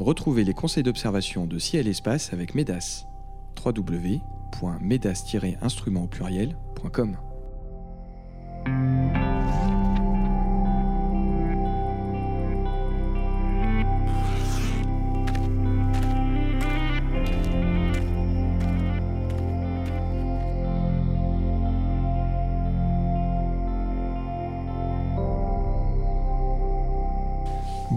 Retrouvez 0.00 0.44
les 0.44 0.54
conseils 0.54 0.82
d'observation 0.82 1.46
de 1.46 1.58
ciel 1.58 1.86
et 1.86 1.90
espace 1.90 2.32
avec 2.32 2.54
MEDAS. 2.54 3.04
www.medas-instrument 3.62 6.04
au 6.04 6.06
pluriel.com 6.06 7.18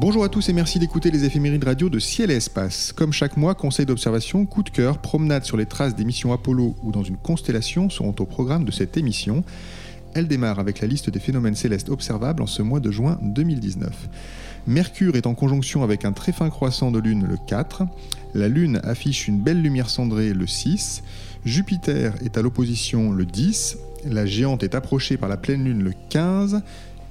Bonjour 0.06 0.26
à 0.26 0.28
tous 0.28 0.50
et 0.50 0.54
merci 0.54 0.80
d'écouter 0.80 1.12
les 1.12 1.24
éphémérides 1.24 1.64
radio 1.64 1.88
de 1.88 1.98
Ciel 1.98 2.30
et 2.30 2.36
Espace. 2.36 2.92
Comme 2.92 3.14
chaque 3.14 3.38
mois, 3.38 3.56
conseils 3.56 3.86
d'observation, 3.86 4.46
coup 4.46 4.62
de 4.62 4.70
cœur, 4.70 4.98
promenade 4.98 5.46
sur 5.46 5.56
les 5.56 5.66
traces 5.66 5.96
des 5.96 6.04
missions 6.04 6.34
Apollo 6.34 6.76
ou 6.84 6.92
dans 6.92 7.04
une 7.04 7.16
constellation 7.16 7.90
seront 7.90 8.14
au 8.20 8.26
programme 8.26 8.66
de 8.66 8.72
cette 8.72 8.98
émission. 8.98 9.46
Elle 10.14 10.28
démarre 10.28 10.60
avec 10.60 10.82
la 10.82 10.90
liste 10.90 11.10
des 11.10 11.22
phénomènes 11.22 11.56
célestes 11.56 11.88
observables 11.88 12.44
en 12.44 12.48
ce 12.48 12.62
mois 12.62 12.82
de 12.82 12.92
juin 12.92 13.18
2019. 13.22 14.10
Mercure 14.68 15.16
est 15.16 15.26
en 15.26 15.36
conjonction 15.36 15.84
avec 15.84 16.04
un 16.04 16.12
très 16.12 16.34
fin 16.34 16.50
croissant 16.50 16.92
de 16.92 17.00
Lune 17.00 17.26
le 17.26 17.38
4. 17.38 17.84
La 18.34 18.50
Lune 18.50 18.82
affiche 18.84 19.30
une 19.30 19.40
belle 19.40 19.62
lumière 19.62 19.90
cendrée 19.90 20.34
le 20.34 20.48
6. 20.48 21.02
Jupiter 21.46 22.14
est 22.26 22.38
à 22.38 22.42
l'opposition 22.42 23.14
le 23.14 23.26
10. 23.26 23.78
La 24.06 24.26
géante 24.26 24.64
est 24.64 24.76
approchée 24.76 25.16
par 25.16 25.30
la 25.30 25.38
pleine 25.38 25.64
Lune 25.64 25.82
le 25.82 25.94
15 26.10 26.62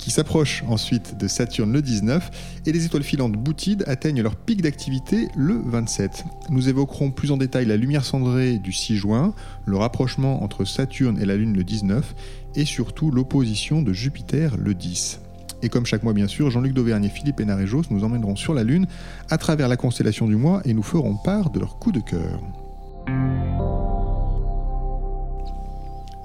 qui 0.03 0.11
s'approche 0.11 0.65
ensuite 0.67 1.17
de 1.17 1.29
Saturne 1.29 1.73
le 1.73 1.81
19, 1.81 2.63
et 2.67 2.73
les 2.73 2.85
étoiles 2.85 3.05
filantes 3.05 3.35
Boutide 3.35 3.85
atteignent 3.87 4.21
leur 4.21 4.35
pic 4.35 4.61
d'activité 4.61 5.29
le 5.37 5.63
27. 5.65 6.25
Nous 6.51 6.69
évoquerons 6.69 7.13
plus 7.13 7.31
en 7.31 7.37
détail 7.37 7.67
la 7.67 7.77
lumière 7.77 8.05
cendrée 8.05 8.59
du 8.59 8.73
6 8.73 8.97
juin, 8.97 9.33
le 9.65 9.77
rapprochement 9.77 10.43
entre 10.43 10.65
Saturne 10.65 11.21
et 11.21 11.25
la 11.25 11.37
Lune 11.37 11.57
le 11.57 11.63
19, 11.63 12.17
et 12.57 12.65
surtout 12.65 13.13
l'opposition 13.13 13.81
de 13.81 13.93
Jupiter 13.93 14.57
le 14.57 14.75
10. 14.75 15.21
Et 15.63 15.69
comme 15.69 15.87
chaque 15.87 16.03
mois, 16.03 16.15
bien 16.15 16.27
sûr, 16.27 16.51
Jean-Luc 16.51 16.75
Dauvergne 16.75 17.05
et 17.05 17.09
Philippe 17.09 17.39
Hénarejos 17.39 17.85
nous 17.91 18.03
emmèneront 18.03 18.35
sur 18.35 18.55
la 18.55 18.65
Lune 18.65 18.89
à 19.31 19.39
travers 19.39 19.69
la 19.69 19.77
constellation 19.77 20.27
du 20.27 20.35
mois 20.35 20.63
et 20.65 20.75
nous 20.75 20.83
ferons 20.83 21.17
part 21.17 21.51
de 21.51 21.61
leur 21.61 21.79
coup 21.79 21.93
de 21.93 22.01
cœur. 22.01 22.41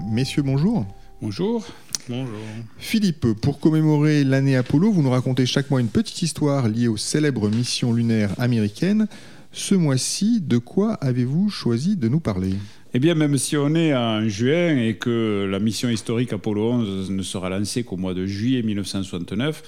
Messieurs, 0.10 0.42
bonjour. 0.42 0.84
Bonjour. 1.22 1.64
Bonjour. 2.10 2.38
Philippe, 2.78 3.34
pour 3.42 3.60
commémorer 3.60 4.24
l'année 4.24 4.56
Apollo, 4.56 4.92
vous 4.92 5.02
nous 5.02 5.10
racontez 5.10 5.46
chaque 5.46 5.70
mois 5.70 5.82
une 5.82 5.90
petite 5.90 6.22
histoire 6.22 6.70
liée 6.70 6.88
aux 6.88 6.96
célèbres 6.96 7.50
missions 7.50 7.92
lunaires 7.92 8.34
américaines. 8.38 9.08
Ce 9.52 9.76
mois-ci, 9.76 10.40
de 10.40 10.58
quoi 10.58 10.94
avez-vous 10.94 11.50
choisi 11.50 11.98
de 11.98 12.08
nous 12.08 12.22
parler? 12.22 12.54
Eh 12.94 13.00
bien, 13.00 13.16
même 13.16 13.38
si 13.38 13.58
on 13.58 13.76
est 13.76 13.94
en 13.94 14.28
juin 14.30 14.78
et 14.78 14.96
que 14.96 15.48
la 15.50 15.60
mission 15.60 15.90
historique 15.90 16.32
Apollo 16.32 16.72
11 16.72 17.12
ne 17.12 17.22
sera 17.24 17.50
lancée 17.50 17.84
qu'au 17.84 17.98
mois 17.98 18.14
de 18.14 18.26
juillet 18.26 18.62
1969, 18.62 19.62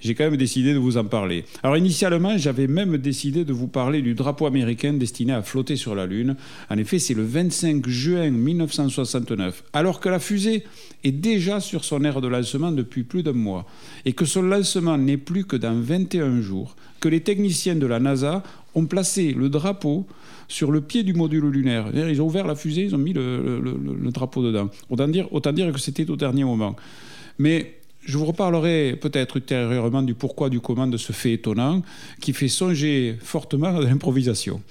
j'ai 0.00 0.14
quand 0.14 0.24
même 0.24 0.36
décidé 0.36 0.72
de 0.72 0.78
vous 0.78 0.96
en 0.96 1.04
parler. 1.04 1.44
Alors 1.62 1.76
initialement, 1.76 2.36
j'avais 2.38 2.66
même 2.66 2.98
décidé 2.98 3.44
de 3.44 3.52
vous 3.52 3.68
parler 3.68 4.02
du 4.02 4.14
drapeau 4.14 4.46
américain 4.46 4.92
destiné 4.92 5.32
à 5.32 5.42
flotter 5.42 5.76
sur 5.76 5.94
la 5.94 6.06
Lune. 6.06 6.36
En 6.70 6.78
effet, 6.78 6.98
c'est 6.98 7.14
le 7.14 7.24
25 7.24 7.88
juin 7.88 8.30
1969, 8.30 9.64
alors 9.72 10.00
que 10.00 10.08
la 10.08 10.18
fusée 10.18 10.64
est 11.04 11.12
déjà 11.12 11.60
sur 11.60 11.84
son 11.84 12.04
aire 12.04 12.20
de 12.20 12.28
lancement 12.28 12.72
depuis 12.72 13.02
plus 13.02 13.22
d'un 13.22 13.32
mois, 13.32 13.66
et 14.04 14.12
que 14.12 14.24
son 14.24 14.42
lancement 14.42 14.98
n'est 14.98 15.16
plus 15.16 15.44
que 15.44 15.56
dans 15.56 15.78
21 15.78 16.40
jours, 16.40 16.76
que 17.00 17.08
les 17.08 17.20
techniciens 17.20 17.76
de 17.76 17.86
la 17.86 18.00
NASA 18.00 18.42
ont 18.74 18.86
placé 18.86 19.32
le 19.32 19.48
drapeau 19.48 20.06
sur 20.48 20.70
le 20.70 20.80
pied 20.80 21.02
du 21.02 21.12
module 21.12 21.44
lunaire. 21.44 21.90
Ils 21.94 22.22
ont 22.22 22.26
ouvert 22.26 22.46
la 22.46 22.54
fusée, 22.54 22.82
ils 22.82 22.94
ont 22.94 22.98
mis 22.98 23.12
le, 23.12 24.10
drapeau 24.10 24.42
dedans. 24.42 24.70
Autant 24.88 25.08
dire, 25.08 25.28
autant 25.32 25.52
dire 25.52 25.70
que 25.72 25.78
c'était 25.78 26.08
au 26.10 26.16
dernier 26.16 26.44
moment. 26.44 26.74
Mais 27.38 27.77
je 28.08 28.16
vous 28.16 28.24
reparlerai 28.24 28.96
peut-être 28.98 29.36
ultérieurement 29.36 30.02
du 30.02 30.14
pourquoi, 30.14 30.48
du 30.48 30.60
comment 30.60 30.86
de 30.86 30.96
ce 30.96 31.12
fait 31.12 31.34
étonnant 31.34 31.82
qui 32.22 32.32
fait 32.32 32.48
songer 32.48 33.18
fortement 33.20 33.76
à 33.76 33.80
l'improvisation. 33.82 34.62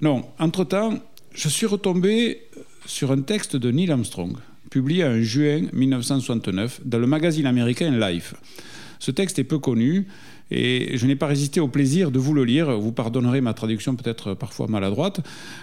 Non, 0.00 0.24
entre-temps, 0.38 0.94
je 1.34 1.48
suis 1.48 1.66
retombé 1.66 2.42
sur 2.86 3.10
un 3.10 3.22
texte 3.22 3.56
de 3.56 3.72
Neil 3.72 3.90
Armstrong, 3.90 4.36
publié 4.70 5.04
en 5.04 5.20
juin 5.20 5.62
1969 5.72 6.82
dans 6.84 7.00
le 7.00 7.08
magazine 7.08 7.46
américain 7.46 7.90
Life. 7.90 8.34
Ce 9.00 9.10
texte 9.10 9.40
est 9.40 9.44
peu 9.44 9.58
connu 9.58 10.06
et 10.52 10.96
je 10.96 11.06
n'ai 11.08 11.16
pas 11.16 11.26
résisté 11.26 11.58
au 11.58 11.66
plaisir 11.66 12.12
de 12.12 12.20
vous 12.20 12.32
le 12.32 12.44
lire. 12.44 12.78
Vous 12.78 12.92
pardonnerez 12.92 13.40
ma 13.40 13.54
traduction 13.54 13.96
peut-être 13.96 14.34
parfois 14.34 14.68
maladroite, 14.68 15.20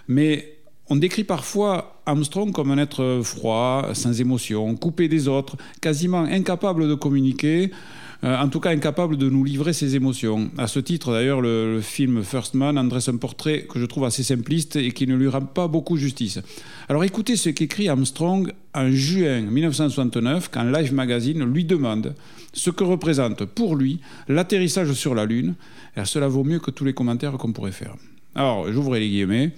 mais 0.10 0.55
on 0.90 0.96
décrit 0.96 1.24
parfois 1.24 2.00
Armstrong 2.06 2.52
comme 2.52 2.72
un 2.72 2.78
être 2.78 3.22
froid, 3.24 3.90
sans 3.94 4.22
émotion, 4.22 4.76
coupé 4.76 5.08
des 5.08 5.28
autres, 5.28 5.58
quasiment 5.82 6.22
incapable 6.22 6.88
de 6.88 6.94
communiquer, 6.94 7.72
euh, 8.24 8.38
en 8.38 8.50
tout 8.50 8.60
cas 8.60 8.70
incapable 8.70 9.18
de 9.18 9.30
nous 9.30 9.44
livrer 9.44 9.74
ses 9.74 9.96
émotions. 9.96 10.50
À 10.58 10.68
ce 10.68 10.80
titre, 10.80 11.12
d'ailleurs, 11.12 11.42
le, 11.42 11.80
film 11.82 12.24
First 12.24 12.54
Man 12.54 12.78
en 12.78 12.84
dresse 12.84 13.10
un 13.10 13.18
portrait 13.18 13.66
que 13.70 13.80
je 13.80 13.86
trouve 13.86 14.06
assez 14.06 14.24
simpliste 14.24 14.76
et 14.76 14.92
qui 14.92 15.08
ne 15.08 15.16
lui 15.16 15.28
rend 15.28 15.42
pas 15.42 15.68
beaucoup 15.68 15.98
justice. 15.98 16.40
Alors 16.88 17.04
écoutez 17.04 17.36
ce 17.36 17.50
qu'écrit 17.50 17.90
Armstrong 17.90 18.52
en 18.74 18.90
juin 18.92 19.42
1969 19.42 20.50
quand 20.52 20.64
Life 20.64 20.92
Magazine 20.92 21.44
lui 21.44 21.66
demande 21.66 22.16
ce 22.54 22.70
que 22.70 22.84
représente 22.84 23.46
pour 23.46 23.76
lui 23.76 24.00
l'atterrissage 24.28 24.94
sur 24.94 25.16
la 25.16 25.26
Lune. 25.26 25.56
Et 25.98 26.06
cela 26.06 26.28
vaut 26.28 26.44
mieux 26.44 26.60
que 26.60 26.72
tous 26.72 26.86
les 26.86 26.94
commentaires 26.94 27.34
qu'on 27.34 27.52
pourrait 27.52 27.72
faire. 27.72 27.96
Alors, 28.36 28.72
j'ouvre 28.72 28.96
les 28.96 29.08
guillemets. 29.08 29.52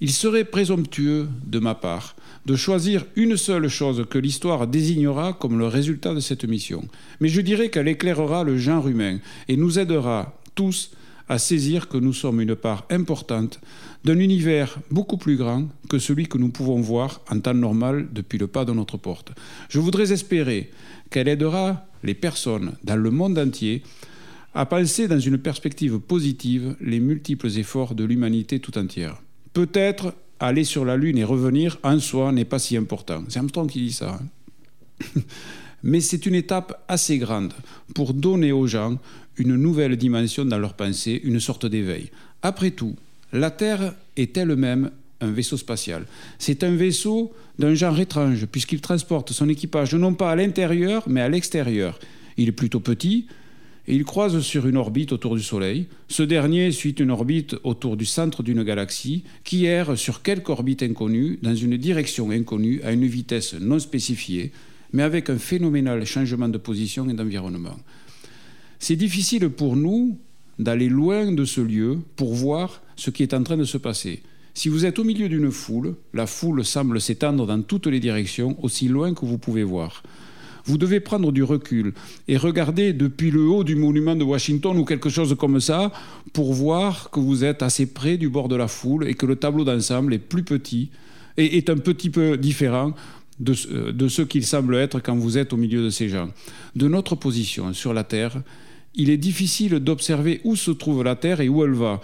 Il 0.00 0.10
serait 0.10 0.44
présomptueux 0.44 1.28
de 1.44 1.58
ma 1.58 1.74
part 1.74 2.16
de 2.46 2.56
choisir 2.56 3.04
une 3.14 3.36
seule 3.36 3.68
chose 3.68 4.04
que 4.10 4.18
l'histoire 4.18 4.66
désignera 4.66 5.32
comme 5.32 5.58
le 5.58 5.66
résultat 5.66 6.14
de 6.14 6.20
cette 6.20 6.44
mission. 6.44 6.88
Mais 7.20 7.28
je 7.28 7.40
dirais 7.40 7.70
qu'elle 7.70 7.88
éclairera 7.88 8.42
le 8.44 8.58
genre 8.58 8.88
humain 8.88 9.18
et 9.48 9.56
nous 9.56 9.78
aidera 9.78 10.38
tous 10.54 10.90
à 11.28 11.38
saisir 11.38 11.88
que 11.88 11.96
nous 11.96 12.12
sommes 12.12 12.40
une 12.40 12.56
part 12.56 12.84
importante 12.90 13.60
d'un 14.04 14.18
univers 14.18 14.78
beaucoup 14.90 15.16
plus 15.16 15.36
grand 15.36 15.68
que 15.88 15.98
celui 15.98 16.26
que 16.26 16.36
nous 16.38 16.50
pouvons 16.50 16.80
voir 16.80 17.20
en 17.30 17.38
temps 17.38 17.54
normal 17.54 18.08
depuis 18.12 18.38
le 18.38 18.48
pas 18.48 18.64
de 18.64 18.72
notre 18.72 18.96
porte. 18.96 19.32
Je 19.68 19.78
voudrais 19.78 20.12
espérer 20.12 20.70
qu'elle 21.10 21.28
aidera 21.28 21.86
les 22.02 22.14
personnes 22.14 22.72
dans 22.82 22.96
le 22.96 23.10
monde 23.10 23.38
entier 23.38 23.82
à 24.54 24.66
penser 24.66 25.08
dans 25.08 25.20
une 25.20 25.38
perspective 25.38 25.98
positive 25.98 26.76
les 26.80 27.00
multiples 27.00 27.56
efforts 27.58 27.94
de 27.94 28.04
l'humanité 28.04 28.58
tout 28.58 28.76
entière. 28.76 29.22
Peut-être 29.52 30.14
aller 30.40 30.64
sur 30.64 30.84
la 30.84 30.96
Lune 30.96 31.18
et 31.18 31.24
revenir 31.24 31.78
en 31.82 31.98
soi 32.00 32.32
n'est 32.32 32.44
pas 32.44 32.58
si 32.58 32.76
important. 32.76 33.22
C'est 33.28 33.38
Armstrong 33.38 33.68
qui 33.68 33.80
dit 33.80 33.92
ça. 33.92 34.18
Hein. 34.20 35.20
Mais 35.82 36.00
c'est 36.00 36.26
une 36.26 36.34
étape 36.34 36.84
assez 36.88 37.18
grande 37.18 37.52
pour 37.94 38.14
donner 38.14 38.52
aux 38.52 38.66
gens 38.66 38.98
une 39.36 39.56
nouvelle 39.56 39.96
dimension 39.96 40.44
dans 40.44 40.58
leur 40.58 40.74
pensée, 40.74 41.20
une 41.24 41.40
sorte 41.40 41.66
d'éveil. 41.66 42.10
Après 42.42 42.70
tout, 42.70 42.94
la 43.32 43.50
Terre 43.50 43.94
est 44.16 44.36
elle-même 44.36 44.90
un 45.20 45.30
vaisseau 45.30 45.56
spatial. 45.56 46.06
C'est 46.38 46.64
un 46.64 46.74
vaisseau 46.74 47.32
d'un 47.58 47.74
genre 47.74 47.98
étrange, 47.98 48.46
puisqu'il 48.46 48.80
transporte 48.80 49.32
son 49.32 49.48
équipage 49.48 49.94
non 49.94 50.14
pas 50.14 50.30
à 50.30 50.36
l'intérieur, 50.36 51.04
mais 51.06 51.20
à 51.20 51.28
l'extérieur. 51.28 51.98
Il 52.36 52.48
est 52.48 52.52
plutôt 52.52 52.80
petit, 52.80 53.26
et 53.88 53.94
il 53.94 54.04
croise 54.04 54.40
sur 54.40 54.66
une 54.66 54.76
orbite 54.76 55.12
autour 55.12 55.34
du 55.34 55.42
Soleil. 55.42 55.86
Ce 56.08 56.22
dernier 56.22 56.70
suit 56.70 56.92
une 56.92 57.10
orbite 57.10 57.56
autour 57.64 57.96
du 57.96 58.04
centre 58.04 58.42
d'une 58.42 58.62
galaxie 58.62 59.24
qui 59.44 59.64
erre 59.64 59.98
sur 59.98 60.22
quelque 60.22 60.50
orbite 60.50 60.82
inconnue, 60.82 61.38
dans 61.42 61.54
une 61.54 61.76
direction 61.76 62.30
inconnue, 62.30 62.80
à 62.82 62.92
une 62.92 63.06
vitesse 63.06 63.54
non 63.54 63.78
spécifiée, 63.78 64.52
mais 64.92 65.02
avec 65.02 65.30
un 65.30 65.38
phénoménal 65.38 66.04
changement 66.04 66.48
de 66.48 66.58
position 66.58 67.08
et 67.08 67.14
d'environnement. 67.14 67.76
C'est 68.78 68.96
difficile 68.96 69.48
pour 69.48 69.76
nous 69.76 70.18
d'aller 70.58 70.88
loin 70.88 71.32
de 71.32 71.44
ce 71.44 71.60
lieu 71.60 71.98
pour 72.16 72.34
voir 72.34 72.82
ce 72.96 73.10
qui 73.10 73.22
est 73.22 73.34
en 73.34 73.42
train 73.42 73.56
de 73.56 73.64
se 73.64 73.78
passer. 73.78 74.22
Si 74.54 74.68
vous 74.68 74.84
êtes 74.84 74.98
au 74.98 75.04
milieu 75.04 75.28
d'une 75.28 75.50
foule, 75.50 75.96
la 76.12 76.26
foule 76.26 76.64
semble 76.64 77.00
s'étendre 77.00 77.46
dans 77.46 77.62
toutes 77.62 77.86
les 77.86 78.00
directions, 78.00 78.62
aussi 78.62 78.86
loin 78.86 79.14
que 79.14 79.24
vous 79.24 79.38
pouvez 79.38 79.64
voir. 79.64 80.02
Vous 80.64 80.78
devez 80.78 81.00
prendre 81.00 81.32
du 81.32 81.42
recul 81.42 81.92
et 82.28 82.36
regarder 82.36 82.92
depuis 82.92 83.30
le 83.30 83.42
haut 83.42 83.64
du 83.64 83.74
monument 83.74 84.14
de 84.14 84.24
Washington 84.24 84.76
ou 84.78 84.84
quelque 84.84 85.08
chose 85.08 85.34
comme 85.38 85.60
ça 85.60 85.92
pour 86.32 86.52
voir 86.52 87.10
que 87.10 87.20
vous 87.20 87.44
êtes 87.44 87.62
assez 87.62 87.86
près 87.86 88.16
du 88.16 88.28
bord 88.28 88.48
de 88.48 88.56
la 88.56 88.68
foule 88.68 89.08
et 89.08 89.14
que 89.14 89.26
le 89.26 89.36
tableau 89.36 89.64
d'ensemble 89.64 90.14
est 90.14 90.18
plus 90.18 90.44
petit 90.44 90.90
et 91.36 91.56
est 91.56 91.70
un 91.70 91.78
petit 91.78 92.10
peu 92.10 92.36
différent 92.36 92.94
de, 93.40 93.54
euh, 93.70 93.92
de 93.92 94.08
ce 94.08 94.22
qu'il 94.22 94.44
semble 94.44 94.76
être 94.76 95.00
quand 95.00 95.16
vous 95.16 95.38
êtes 95.38 95.52
au 95.52 95.56
milieu 95.56 95.82
de 95.82 95.90
ces 95.90 96.08
gens. 96.08 96.28
De 96.76 96.88
notre 96.88 97.16
position 97.16 97.72
sur 97.72 97.92
la 97.92 98.04
Terre, 98.04 98.42
il 98.94 99.10
est 99.10 99.16
difficile 99.16 99.78
d'observer 99.80 100.40
où 100.44 100.54
se 100.54 100.70
trouve 100.70 101.02
la 101.02 101.16
Terre 101.16 101.40
et 101.40 101.48
où 101.48 101.64
elle 101.64 101.72
va, 101.72 102.00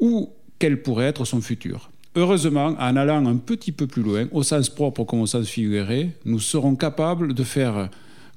ou 0.00 0.30
quel 0.58 0.82
pourrait 0.82 1.06
être 1.06 1.24
son 1.24 1.40
futur. 1.40 1.91
Heureusement, 2.14 2.76
en 2.78 2.96
allant 2.96 3.26
un 3.26 3.36
petit 3.36 3.72
peu 3.72 3.86
plus 3.86 4.02
loin, 4.02 4.26
au 4.32 4.42
sens 4.42 4.68
propre 4.68 5.04
comme 5.04 5.22
au 5.22 5.26
sens 5.26 5.48
figuré, 5.48 6.10
nous 6.26 6.40
serons 6.40 6.76
capables 6.76 7.32
de 7.32 7.42
faire 7.42 7.88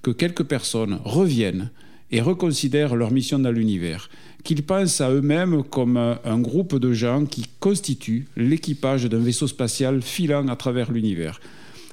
que 0.02 0.12
quelques 0.12 0.46
personnes 0.46 1.00
reviennent 1.04 1.70
et 2.10 2.22
reconsidèrent 2.22 2.96
leur 2.96 3.12
mission 3.12 3.38
dans 3.38 3.52
l'univers, 3.52 4.10
qu'ils 4.46 4.64
pensent 4.64 5.02
à 5.02 5.12
eux-mêmes 5.12 5.62
comme 5.64 5.98
un 5.98 6.40
groupe 6.40 6.78
de 6.78 6.94
gens 6.94 7.26
qui 7.26 7.48
constituent 7.60 8.28
l'équipage 8.38 9.06
d'un 9.06 9.20
vaisseau 9.20 9.48
spatial 9.48 10.02
filant 10.02 10.48
à 10.48 10.56
travers 10.56 10.92
l'univers. 10.92 11.42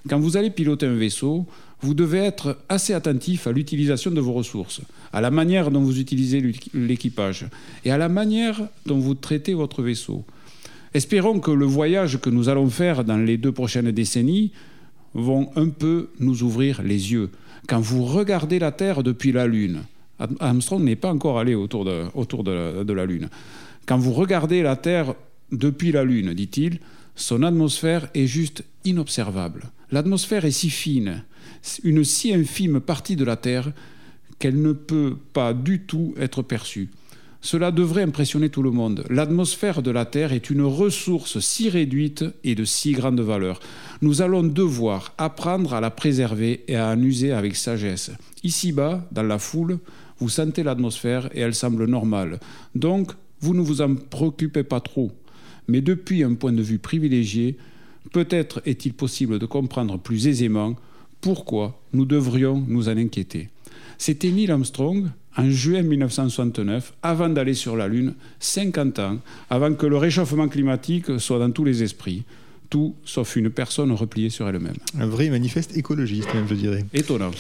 Quand 0.08 0.20
vous 0.20 0.36
allez 0.36 0.50
piloter 0.50 0.86
un 0.86 0.94
vaisseau, 0.94 1.46
vous 1.80 1.94
devez 1.94 2.18
être 2.18 2.58
assez 2.68 2.94
attentif 2.94 3.48
à 3.48 3.52
l'utilisation 3.52 4.12
de 4.12 4.20
vos 4.20 4.34
ressources, 4.34 4.82
à 5.12 5.20
la 5.20 5.32
manière 5.32 5.72
dont 5.72 5.80
vous 5.80 5.98
utilisez 5.98 6.40
l'équipage 6.74 7.46
et 7.84 7.90
à 7.90 7.98
la 7.98 8.08
manière 8.08 8.60
dont 8.86 8.98
vous 8.98 9.14
traitez 9.14 9.54
votre 9.54 9.82
vaisseau. 9.82 10.24
Espérons 10.94 11.40
que 11.40 11.50
le 11.50 11.64
voyage 11.64 12.20
que 12.20 12.30
nous 12.30 12.48
allons 12.48 12.68
faire 12.68 13.04
dans 13.04 13.16
les 13.16 13.38
deux 13.38 13.52
prochaines 13.52 13.90
décennies 13.92 14.52
vont 15.14 15.50
un 15.56 15.68
peu 15.68 16.10
nous 16.20 16.42
ouvrir 16.42 16.82
les 16.82 17.12
yeux. 17.12 17.30
Quand 17.66 17.80
vous 17.80 18.04
regardez 18.04 18.58
la 18.58 18.72
Terre 18.72 19.02
depuis 19.02 19.32
la 19.32 19.46
Lune, 19.46 19.82
Armstrong 20.40 20.82
n'est 20.82 20.96
pas 20.96 21.12
encore 21.12 21.38
allé 21.38 21.54
autour, 21.54 21.84
de, 21.84 22.04
autour 22.14 22.44
de 22.44 22.92
la 22.92 23.06
Lune. 23.06 23.28
Quand 23.86 23.98
vous 23.98 24.12
regardez 24.12 24.62
la 24.62 24.76
Terre 24.76 25.14
depuis 25.50 25.92
la 25.92 26.04
Lune, 26.04 26.34
dit-il, 26.34 26.78
son 27.14 27.42
atmosphère 27.42 28.08
est 28.14 28.26
juste 28.26 28.64
inobservable. 28.84 29.70
L'atmosphère 29.90 30.44
est 30.44 30.50
si 30.50 30.70
fine, 30.70 31.24
une 31.84 32.04
si 32.04 32.32
infime 32.34 32.80
partie 32.80 33.16
de 33.16 33.24
la 33.24 33.36
Terre, 33.36 33.72
qu'elle 34.38 34.60
ne 34.60 34.72
peut 34.72 35.16
pas 35.32 35.54
du 35.54 35.80
tout 35.80 36.14
être 36.18 36.42
perçue. 36.42 36.90
Cela 37.44 37.72
devrait 37.72 38.04
impressionner 38.04 38.50
tout 38.50 38.62
le 38.62 38.70
monde. 38.70 39.04
L'atmosphère 39.10 39.82
de 39.82 39.90
la 39.90 40.04
Terre 40.04 40.32
est 40.32 40.48
une 40.48 40.62
ressource 40.62 41.40
si 41.40 41.68
réduite 41.68 42.24
et 42.44 42.54
de 42.54 42.64
si 42.64 42.92
grande 42.92 43.20
valeur. 43.20 43.58
Nous 44.00 44.22
allons 44.22 44.44
devoir 44.44 45.12
apprendre 45.18 45.74
à 45.74 45.80
la 45.80 45.90
préserver 45.90 46.62
et 46.68 46.76
à 46.76 46.90
en 46.90 47.02
user 47.02 47.32
avec 47.32 47.56
sagesse. 47.56 48.12
Ici-bas, 48.44 49.08
dans 49.10 49.24
la 49.24 49.40
foule, 49.40 49.80
vous 50.18 50.28
sentez 50.28 50.62
l'atmosphère 50.62 51.28
et 51.34 51.40
elle 51.40 51.54
semble 51.54 51.86
normale. 51.86 52.38
Donc, 52.76 53.10
vous 53.40 53.54
ne 53.54 53.60
vous 53.60 53.82
en 53.82 53.96
préoccupez 53.96 54.62
pas 54.62 54.80
trop. 54.80 55.10
Mais 55.66 55.80
depuis 55.80 56.22
un 56.22 56.34
point 56.34 56.52
de 56.52 56.62
vue 56.62 56.78
privilégié, 56.78 57.56
peut-être 58.12 58.62
est-il 58.66 58.94
possible 58.94 59.40
de 59.40 59.46
comprendre 59.46 59.98
plus 59.98 60.28
aisément 60.28 60.76
pourquoi 61.20 61.80
nous 61.92 62.04
devrions 62.04 62.64
nous 62.68 62.88
en 62.88 62.96
inquiéter. 62.96 63.48
C'était 64.04 64.32
Neil 64.32 64.50
Armstrong, 64.50 65.10
en 65.36 65.48
juin 65.48 65.82
1969, 65.82 66.92
avant 67.04 67.28
d'aller 67.28 67.54
sur 67.54 67.76
la 67.76 67.86
Lune, 67.86 68.14
50 68.40 68.98
ans 68.98 69.18
avant 69.48 69.74
que 69.74 69.86
le 69.86 69.96
réchauffement 69.96 70.48
climatique 70.48 71.20
soit 71.20 71.38
dans 71.38 71.52
tous 71.52 71.62
les 71.62 71.84
esprits. 71.84 72.24
Tout 72.68 72.96
sauf 73.04 73.36
une 73.36 73.48
personne 73.48 73.92
repliée 73.92 74.28
sur 74.28 74.48
elle-même. 74.48 74.74
Un 74.98 75.06
vrai 75.06 75.30
manifeste 75.30 75.76
écologiste, 75.76 76.34
même, 76.34 76.48
je 76.48 76.54
dirais. 76.54 76.84
Étonnant. 76.92 77.30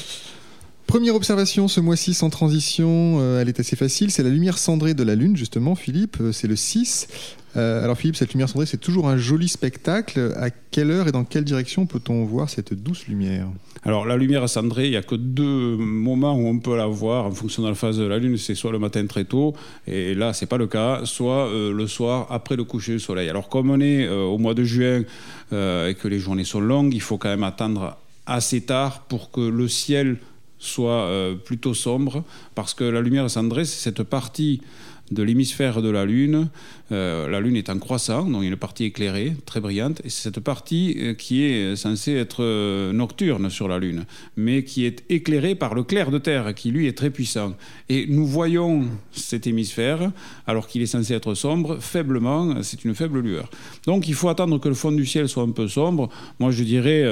Première 0.86 1.16
observation 1.16 1.66
ce 1.66 1.80
mois-ci 1.80 2.14
sans 2.14 2.30
transition, 2.30 3.18
euh, 3.18 3.40
elle 3.40 3.48
est 3.48 3.58
assez 3.58 3.74
facile, 3.74 4.12
c'est 4.12 4.22
la 4.22 4.30
lumière 4.30 4.56
cendrée 4.56 4.94
de 4.94 5.02
la 5.02 5.16
Lune, 5.16 5.36
justement, 5.36 5.74
Philippe, 5.74 6.18
euh, 6.20 6.30
c'est 6.30 6.46
le 6.46 6.54
6. 6.54 7.08
Euh, 7.56 7.84
alors 7.84 7.98
Philippe, 7.98 8.16
cette 8.16 8.32
lumière 8.32 8.48
cendrée, 8.48 8.66
c'est 8.66 8.80
toujours 8.80 9.08
un 9.08 9.16
joli 9.16 9.48
spectacle. 9.48 10.32
À 10.36 10.50
quelle 10.50 10.90
heure 10.90 11.08
et 11.08 11.12
dans 11.12 11.24
quelle 11.24 11.44
direction 11.44 11.86
peut-on 11.86 12.24
voir 12.24 12.48
cette 12.48 12.74
douce 12.74 13.06
lumière? 13.06 13.46
Alors 13.84 14.06
la 14.06 14.16
lumière 14.16 14.48
cendrée, 14.48 14.86
il 14.86 14.90
n'y 14.90 14.96
a 14.96 15.02
que 15.02 15.14
deux 15.14 15.76
moments 15.76 16.34
où 16.34 16.46
on 16.46 16.58
peut 16.58 16.76
la 16.76 16.86
voir 16.86 17.26
en 17.26 17.32
fonction 17.32 17.62
de 17.62 17.68
la 17.68 17.74
phase 17.74 17.98
de 17.98 18.04
la 18.04 18.18
Lune. 18.18 18.36
C'est 18.38 18.54
soit 18.54 18.72
le 18.72 18.78
matin 18.78 19.06
très 19.06 19.24
tôt, 19.24 19.54
et 19.86 20.14
là 20.14 20.32
c'est 20.32 20.46
pas 20.46 20.58
le 20.58 20.66
cas, 20.66 21.02
soit 21.04 21.50
le 21.52 21.86
soir 21.86 22.26
après 22.30 22.56
le 22.56 22.64
coucher 22.64 22.92
du 22.92 23.00
soleil. 23.00 23.28
Alors 23.28 23.48
comme 23.48 23.70
on 23.70 23.80
est 23.80 24.08
au 24.08 24.38
mois 24.38 24.54
de 24.54 24.64
juin 24.64 25.02
et 25.50 25.94
que 26.00 26.08
les 26.08 26.18
journées 26.18 26.44
sont 26.44 26.60
longues, 26.60 26.94
il 26.94 27.02
faut 27.02 27.18
quand 27.18 27.28
même 27.28 27.44
attendre 27.44 27.98
assez 28.26 28.60
tard 28.60 29.02
pour 29.08 29.30
que 29.30 29.40
le 29.40 29.68
ciel 29.68 30.18
soit 30.62 31.06
euh, 31.06 31.34
plutôt 31.34 31.74
sombre, 31.74 32.22
parce 32.54 32.72
que 32.72 32.84
la 32.84 33.00
lumière 33.00 33.28
cendrée, 33.28 33.64
c'est 33.64 33.82
cette 33.82 34.04
partie 34.04 34.62
de 35.10 35.22
l'hémisphère 35.24 35.82
de 35.82 35.90
la 35.90 36.04
Lune. 36.04 36.48
Euh, 36.92 37.28
la 37.28 37.40
Lune 37.40 37.56
est 37.56 37.70
en 37.70 37.78
croissant, 37.78 38.24
donc 38.24 38.42
il 38.42 38.44
y 38.44 38.48
a 38.48 38.50
une 38.50 38.56
partie 38.56 38.84
éclairée, 38.84 39.34
très 39.46 39.60
brillante, 39.60 40.00
et 40.04 40.10
c'est 40.10 40.22
cette 40.22 40.40
partie 40.40 40.96
euh, 40.98 41.14
qui 41.14 41.42
est 41.42 41.74
censée 41.74 42.12
être 42.12 42.42
euh, 42.42 42.92
nocturne 42.92 43.48
sur 43.48 43.66
la 43.66 43.78
Lune, 43.78 44.04
mais 44.36 44.62
qui 44.62 44.84
est 44.84 45.02
éclairée 45.08 45.54
par 45.54 45.74
le 45.74 45.84
clair 45.84 46.10
de 46.10 46.18
terre, 46.18 46.54
qui 46.54 46.70
lui 46.70 46.86
est 46.86 46.96
très 46.96 47.10
puissant. 47.10 47.54
Et 47.88 48.06
nous 48.08 48.26
voyons 48.26 48.84
cet 49.12 49.46
hémisphère, 49.46 50.10
alors 50.46 50.66
qu'il 50.66 50.82
est 50.82 50.86
censé 50.86 51.14
être 51.14 51.34
sombre, 51.34 51.78
faiblement, 51.80 52.62
c'est 52.62 52.84
une 52.84 52.94
faible 52.94 53.20
lueur. 53.20 53.48
Donc 53.86 54.08
il 54.08 54.14
faut 54.14 54.28
attendre 54.28 54.58
que 54.58 54.68
le 54.68 54.74
fond 54.74 54.92
du 54.92 55.06
ciel 55.06 55.28
soit 55.28 55.44
un 55.44 55.50
peu 55.50 55.68
sombre. 55.68 56.10
Moi 56.38 56.50
je 56.50 56.62
dirais, 56.62 57.04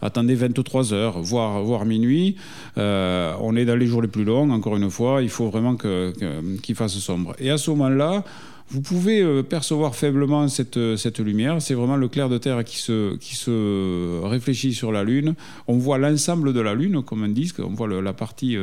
attendez 0.00 0.34
23 0.34 0.92
heures, 0.92 1.20
voire, 1.20 1.62
voire 1.62 1.84
minuit. 1.84 2.36
on 2.76 3.56
est 3.56 3.64
dans 3.64 3.76
les 3.76 3.86
jours 3.86 4.02
les 4.02 4.08
plus 4.08 4.24
longs, 4.24 4.50
encore 4.50 4.76
une 4.76 4.90
fois, 4.90 5.22
il 5.22 5.28
faut 5.28 5.48
vraiment 5.48 5.76
qu'il 5.76 6.74
fasse 6.74 6.98
sombre. 6.98 7.34
Et 7.38 7.50
à 7.50 7.58
ce 7.58 7.70
moment-là, 7.70 8.24
vous 8.70 8.80
pouvez 8.80 9.20
euh, 9.20 9.42
percevoir 9.42 9.94
faiblement 9.94 10.48
cette, 10.48 10.76
euh, 10.76 10.96
cette 10.96 11.18
lumière. 11.18 11.60
C'est 11.60 11.74
vraiment 11.74 11.96
le 11.96 12.08
clair 12.08 12.28
de 12.28 12.38
terre 12.38 12.64
qui 12.64 12.78
se, 12.78 13.16
qui 13.16 13.36
se 13.36 14.20
réfléchit 14.22 14.72
sur 14.72 14.90
la 14.90 15.04
Lune. 15.04 15.34
On 15.68 15.76
voit 15.76 15.98
l'ensemble 15.98 16.52
de 16.52 16.60
la 16.60 16.74
Lune 16.74 17.02
comme 17.02 17.22
un 17.22 17.28
disque. 17.28 17.60
On 17.60 17.74
voit 17.74 17.88
la 17.88 18.12
partie 18.12 18.56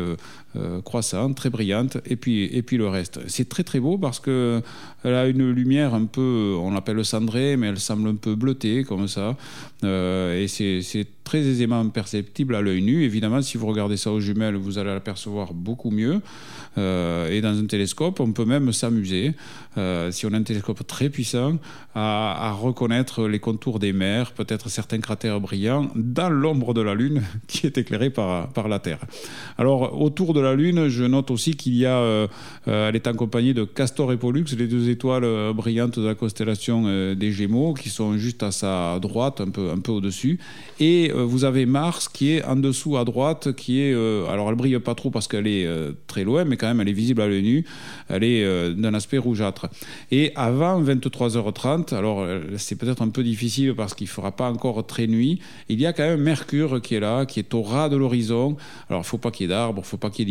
euh, 0.56 0.82
croissante, 0.82 1.36
très 1.36 1.50
brillante, 1.50 1.98
et 2.06 2.16
puis, 2.16 2.46
et 2.46 2.62
puis 2.62 2.78
le 2.78 2.88
reste. 2.88 3.20
C'est 3.28 3.48
très 3.48 3.64
très 3.64 3.80
beau 3.80 3.98
parce 3.98 4.20
qu'elle 4.20 4.64
a 5.04 5.28
une 5.28 5.50
lumière 5.52 5.94
un 5.94 6.06
peu, 6.06 6.56
on 6.60 6.72
l'appelle 6.72 7.04
cendrée, 7.06 7.58
mais 7.58 7.68
elle 7.68 7.80
semble 7.80 8.10
un 8.10 8.16
peu 8.16 8.36
bleutée 8.36 8.84
comme 8.84 9.08
ça. 9.08 9.36
et 9.84 10.46
c'est 10.48 11.08
très 11.24 11.40
aisément 11.40 11.88
perceptible 11.90 12.56
à 12.56 12.62
l'œil 12.62 12.82
nu. 12.82 13.04
Évidemment, 13.04 13.42
si 13.42 13.58
vous 13.58 13.68
regardez 13.68 13.98
ça 13.98 14.12
aux 14.12 14.20
jumelles, 14.20 14.56
vous 14.56 14.78
allez 14.78 14.90
l'apercevoir 14.90 15.54
beaucoup 15.54 15.92
mieux. 15.92 16.22
et 16.78 17.42
dans 17.42 17.58
un 17.58 17.66
télescope, 17.66 18.20
on 18.20 18.32
peut 18.32 18.46
même 18.46 18.72
s'amuser. 18.74 19.34
Euh, 19.78 20.12
si 20.12 20.26
on 20.26 20.34
a 20.34 20.38
un 20.38 20.44
télescope 20.44 20.86
très 20.86 21.10
puissant, 21.10 21.58
à, 21.96 22.52
reconnaître 22.60 23.28
les 23.28 23.40
contours 23.40 23.80
des 23.80 23.94
mers, 23.94 24.34
peut-être 24.34 24.70
certains 24.70 25.00
cratères 25.00 25.40
brillants, 25.40 25.90
dans 25.96 26.30
l'ombre 26.30 26.74
de 26.74 26.82
la 26.82 26.94
Lune 26.94 27.22
qui 27.48 27.66
est 27.66 27.78
éclairée 27.78 28.10
par, 28.10 28.50
par 28.50 28.68
la 28.68 28.80
Terre. 28.80 29.00
Alors, 29.58 30.02
autour 30.02 30.34
de 30.34 30.41
la 30.42 30.56
Lune, 30.56 30.88
je 30.88 31.04
note 31.04 31.32
aussi 31.32 31.56
qu'il 31.56 31.76
y 31.76 31.86
a, 31.86 31.98
euh, 31.98 32.28
euh, 32.68 32.90
elle 32.90 32.96
est 32.96 33.08
accompagnée 33.08 33.54
de 33.54 33.64
Castor 33.64 34.12
et 34.12 34.18
Pollux, 34.18 34.46
les 34.58 34.68
deux 34.68 34.90
étoiles 34.90 35.54
brillantes 35.54 36.00
de 36.00 36.06
la 36.06 36.16
constellation 36.16 37.14
des 37.16 37.32
Gémeaux, 37.32 37.74
qui 37.74 37.90
sont 37.90 38.18
juste 38.18 38.44
à 38.44 38.52
sa 38.52 39.00
droite, 39.00 39.42
un 39.42 39.50
peu, 39.50 39.70
un 39.72 39.80
peu 39.80 39.92
au-dessus. 39.92 40.40
Et 40.80 41.12
vous 41.14 41.46
avez 41.46 41.66
Mars 41.66 42.08
qui 42.08 42.32
est 42.32 42.44
en 42.44 42.56
dessous 42.56 42.98
à 42.98 43.06
droite, 43.06 43.54
qui 43.54 43.82
est, 43.82 43.94
alors 43.94 44.50
elle 44.50 44.56
brille 44.56 44.80
pas 44.80 44.96
trop 44.96 45.10
parce 45.10 45.28
qu'elle 45.28 45.48
est 45.48 45.68
très 46.08 46.24
loin, 46.24 46.46
mais 46.46 46.58
quand 46.58 46.68
même 46.68 46.82
elle 46.82 46.90
est 46.90 46.94
visible 46.94 47.22
à 47.22 47.28
l'œil 47.28 47.44
nu. 47.44 47.66
Elle 48.10 48.24
est 48.24 48.74
d'un 48.74 48.94
aspect 48.94 49.18
rougeâtre. 49.18 49.68
Et 50.12 50.32
avant 50.36 50.82
23h30, 50.82 51.94
alors 51.96 52.22
euh, 52.22 52.42
c'est 52.58 52.76
peut-être 52.76 53.02
un 53.02 53.10
peu 53.10 53.24
difficile 53.24 53.74
parce 53.76 53.94
qu'il 53.94 54.06
ne 54.06 54.12
fera 54.12 54.32
pas 54.32 54.50
encore 54.50 54.86
très 54.86 55.08
nuit, 55.08 55.40
il 55.70 55.80
y 55.80 55.86
a 55.86 55.94
quand 55.94 56.04
même 56.04 56.22
Mercure 56.22 56.82
qui 56.82 56.96
est 56.96 57.00
là, 57.00 57.26
qui 57.26 57.40
est 57.40 57.54
au 57.54 57.62
ras 57.62 57.90
de 57.90 57.96
l'horizon. 57.96 58.58
Alors 58.90 59.02
il 59.02 59.06
ne 59.06 59.08
faut 59.08 59.18
pas 59.18 59.32
qu'il 59.32 59.46
y 59.46 59.50
ait 59.50 59.54
d'arbres, 59.54 59.80
il 59.80 59.82
ne 59.82 59.86
faut 59.86 59.98
pas 59.98 60.10
qu'il 60.10 60.28
y 60.30 60.31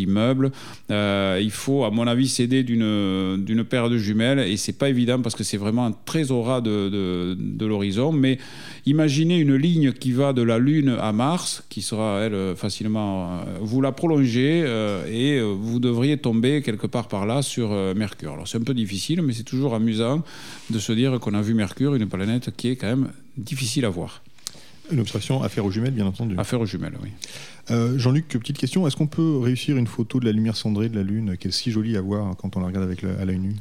Euh, 0.91 1.39
il 1.41 1.51
faut, 1.51 1.83
à 1.83 1.91
mon 1.91 2.07
avis, 2.07 2.27
s'aider 2.27 2.63
d'une 2.63 3.65
paire 3.69 3.89
de 3.89 3.97
jumelles 3.97 4.39
et 4.39 4.57
c'est 4.57 4.77
pas 4.77 4.89
évident 4.89 5.21
parce 5.21 5.35
que 5.35 5.43
c'est 5.43 5.57
vraiment 5.57 5.91
très 6.05 6.31
au 6.31 6.41
ras 6.41 6.61
de, 6.61 7.65
l'horizon. 7.65 8.11
Mais 8.11 8.37
imaginez 8.85 9.37
une 9.37 9.55
ligne 9.55 9.91
qui 9.91 10.11
va 10.11 10.33
de 10.33 10.41
la 10.41 10.59
Lune 10.59 10.95
à 10.99 11.11
Mars, 11.11 11.63
qui 11.69 11.81
sera, 11.81 12.21
elle, 12.21 12.55
facilement. 12.55 13.31
Euh, 13.31 13.43
vous 13.61 13.81
la 13.81 13.91
prolongez 13.91 14.65
et 15.11 15.39
vous 15.41 15.79
devriez 15.79 16.17
tomber 16.17 16.61
quelque 16.61 16.87
part 16.87 17.07
par 17.07 17.25
là 17.25 17.41
sur 17.41 17.71
Mercure. 17.95 18.33
Alors 18.33 18.47
c'est 18.47 18.57
un 18.57 18.63
peu 18.63 18.73
difficile, 18.73 19.21
mais 19.21 19.33
c'est 19.33 19.43
toujours 19.43 19.75
amusant 19.75 20.23
de 20.69 20.79
se 20.79 20.91
dire 20.93 21.19
qu'on 21.19 21.33
a 21.33 21.41
vu 21.41 21.53
Mercure, 21.53 21.95
une 21.95 22.07
planète 22.07 22.55
qui 22.55 22.69
est 22.69 22.75
quand 22.75 22.87
même 22.87 23.09
difficile 23.37 23.85
à 23.85 23.89
voir. 23.89 24.21
Une 24.91 24.99
observation 24.99 25.41
affaire 25.41 25.65
aux 25.65 25.71
jumelles, 25.71 25.93
bien 25.93 26.05
entendu. 26.05 26.35
Affaire 26.37 26.59
aux 26.59 26.65
jumelles, 26.65 26.97
oui. 27.01 27.09
Euh, 27.69 27.97
Jean-Luc, 27.97 28.27
petite 28.27 28.57
question. 28.57 28.85
Est-ce 28.87 28.95
qu'on 28.95 29.07
peut 29.07 29.37
réussir 29.37 29.77
une 29.77 29.87
photo 29.87 30.19
de 30.19 30.25
la 30.25 30.31
lumière 30.31 30.55
cendrée 30.55 30.89
de 30.89 30.95
la 30.95 31.03
Lune, 31.03 31.37
qui 31.37 31.47
est 31.47 31.51
si 31.51 31.71
jolie 31.71 31.95
à 31.95 32.01
voir 32.01 32.35
quand 32.37 32.57
on 32.57 32.59
la 32.59 32.67
regarde 32.67 32.85
avec 32.85 33.03
à 33.03 33.23
l'œil 33.25 33.39
nu? 33.39 33.55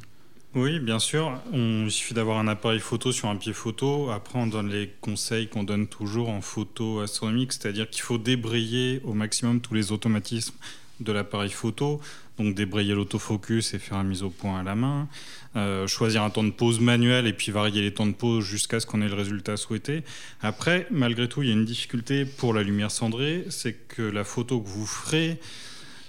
Oui, 0.56 0.80
bien 0.80 0.98
sûr. 0.98 1.40
On, 1.52 1.84
il 1.84 1.90
suffit 1.92 2.14
d'avoir 2.14 2.38
un 2.38 2.48
appareil 2.48 2.80
photo 2.80 3.12
sur 3.12 3.28
un 3.28 3.36
pied 3.36 3.52
photo. 3.52 4.10
Après, 4.10 4.38
on 4.38 4.48
donne 4.48 4.68
les 4.68 4.90
conseils 5.00 5.46
qu'on 5.48 5.62
donne 5.62 5.86
toujours 5.86 6.28
en 6.28 6.40
photo 6.40 7.00
astronomique, 7.00 7.52
c'est-à-dire 7.52 7.88
qu'il 7.88 8.02
faut 8.02 8.18
débrayer 8.18 9.00
au 9.04 9.14
maximum 9.14 9.60
tous 9.60 9.74
les 9.74 9.92
automatismes 9.92 10.56
de 10.98 11.12
l'appareil 11.12 11.50
photo. 11.50 12.00
Donc 12.40 12.54
débrayer 12.54 12.94
l'autofocus 12.94 13.74
et 13.74 13.78
faire 13.78 13.98
un 13.98 14.04
mise 14.04 14.22
au 14.22 14.30
point 14.30 14.60
à 14.60 14.62
la 14.62 14.74
main. 14.74 15.08
Euh, 15.56 15.86
choisir 15.86 16.22
un 16.22 16.30
temps 16.30 16.42
de 16.42 16.50
pause 16.50 16.80
manuel 16.80 17.26
et 17.26 17.34
puis 17.34 17.52
varier 17.52 17.82
les 17.82 17.92
temps 17.92 18.06
de 18.06 18.12
pause 18.12 18.44
jusqu'à 18.44 18.80
ce 18.80 18.86
qu'on 18.86 19.02
ait 19.02 19.08
le 19.08 19.14
résultat 19.14 19.58
souhaité. 19.58 20.04
Après, 20.40 20.86
malgré 20.90 21.28
tout, 21.28 21.42
il 21.42 21.48
y 21.48 21.50
a 21.50 21.54
une 21.54 21.66
difficulté 21.66 22.24
pour 22.24 22.54
la 22.54 22.62
lumière 22.62 22.90
cendrée, 22.90 23.44
c'est 23.50 23.74
que 23.74 24.00
la 24.00 24.24
photo 24.24 24.60
que 24.60 24.68
vous 24.68 24.86
ferez 24.86 25.38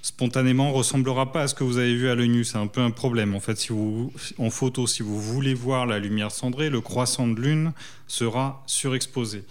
spontanément 0.01 0.71
ressemblera 0.71 1.33
pas 1.33 1.43
à 1.43 1.47
ce 1.49 1.53
que 1.53 1.65
vous 1.65 1.77
avez 1.77 1.93
vu 1.93 2.09
à 2.09 2.15
l'œil 2.15 2.29
nu. 2.29 2.45
C'est 2.45 2.57
un 2.57 2.67
peu 2.67 2.79
un 2.81 2.91
problème. 2.91 3.35
En 3.35 3.41
fait, 3.41 3.57
si 3.57 3.69
vous, 3.69 4.13
en 4.37 4.49
photo, 4.49 4.87
si 4.87 5.03
vous 5.03 5.19
voulez 5.19 5.53
voir 5.53 5.85
la 5.85 5.99
lumière 5.99 6.31
cendrée, 6.31 6.69
le 6.69 6.79
croissant 6.79 7.27
de 7.27 7.41
lune 7.41 7.73
sera 8.07 8.63
surexposé. 8.67 9.43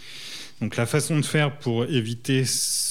Donc 0.61 0.77
la 0.77 0.87
façon 0.87 1.17
de 1.17 1.25
faire 1.25 1.59
pour 1.59 1.85
éviter 1.85 2.45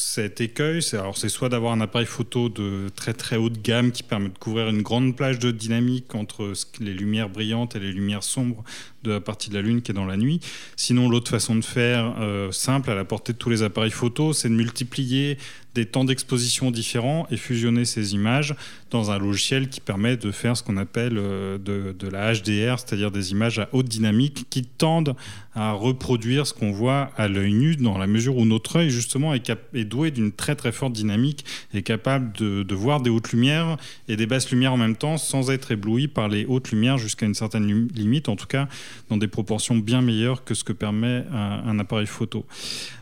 cet 0.10 0.42
écueil, 0.42 0.82
c'est 0.82 0.98
alors 0.98 1.18
c'est 1.18 1.30
soit 1.30 1.50
d'avoir 1.50 1.72
un 1.72 1.82
appareil 1.82 2.08
photo 2.08 2.50
de 2.50 2.90
très 2.96 3.14
très 3.14 3.36
haute 3.36 3.62
gamme 3.62 3.92
qui 3.92 4.02
permet 4.02 4.30
de 4.30 4.38
couvrir 4.40 4.68
une 4.68 4.82
grande 4.82 5.16
plage 5.16 5.38
de 5.38 5.52
dynamique 5.52 6.16
entre 6.16 6.52
les 6.80 6.94
lumières 6.94 7.30
brillantes 7.30 7.76
et 7.76 7.80
les 7.80 7.92
lumières 7.92 8.24
sombres 8.24 8.64
de 9.04 9.12
la 9.12 9.22
partie 9.22 9.52
de 9.52 9.56
la 9.56 9.62
Lune 9.62 9.84
qui 9.84 9.92
est 9.92 9.94
dans 9.94 10.06
la 10.06 10.18
nuit. 10.18 10.40
Sinon, 10.76 11.10
l'autre 11.10 11.30
façon 11.30 11.56
de 11.56 11.64
faire, 11.64 12.16
euh, 12.20 12.52
simple, 12.52 12.90
à 12.90 12.96
la 12.96 13.06
portée 13.06 13.34
de 13.34 13.38
tous 13.38 13.52
les 13.52 13.62
appareils 13.62 13.92
photo, 13.92 14.34
c'est 14.34 14.50
de 14.50 14.56
multiplier 14.56 15.38
des 15.76 15.86
temps 15.86 16.04
d'exposition 16.04 16.72
différents 16.72 17.28
et 17.30 17.38
fusionner 17.38 17.86
ces 17.86 18.14
images 18.14 18.56
dans 18.90 19.12
un 19.12 19.20
logiciel 19.20 19.70
qui 19.70 19.82
permet 19.82 20.18
de 20.18 20.32
faire 20.32 20.58
ce 20.58 20.64
qu'on 20.64 20.78
appelle 20.78 21.18
euh, 21.18 21.58
de, 21.58 22.08
la 22.08 22.34
HDR, 22.34 22.80
c'est-à-dire 22.80 23.12
des 23.12 23.32
images 23.32 23.60
à 23.60 23.70
haute 23.72 23.88
dynamique 23.88 24.48
qui 24.50 24.64
tendent 24.64 25.16
à 25.54 25.74
reproduire 25.74 26.48
ce 26.48 26.54
qu'on 26.54 26.72
voit 26.72 27.12
à 27.18 27.28
l'œil 27.28 27.54
nu 27.54 27.76
dans 27.76 27.98
la 27.98 28.08
mesure 28.08 28.38
où 28.38 28.46
notre 28.46 28.78
œil 28.78 28.90
justement 28.90 29.34
est, 29.34 29.52
doué 29.86 30.12
d'une 30.12 30.32
très 30.32 30.56
très 30.56 30.72
forte 30.72 30.94
dynamique 30.94 31.46
et 31.74 31.82
capable 31.84 32.32
de, 32.38 32.64
de, 32.64 32.76
voir 32.76 33.02
des 33.02 33.10
hautes 33.10 33.32
lumières 33.32 33.78
et 34.08 34.16
des 34.16 34.26
basses 34.26 34.50
lumières 34.50 34.74
en 34.74 34.78
même 34.78 34.96
temps 34.96 35.18
sans 35.18 35.52
être 35.52 35.72
ébloui 35.72 36.08
par 36.08 36.30
les 36.30 36.46
hautes 36.46 36.72
lumières 36.72 36.98
jusqu'à 36.98 37.26
une 37.26 37.36
certaine 37.36 37.90
limite, 37.94 38.30
en 38.30 38.36
tout 38.36 38.48
cas 38.48 38.68
dans 39.10 39.18
des 39.18 39.28
proportions 39.28 39.76
bien 39.76 40.02
meilleures 40.02 40.44
que 40.44 40.54
ce 40.54 40.64
que 40.64 40.74
permet 40.74 41.26
un, 41.32 41.64
un 41.66 41.80
appareil 41.80 42.08
photo. 42.08 42.46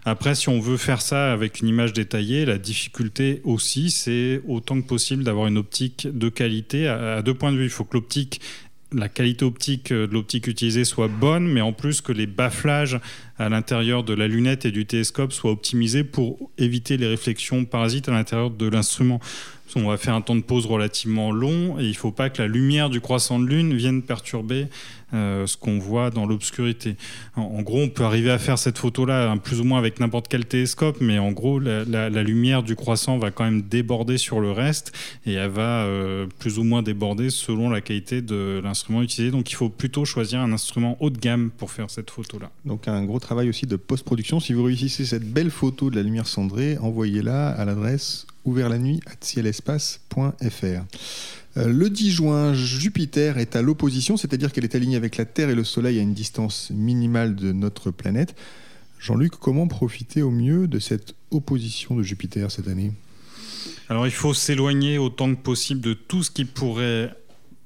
Après, 0.06 0.36
si 0.36 0.48
on 0.50 0.60
veut 0.60 0.78
faire 0.78 1.02
ça 1.02 1.34
avec 1.34 1.60
une 1.60 1.68
image 1.68 1.92
détaillée, 1.92 2.46
la 2.46 2.57
difficulté 2.58 3.42
aussi, 3.44 3.92
c'est 3.92 4.42
autant 4.48 4.82
que 4.82 4.88
possible 4.88 5.24
d'avoir 5.24 5.48
une 5.48 5.58
optique 5.58 6.08
de 6.12 6.30
qualité. 6.30 6.88
À, 6.88 7.22
deux 7.22 7.34
points 7.34 7.52
de 7.52 7.58
vue, 7.58 7.66
il 7.66 7.70
faut 7.70 7.84
que 7.84 7.96
l'optique 7.96 8.42
la 8.94 9.10
qualité 9.10 9.44
optique 9.44 9.92
de 9.92 10.06
l'optique 10.06 10.48
utilisée 10.48 10.86
soit 10.86 11.10
bonne, 11.10 11.46
mais 11.46 11.60
en 11.60 11.74
plus 11.74 12.00
que 12.00 12.14
les 12.14 12.26
bafflages 12.26 13.00
à 13.38 13.50
l'intérieur 13.50 14.04
de 14.04 14.14
la 14.14 14.28
lunette 14.28 14.66
et 14.66 14.72
du 14.72 14.86
télescope 14.86 15.34
soient 15.34 15.52
optimisés 15.52 16.06
pour 16.06 16.52
éviter 16.58 16.96
les 16.96 17.08
réflexions 17.08 17.66
parasites 17.66 18.08
à 18.08 18.14
l'intérieur 18.14 18.50
de 18.50 18.68
l'instrument. 18.68 19.20
On 19.76 19.88
va 19.88 19.98
faire 19.98 20.16
un 20.16 20.22
temps 20.22 20.36
de 20.36 20.42
pause 20.42 20.66
relativement 20.66 21.32
long 21.32 21.80
et 21.80 21.84
il 21.84 21.90
ne 21.90 21.96
faut 21.96 22.12
pas 22.12 22.30
que 22.30 22.42
la 22.42 22.48
lumière 22.48 22.90
du 22.90 23.02
croissant 23.02 23.40
de 23.40 23.46
lune 23.46 23.76
vienne 23.76 24.02
perturber 24.02 24.68
euh, 25.14 25.48
ce 25.48 25.56
qu'on 25.56 25.80
voit 25.80 26.10
dans 26.10 26.26
l'obscurité. 26.26 26.98
En, 27.38 27.62
gros, 27.62 27.82
on 27.82 27.88
peut 27.88 28.04
arriver 28.04 28.30
à 28.30 28.40
faire 28.40 28.60
cette 28.60 28.78
photo-là 28.78 29.32
hein, 29.32 29.38
plus 29.38 29.62
ou 29.62 29.64
moins 29.64 29.78
avec 29.80 30.02
n'importe 30.02 30.28
quel 30.28 30.46
télescope, 30.46 30.98
mais 31.00 31.18
en 31.18 31.32
gros, 31.32 31.60
la, 31.60 32.10
lumière 32.24 32.62
du 32.62 32.76
croissant 32.76 33.18
va 33.18 33.32
quand 33.32 33.46
même 33.46 33.62
déborder 33.62 34.18
sur 34.18 34.42
le 34.42 34.52
reste 34.52 34.92
et 35.26 35.34
elle 35.34 35.50
va 35.50 35.86
euh, 35.86 36.28
plus 36.40 36.60
ou 36.60 36.64
moins 36.64 36.84
déborder 36.84 37.30
selon 37.30 37.70
la 37.70 37.80
qualité 37.80 38.22
de 38.22 38.60
l'instrument 38.62 39.02
utilisé. 39.02 39.32
Donc, 39.32 39.50
il 39.50 39.56
faut 39.56 39.70
plutôt 39.70 40.04
choisir 40.04 40.42
un 40.42 40.52
instrument 40.52 40.98
haut 41.00 41.10
de 41.10 41.18
gamme 41.18 41.52
pour 41.58 41.72
faire 41.72 41.90
cette 41.90 42.12
photo-là. 42.12 42.52
Donc, 42.66 42.90
un 42.90 43.06
gros 43.06 43.20
travail 43.20 43.48
aussi 43.48 43.66
de 43.66 43.78
post-production. 43.78 44.42
Si 44.42 44.52
vous 44.52 44.64
réussissez 44.64 45.06
cette 45.06 45.32
belle 45.32 45.52
photo 45.52 45.90
de 45.90 45.96
la 45.96 46.04
lumière 46.04 46.28
cendrée, 46.28 46.78
envoyez-la 46.80 47.50
à 47.50 47.64
l'adresse 47.64 48.27
ouvert 48.48 48.70
la 48.70 48.78
nuit 48.78 49.00
à 49.06 49.12
cielespace.fr. 49.20 50.16
Euh, 51.58 51.68
le 51.68 51.90
10 51.90 52.12
juin, 52.12 52.54
Jupiter 52.54 53.38
est 53.38 53.56
à 53.56 53.62
l'opposition, 53.62 54.18
c'est-à-dire 54.18 54.52
qu'elle 54.52 54.64
est 54.64 54.76
alignée 54.76 54.96
avec 54.96 55.18
la 55.18 55.26
Terre 55.26 55.50
et 55.50 55.56
le 55.56 55.64
Soleil 55.64 56.00
à 56.00 56.02
une 56.02 56.14
distance 56.14 56.72
minimale 56.72 57.36
de 57.36 57.52
notre 57.52 57.92
planète. 57.92 58.36
Jean-Luc, 59.00 59.34
comment 59.40 59.68
profiter 59.68 60.22
au 60.22 60.32
mieux 60.32 60.68
de 60.68 60.80
cette 60.80 61.14
opposition 61.32 61.96
de 61.96 62.04
Jupiter 62.04 62.50
cette 62.52 62.68
année? 62.68 62.92
Alors 63.90 64.08
il 64.08 64.12
faut 64.12 64.34
s'éloigner 64.34 64.98
autant 64.98 65.34
que 65.34 65.40
possible 65.40 65.82
de 65.82 65.94
tout 65.94 66.24
ce 66.24 66.32
qui 66.32 66.46
pourrait 66.46 67.14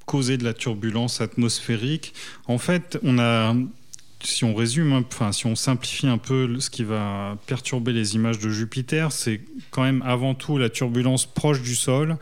causer 0.06 0.38
de 0.38 0.44
la 0.44 0.54
turbulence 0.54 1.22
atmosphérique. 1.22 2.14
En 2.48 2.58
fait, 2.58 3.00
on 3.04 3.18
a 3.18 3.56
si 4.24 4.44
on 4.44 4.54
résume, 4.54 4.94
enfin, 4.94 5.32
si 5.32 5.46
on 5.46 5.56
simplifie 5.56 6.08
un 6.08 6.18
peu 6.18 6.60
ce 6.60 6.70
qui 6.70 6.84
va 6.84 7.38
perturber 7.48 7.94
les 7.94 8.16
images 8.16 8.40
de 8.40 8.50
Jupiter, 8.50 9.12
c'est 9.12 9.42
quand 9.70 9.84
même 9.84 10.02
avant 10.06 10.34
tout 10.36 10.58
la 10.58 10.70
turbulence 10.70 11.26
proche 11.26 11.62
du 11.62 11.76
sol 11.76 12.18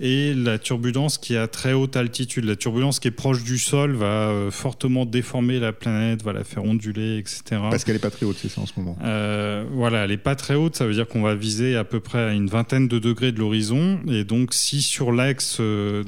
et 0.00 0.32
la 0.34 0.58
turbulence 0.58 1.18
qui 1.18 1.34
est 1.34 1.38
à 1.38 1.46
très 1.46 1.74
haute 1.74 1.94
altitude. 1.94 2.44
La 2.44 2.56
turbulence 2.56 3.00
qui 3.00 3.08
est 3.08 3.12
proche 3.12 3.44
du 3.44 3.58
sol 3.58 3.92
va 3.92 4.06
euh, 4.06 4.50
fortement 4.50 5.04
déformer 5.04 5.60
la 5.60 5.72
planète, 5.72 6.22
va 6.22 6.32
la 6.32 6.42
faire 6.42 6.64
onduler, 6.64 7.18
etc. 7.18 7.42
Parce 7.70 7.84
qu'elle 7.84 7.96
n'est 7.96 8.00
pas 8.00 8.10
très 8.10 8.24
haute, 8.24 8.38
c'est 8.40 8.48
ça 8.48 8.62
en 8.62 8.66
ce 8.66 8.72
moment. 8.78 8.96
Euh, 9.04 9.64
voilà, 9.72 10.04
elle 10.04 10.10
n'est 10.10 10.16
pas 10.16 10.36
très 10.36 10.54
haute, 10.54 10.74
ça 10.74 10.86
veut 10.86 10.94
dire 10.94 11.06
qu'on 11.06 11.20
va 11.20 11.34
viser 11.34 11.76
à 11.76 11.84
peu 11.84 12.00
près 12.00 12.18
à 12.18 12.32
une 12.32 12.48
vingtaine 12.48 12.88
de 12.88 12.98
degrés 12.98 13.30
de 13.30 13.38
l'horizon. 13.38 14.00
Et 14.08 14.24
donc, 14.24 14.54
si 14.54 14.80
sur 14.80 15.12
l'axe, 15.12 15.58
euh, 15.60 16.02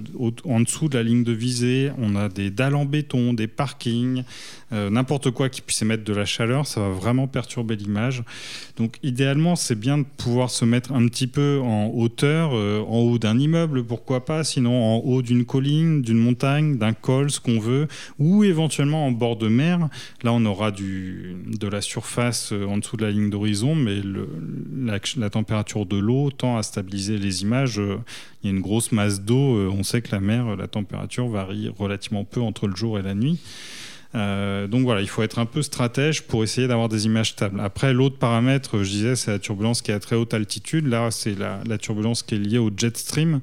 en 0.44 0.60
dessous 0.60 0.88
de 0.88 0.96
la 0.96 1.02
ligne 1.02 1.22
de 1.22 1.32
visée, 1.32 1.90
on 1.98 2.16
a 2.16 2.30
des 2.30 2.50
dalles 2.50 2.76
en 2.76 2.86
béton, 2.86 3.34
des 3.34 3.46
parkings, 3.46 4.24
euh, 4.72 4.88
n'importe 4.88 5.30
quoi 5.32 5.50
qui 5.50 5.60
puisse 5.60 5.82
émettre 5.82 6.04
de 6.04 6.14
la 6.14 6.24
chaleur, 6.24 6.66
ça 6.66 6.80
va 6.80 6.88
vraiment 6.88 7.26
perturber 7.26 7.76
l'image. 7.76 8.22
Donc 8.78 8.96
idéalement, 9.02 9.54
c'est 9.54 9.78
bien 9.78 9.98
de 9.98 10.06
pouvoir 10.16 10.48
se 10.48 10.64
mettre 10.64 10.92
un 10.92 11.06
petit 11.08 11.26
peu 11.26 11.60
en 11.62 11.88
hauteur, 11.88 12.52
en 12.52 12.98
haut 13.00 13.18
d'un 13.18 13.38
immeuble, 13.38 13.81
pourquoi 13.82 14.24
pas, 14.24 14.44
sinon 14.44 14.82
en 14.82 14.98
haut 14.98 15.22
d'une 15.22 15.44
colline, 15.44 16.02
d'une 16.02 16.18
montagne, 16.18 16.78
d'un 16.78 16.92
col, 16.92 17.30
ce 17.30 17.40
qu'on 17.40 17.58
veut, 17.58 17.88
ou 18.18 18.44
éventuellement 18.44 19.06
en 19.06 19.12
bord 19.12 19.36
de 19.36 19.48
mer. 19.48 19.88
Là, 20.22 20.32
on 20.32 20.44
aura 20.44 20.70
du, 20.70 21.36
de 21.46 21.68
la 21.68 21.80
surface 21.80 22.52
euh, 22.52 22.66
en 22.66 22.78
dessous 22.78 22.96
de 22.96 23.04
la 23.04 23.10
ligne 23.10 23.30
d'horizon, 23.30 23.74
mais 23.74 24.00
la, 24.74 24.98
la, 25.16 25.30
température 25.30 25.86
de 25.86 25.96
l'eau 25.96 26.30
tend 26.30 26.56
à 26.56 26.62
stabiliser 26.62 27.18
les 27.18 27.42
images. 27.42 27.80
Il 28.42 28.50
y 28.50 28.52
a 28.52 28.56
une 28.56 28.62
grosse 28.62 28.92
masse 28.92 29.20
d'eau, 29.20 29.70
on 29.70 29.82
sait 29.82 30.02
que 30.02 30.12
la 30.12 30.20
mer, 30.20 30.56
la 30.56 30.68
température 30.68 31.28
varie 31.28 31.68
relativement 31.68 32.24
peu 32.24 32.40
entre 32.40 32.66
le 32.66 32.76
jour 32.76 32.98
et 32.98 33.02
la 33.02 33.14
nuit. 33.14 33.38
Euh, 34.14 34.66
donc 34.66 34.82
voilà, 34.82 35.00
il 35.00 35.08
faut 35.08 35.22
être 35.22 35.38
un 35.38 35.46
peu 35.46 35.62
stratège 35.62 36.22
pour 36.22 36.44
essayer 36.44 36.68
d'avoir 36.68 36.88
des 36.88 37.06
images 37.06 37.30
stables. 37.30 37.60
Après, 37.60 37.92
l'autre 37.92 38.18
paramètre, 38.18 38.82
je 38.82 38.90
disais, 38.90 39.16
c'est 39.16 39.30
la 39.30 39.38
turbulence 39.38 39.82
qui 39.82 39.90
est 39.90 39.94
à 39.94 40.00
très 40.00 40.16
haute 40.16 40.34
altitude. 40.34 40.86
Là, 40.86 41.10
c'est 41.10 41.38
la, 41.38 41.60
la, 41.66 41.78
turbulence 41.78 42.22
qui 42.22 42.34
est 42.34 42.38
liée 42.38 42.58
au 42.58 42.70
jet 42.76 42.96
stream 42.96 43.40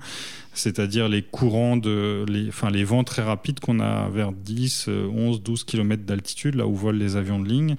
c'est-à-dire 0.60 1.10
les 1.10 1.22
courants, 1.22 1.78
de, 1.78 2.26
les, 2.28 2.50
enfin, 2.50 2.70
les 2.70 2.84
vents 2.84 3.04
très 3.04 3.22
rapides 3.22 3.60
qu'on 3.60 3.80
a 3.80 4.10
vers 4.10 4.32
10, 4.32 4.88
11, 4.88 5.42
12 5.42 5.64
km 5.64 6.04
d'altitude, 6.04 6.56
là 6.56 6.68
où 6.68 6.76
volent 6.76 7.00
les 7.00 7.16
avions 7.16 7.40
de 7.40 7.48
ligne. 7.48 7.76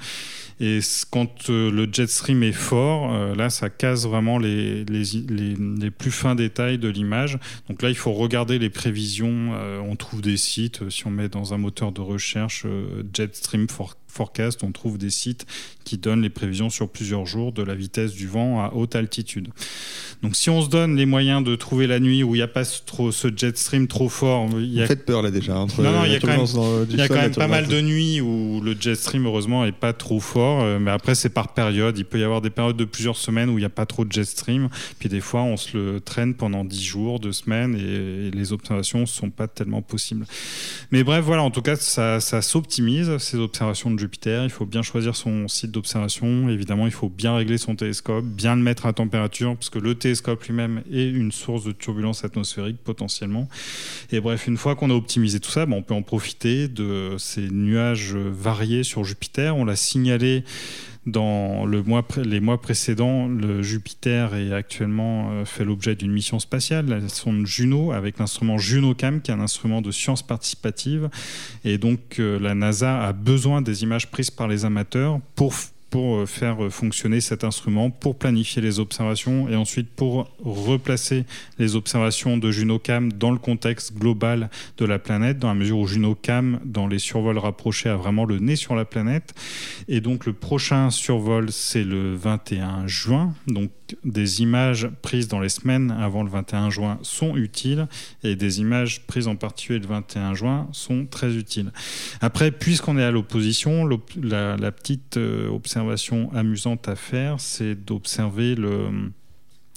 Et 0.63 0.81
quand 1.11 1.49
euh, 1.49 1.71
le 1.71 1.89
jet 1.91 2.07
stream 2.07 2.43
est 2.43 2.53
fort, 2.53 3.15
euh, 3.15 3.35
là, 3.35 3.49
ça 3.49 3.71
casse 3.71 4.05
vraiment 4.05 4.39
les, 4.39 4.85
les, 4.85 5.05
les, 5.27 5.91
plus 5.91 6.11
fins 6.11 6.35
détails 6.35 6.77
de 6.77 6.89
l'image. 6.89 7.39
Donc 7.71 7.81
là, 7.81 7.89
il 7.89 7.95
faut 7.95 8.13
regarder 8.13 8.59
les 8.59 8.69
prévisions. 8.69 9.53
Euh, 9.55 9.81
on 9.81 9.97
trouve 9.97 10.21
des 10.21 10.37
sites, 10.37 10.91
si 10.91 11.07
on 11.07 11.11
met 11.11 11.31
dans 11.31 11.55
un 11.55 11.59
moteur 11.59 11.93
de 11.93 12.03
recherche 12.03 12.67
jet 13.15 13.35
stream 13.35 13.69
forecast, 14.07 14.63
on 14.63 14.71
trouve 14.71 14.99
des 14.99 15.09
sites 15.09 15.47
qui 15.85 15.97
donnent 15.97 16.23
les 16.23 16.31
prévisions 16.31 16.69
sur 16.69 16.91
plusieurs 16.91 17.25
jours 17.25 17.53
de 17.53 17.63
la 17.63 17.75
vitesse 17.75 18.13
du 18.13 18.27
vent 18.27 18.63
à 18.63 18.75
haute 18.75 18.97
altitude. 18.97 19.49
Donc 20.23 20.37
si 20.37 20.51
on 20.51 20.61
se 20.61 20.69
donne 20.69 20.97
les 20.97 21.07
moyens 21.07 21.43
de 21.43 21.57
trouver 21.57 21.87
la 21.87 21.99
nuit 21.99 22.23
où 22.23 22.35
il 22.35 22.39
n'y 22.39 22.43
a 22.43 22.49
pas 22.49 22.65
trop, 22.85 23.11
ce 23.11 23.29
jet 23.35 23.57
stream 23.57 23.89
trop 23.89 24.11
fort... 24.11 24.49
Il 24.59 24.73
y 24.73 24.83
a... 24.83 24.87
Faites 24.87 25.07
peur 25.07 25.23
là 25.23 25.31
déjà. 25.31 25.57
Entre 25.57 25.81
non, 25.83 25.93
non, 25.93 26.05
il 26.05 26.13
y 26.13 26.17
a 26.17 26.21
quand 26.21 26.27
même, 26.27 26.87
il 26.91 26.97
y 26.97 27.01
a 27.01 27.09
quand 27.09 27.15
même 27.15 27.35
pas 27.35 27.49
mal 27.49 27.67
de 27.69 27.81
nuits 27.81 28.21
où 28.21 28.61
le 28.61 28.77
jet 28.79 28.95
stream 28.95 29.25
heureusement 29.25 29.65
n'est 29.65 29.73
pas 29.73 29.95
trop 29.95 30.21
fort, 30.21 30.63
euh, 30.63 30.79
mais 30.79 30.91
après 30.91 31.15
c'est 31.15 31.31
par 31.31 31.55
période. 31.55 31.97
Il 31.97 32.05
peut 32.05 32.19
y 32.19 32.25
avoir 32.25 32.43
des 32.43 32.51
périodes 32.51 32.77
de 32.77 32.85
plusieurs 32.85 33.17
semaines 33.17 33.49
où 33.49 33.57
il 33.57 33.63
n'y 33.63 33.67
a 33.67 33.71
pas 33.71 33.87
trop 33.87 34.05
de 34.05 34.13
jet 34.13 34.25
stream, 34.25 34.69
puis 34.99 35.09
des 35.09 35.21
fois 35.21 35.41
on 35.41 35.57
se 35.57 35.77
le 35.77 36.01
traîne 36.01 36.35
pendant 36.35 36.67
10 36.67 36.83
jours, 36.85 37.19
2 37.19 37.33
semaines, 37.33 37.75
et, 37.75 38.29
et 38.29 38.31
les 38.31 38.53
observations 38.53 39.01
ne 39.01 39.07
sont 39.07 39.31
pas 39.31 39.49
tellement 39.49 39.81
possibles. 39.81 40.27
Mais 40.91 41.03
bref, 41.03 41.25
voilà, 41.25 41.43
en 41.43 41.51
tout 41.51 41.63
cas 41.63 41.77
ça, 41.77 42.21
ça 42.21 42.43
s'optimise, 42.43 43.17
ces 43.17 43.39
observations 43.39 43.91
de 43.91 43.99
Jupiter. 43.99 44.45
Il 44.45 44.51
faut 44.51 44.67
bien 44.67 44.83
choisir 44.83 45.17
son 45.17 45.49
site 45.49 45.71
d'observation. 45.71 46.51
Évidemment, 46.51 46.87
il 46.87 46.93
faut 46.93 47.09
bien 47.09 47.35
régler 47.35 47.57
son 47.57 47.75
télescope, 47.75 48.27
bien 48.27 48.55
le 48.55 48.63
mettre 48.63 48.85
à 48.85 48.93
température, 48.93 49.57
parce 49.57 49.71
que 49.71 49.79
le 49.79 49.95
télescope 49.95 50.10
télescope 50.11 50.43
lui-même 50.43 50.83
est 50.93 51.09
une 51.09 51.31
source 51.31 51.63
de 51.63 51.71
turbulence 51.71 52.25
atmosphérique 52.25 52.79
potentiellement. 52.83 53.49
Et 54.11 54.21
bref, 54.21 54.49
une 54.49 54.57
fois 54.57 54.75
qu'on 54.75 54.91
a 54.91 54.95
optimisé 54.95 55.39
tout 55.39 55.53
ça, 55.53 55.67
ben, 55.67 55.77
on 55.77 55.83
peut 55.83 55.95
en 55.95 56.03
profiter 56.03 56.67
de 56.67 57.15
ces 57.17 57.49
nuages 57.49 58.17
variés 58.17 58.83
sur 58.83 59.05
Jupiter. 59.05 59.57
On 59.57 59.65
l'a 59.65 59.77
signalé 59.77 60.43
dans 61.07 61.65
le 61.65 61.85
mois, 61.85 62.05
les 62.17 62.41
mois 62.41 62.61
précédents, 62.61 63.31
Jupiter 63.63 64.35
est 64.35 64.53
actuellement 64.53 65.31
euh, 65.31 65.45
fait 65.45 65.65
l'objet 65.65 65.95
d'une 65.95 66.13
mission 66.13 66.41
spatiale, 66.41 66.87
la 66.87 67.09
sonde 67.09 67.47
Juno, 67.47 67.93
avec 67.93 68.19
l'instrument 68.19 68.59
JunoCam, 68.59 69.23
qui 69.23 69.31
est 69.31 69.35
un 69.35 69.41
instrument 69.41 69.81
de 69.81 69.93
science 69.93 70.23
participative. 70.27 71.09
Et 71.65 71.79
donc, 71.79 72.19
euh, 72.19 72.39
la 72.41 72.57
NASA 72.57 73.01
a 73.03 73.13
besoin 73.13 73.63
des 73.63 73.85
images 73.85 74.11
prises 74.11 74.31
par 74.31 74.49
les 74.49 74.65
amateurs 74.65 75.21
pour 75.37 75.55
pour 75.91 76.17
euh, 76.17 76.27
faire 76.27 76.65
euh, 76.65 76.71
fonctionner 76.71 77.21
cet 77.21 77.45
instrument, 77.45 77.91
pour 77.91 78.17
planifier 78.17 78.63
les 78.63 78.79
observations 78.81 79.49
et 79.49 79.57
ensuite 79.57 79.89
pour 79.91 80.31
replacer 80.43 81.25
les 81.59 81.77
observations 81.77 82.39
de 82.39 82.51
JunoCam 82.51 83.13
dans 83.13 83.31
le 83.31 83.39
contexte 83.39 83.95
global 83.99 84.51
de 84.79 84.85
la 84.85 84.99
planète, 84.99 85.39
dans 85.39 85.49
la 85.49 85.55
mesure 85.55 85.79
où 85.79 85.87
JunoCam, 85.87 86.61
dans 86.65 86.87
les 86.87 86.99
survols 86.99 87.39
rapprochés, 87.39 87.89
a 87.89 87.97
vraiment 87.97 88.25
le 88.25 88.39
nez 88.39 88.57
sur 88.57 88.75
la 88.75 88.85
planète. 88.85 89.35
Et 89.89 90.01
donc 90.01 90.27
le 90.27 90.33
prochain 90.33 90.91
survol, 90.91 91.51
c'est 91.51 91.85
le 91.85 92.15
21 92.15 92.87
juin. 92.87 93.35
Donc 93.47 93.71
des 94.05 94.43
images 94.43 94.89
prises 95.03 95.29
dans 95.29 95.41
les 95.41 95.49
semaines 95.49 95.91
avant 95.91 96.23
le 96.23 96.31
21 96.31 96.71
juin 96.71 96.99
sont 97.03 97.37
utiles 97.37 97.89
et 98.23 98.37
des 98.37 98.61
images 98.61 99.03
prises 99.07 99.27
en 99.27 99.37
particulier 99.37 99.79
le 99.79 99.87
21 99.87 100.35
juin 100.35 100.69
sont 100.73 101.07
très 101.07 101.35
utiles. 101.35 101.73
Après, 102.21 102.51
puisqu'on 102.51 102.99
est 102.99 103.05
à 103.05 103.11
l'opposition, 103.11 103.89
la, 104.23 104.73
petite 104.73 105.17
euh, 105.17 105.49
amusante 106.33 106.89
à 106.89 106.97
faire, 106.97 107.41
c'est 107.41 107.75
d'observer 107.75 108.55
le 108.55 108.91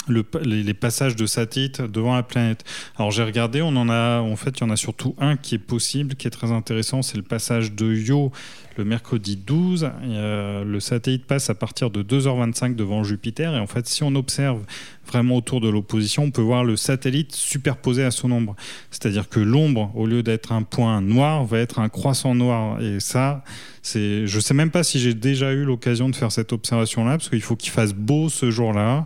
les, 0.09 0.73
passages 0.73 1.15
de 1.15 1.25
satellites 1.25 1.81
devant 1.81 2.15
la 2.15 2.23
planète. 2.23 2.63
Alors 2.97 3.11
j'ai 3.11 3.23
regardé, 3.23 3.61
on 3.61 3.75
en 3.75 3.89
a, 3.89 4.19
en 4.19 4.35
fait, 4.35 4.59
il 4.59 4.61
y 4.61 4.63
en 4.63 4.69
a 4.69 4.75
surtout 4.75 5.15
un 5.19 5.37
qui 5.37 5.55
est 5.55 5.59
possible, 5.59 6.15
qui 6.15 6.27
est 6.27 6.31
très 6.31 6.51
intéressant, 6.51 7.01
c'est 7.01 7.17
le 7.17 7.23
passage 7.23 7.73
de 7.73 7.93
Io 7.93 8.31
le 8.75 8.85
mercredi 8.85 9.35
12. 9.35 9.91
le 10.03 10.79
satellite 10.79 11.25
passe 11.25 11.51
à 11.51 11.53
partir 11.55 11.91
de 11.91 12.01
2h25 12.01 12.75
devant 12.75 13.03
Jupiter 13.03 13.55
et 13.55 13.59
en 13.59 13.67
fait, 13.67 13.87
si 13.87 14.01
on 14.01 14.15
observe 14.15 14.63
vraiment 15.05 15.35
autour 15.35 15.61
de 15.61 15.69
l'opposition, 15.69 16.23
on 16.23 16.31
peut 16.31 16.41
voir 16.41 16.63
le 16.63 16.75
satellite 16.75 17.35
superposé 17.35 18.03
à 18.03 18.09
son 18.09 18.31
ombre. 18.31 18.55
C'est-à-dire 18.89 19.29
que 19.29 19.39
l'ombre, 19.39 19.91
au 19.95 20.07
lieu 20.07 20.23
d'être 20.23 20.51
un 20.51 20.63
point 20.63 21.01
noir, 21.01 21.45
va 21.45 21.59
être 21.59 21.77
un 21.77 21.89
croissant 21.89 22.33
noir. 22.33 22.81
Et 22.81 22.99
ça, 22.99 23.43
c'est, 23.83 24.27
je 24.27 24.39
sais 24.39 24.53
même 24.53 24.71
pas 24.71 24.83
si 24.83 24.97
j'ai 24.97 25.13
déjà 25.13 25.51
eu 25.51 25.65
l'occasion 25.65 26.07
de 26.07 26.15
faire 26.15 26.31
cette 26.31 26.53
observation-là, 26.53 27.17
parce 27.17 27.29
qu'il 27.29 27.41
faut 27.41 27.57
qu'il 27.57 27.71
fasse 27.71 27.93
beau 27.93 28.29
ce 28.29 28.49
jour-là. 28.49 29.05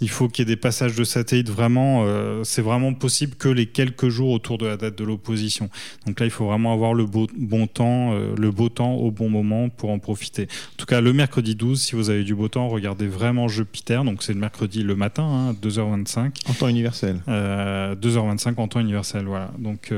Il 0.00 0.10
faut 0.10 0.28
qu'il 0.28 0.46
y 0.46 0.52
ait 0.52 0.54
des 0.54 0.60
passages 0.60 0.94
de 0.94 1.02
satellite 1.02 1.48
vraiment. 1.48 2.04
Euh, 2.04 2.44
c'est 2.44 2.60
vraiment 2.60 2.92
possible 2.92 3.36
que 3.36 3.48
les 3.48 3.64
quelques 3.64 4.10
jours 4.10 4.30
autour 4.30 4.58
de 4.58 4.66
la 4.66 4.76
date 4.76 4.98
de 4.98 5.04
l'opposition. 5.04 5.70
Donc 6.06 6.20
là, 6.20 6.26
il 6.26 6.30
faut 6.30 6.44
vraiment 6.44 6.74
avoir 6.74 6.92
le 6.92 7.06
beau, 7.06 7.26
bon 7.38 7.66
temps, 7.66 8.12
euh, 8.12 8.34
le 8.36 8.50
beau 8.50 8.68
temps 8.68 8.92
au 8.96 9.10
bon 9.10 9.30
moment 9.30 9.70
pour 9.70 9.88
en 9.88 9.98
profiter. 9.98 10.42
En 10.42 10.76
tout 10.76 10.86
cas, 10.86 11.00
le 11.00 11.14
mercredi 11.14 11.54
12, 11.54 11.80
si 11.80 11.96
vous 11.96 12.10
avez 12.10 12.22
du 12.22 12.34
beau 12.34 12.48
temps, 12.48 12.68
regardez 12.68 13.06
vraiment 13.06 13.48
Jupiter. 13.48 14.04
Donc 14.04 14.22
c'est 14.22 14.34
le 14.34 14.40
mercredi 14.40 14.82
le 14.82 14.94
matin, 14.94 15.24
hein, 15.24 15.56
2h25. 15.62 16.32
En 16.50 16.52
temps 16.52 16.68
universel. 16.68 17.22
2h25 17.26 17.28
euh, 17.30 18.54
en 18.58 18.68
temps 18.68 18.80
universel, 18.80 19.24
voilà. 19.24 19.52
Donc 19.58 19.90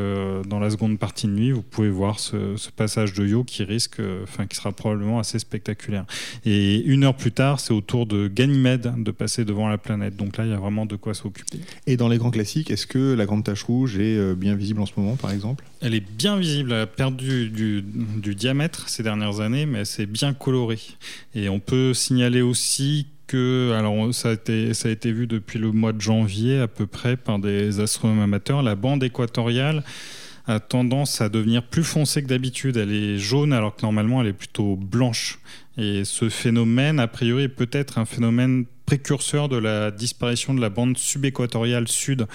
dans 0.48 0.60
la 0.60 0.70
seconde 0.70 1.00
partie 1.00 1.26
de 1.26 1.32
nuit, 1.32 1.50
vous 1.50 1.62
pouvez 1.62 1.90
voir 1.90 2.20
ce, 2.20 2.56
ce 2.56 2.70
passage 2.70 3.12
de 3.12 3.26
Yo 3.26 3.42
qui 3.42 3.64
risque 3.64 4.00
enfin 4.22 4.46
qui 4.46 4.56
sera 4.56 4.72
probablement 4.72 5.18
assez 5.18 5.38
spectaculaire. 5.38 6.04
Et 6.44 6.80
une 6.84 7.04
heure 7.04 7.16
plus 7.16 7.32
tard, 7.32 7.60
c'est 7.60 7.72
au 7.72 7.80
tour 7.80 8.06
de 8.06 8.28
Ganymède 8.28 8.92
de 8.98 9.10
passer 9.10 9.44
devant 9.44 9.68
la 9.68 9.78
planète. 9.78 10.16
Donc 10.16 10.36
là, 10.36 10.44
il 10.44 10.50
y 10.50 10.54
a 10.54 10.58
vraiment 10.58 10.86
de 10.86 10.96
quoi 10.96 11.14
s'occuper. 11.14 11.60
Et 11.86 11.96
dans 11.96 12.08
les 12.08 12.18
grands 12.18 12.30
classiques, 12.30 12.70
est-ce 12.70 12.86
que 12.86 13.14
la 13.14 13.26
grande 13.26 13.44
tache 13.44 13.62
rouge 13.62 13.98
est 13.98 14.16
euh, 14.16 14.34
bien 14.34 14.54
visible 14.54 14.80
en 14.80 14.86
ce 14.86 14.92
moment, 14.96 15.16
par 15.16 15.30
exemple? 15.30 15.64
Elle 15.80 15.94
est 15.94 16.04
bien 16.16 16.36
visible. 16.38 16.72
Elle 16.72 16.82
a 16.82 16.86
perdu 16.86 17.50
du, 17.50 18.34
diamètre 18.34 18.88
ces 18.88 19.02
dernières 19.02 19.40
années, 19.40 19.66
mais 19.66 19.84
c'est 19.84 20.06
bien 20.06 20.32
coloré. 20.32 20.78
Et 21.34 21.48
on 21.48 21.60
peut 21.60 21.94
signaler 21.94 22.42
aussi 22.42 23.06
que, 23.26 23.72
alors 23.78 24.12
ça 24.14 24.30
a, 24.30 24.32
été, 24.32 24.74
ça 24.74 24.88
a 24.88 24.92
été 24.92 25.12
vu 25.12 25.26
depuis 25.26 25.58
le 25.58 25.70
mois 25.70 25.92
de 25.92 26.00
janvier 26.00 26.58
à 26.58 26.68
peu 26.68 26.86
près 26.86 27.16
par 27.16 27.38
des 27.38 27.80
astronomes 27.80 28.20
amateurs, 28.20 28.62
la 28.62 28.74
bande 28.74 29.04
équatoriale 29.04 29.84
a 30.46 30.60
tendance 30.60 31.20
à 31.20 31.28
devenir 31.28 31.62
plus 31.62 31.84
foncée 31.84 32.22
que 32.22 32.28
d'habitude. 32.28 32.76
Elle 32.76 32.92
est 32.92 33.18
jaune 33.18 33.52
alors 33.52 33.76
que 33.76 33.82
normalement 33.82 34.20
elle 34.20 34.28
est 34.28 34.32
plutôt 34.32 34.76
blanche. 34.76 35.38
Et 35.76 36.04
ce 36.04 36.28
phénomène, 36.28 36.98
a 37.00 37.06
priori, 37.06 37.44
est 37.44 37.48
peut-être 37.48 37.98
un 37.98 38.04
phénomène 38.04 38.66
précurseur 38.86 39.48
de 39.48 39.56
la 39.56 39.90
disparition 39.90 40.52
de 40.52 40.60
la 40.60 40.68
bande 40.68 40.98
subéquatoriale 40.98 41.86
sud 41.86 42.26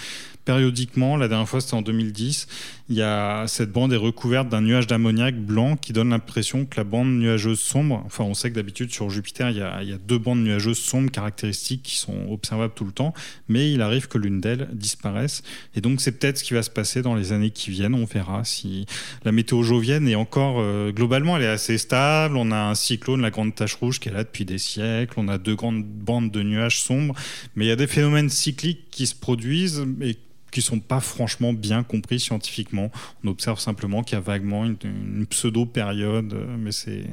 périodiquement. 0.45 1.17
La 1.17 1.27
dernière 1.27 1.50
fois, 1.50 1.59
c'était 1.59 1.74
en 1.74 1.81
2010. 1.81 2.47
Il 2.88 2.96
y 2.96 3.01
a, 3.01 3.48
cette 3.48 3.72
bande 3.72 3.94
est 3.94 3.98
recouverte 3.98 4.48
d'un 4.48 4.62
nuage 4.62 4.86
d'ammoniac 4.86 5.36
blanc 5.36 5.75
qui 5.75 5.92
donne 5.92 6.10
l'impression 6.10 6.65
que 6.65 6.77
la 6.77 6.84
bande 6.84 7.08
nuageuse 7.18 7.60
sombre, 7.60 8.04
enfin, 8.06 8.24
on 8.25 8.36
sait 8.36 8.51
que 8.51 8.56
d'habitude 8.56 8.92
sur 8.92 9.10
Jupiter, 9.10 9.50
il 9.50 9.58
y, 9.58 9.62
a, 9.62 9.98
deux 10.08 10.20
bandes 10.20 10.44
nuageuses 10.44 10.77
sombres 10.77 11.10
caractéristiques 11.10 11.82
qui 11.82 11.96
sont 11.96 12.30
observables 12.30 12.75
tout 12.75 12.86
le 12.86 12.92
temps, 12.92 13.15
mais 13.50 13.72
il 13.72 13.82
arrive 13.82 14.08
que 14.08 14.20
l'une 14.20 14.39
d'elles 14.39 14.70
disparaisse. 14.72 15.42
Et 15.75 15.82
donc, 15.82 16.00
c'est 16.00 16.12
peut-être 16.12 16.38
ce 16.38 16.44
qui 16.44 16.54
va 16.54 16.62
se 16.62 16.70
passer 16.70 17.01
dans 17.01 17.15
les 17.15 17.32
années 17.32 17.50
qui 17.50 17.72
viennent. 17.72 17.96
On 17.96 18.06
verra 18.06 18.44
si 18.44 18.86
la 19.24 19.32
météo 19.32 19.63
jovienne 19.63 20.08
est 20.08 20.13
encore, 20.13 20.58
euh, 20.60 20.92
globalement, 20.92 21.38
elle 21.38 21.44
est 21.44 21.48
assez 21.48 21.80
stable. 21.80 22.38
On 22.38 22.51
a 22.51 22.70
un 22.70 22.75
cyclone, 22.75 23.22
la 23.22 23.32
grande 23.32 23.56
tache 23.56 23.74
rouge, 23.74 24.00
qui 24.00 24.10
est 24.10 24.13
là 24.13 24.24
depuis 24.24 24.46
des 24.46 24.60
siècles. 24.60 25.15
On 25.18 25.27
a 25.27 25.39
deux 25.39 25.56
grandes 25.56 25.84
bandes 25.84 26.30
de 26.30 26.44
nuages 26.44 26.80
sombres. 26.80 27.15
Mais 27.56 27.65
il 27.65 27.68
y 27.68 27.72
a 27.72 27.75
des 27.75 27.88
phénomènes 27.88 28.30
cycliques 28.30 28.92
qui 28.92 29.08
se 29.08 29.15
produisent 29.15 29.84
et 30.01 30.18
qui 30.52 30.62
sont 30.62 30.80
pas 30.80 31.00
franchement 31.00 31.54
bien 31.54 31.84
compris 31.84 32.20
scientifiquement. 32.20 32.92
On 33.24 33.30
observe 33.30 33.60
simplement 33.60 34.04
qu'il 34.04 34.16
y 34.16 34.18
a 34.18 34.22
vaguement 34.22 34.66
une, 34.66 35.25
pseudo-période, 35.30 36.34
mais 36.60 36.72
c'est 36.72 37.06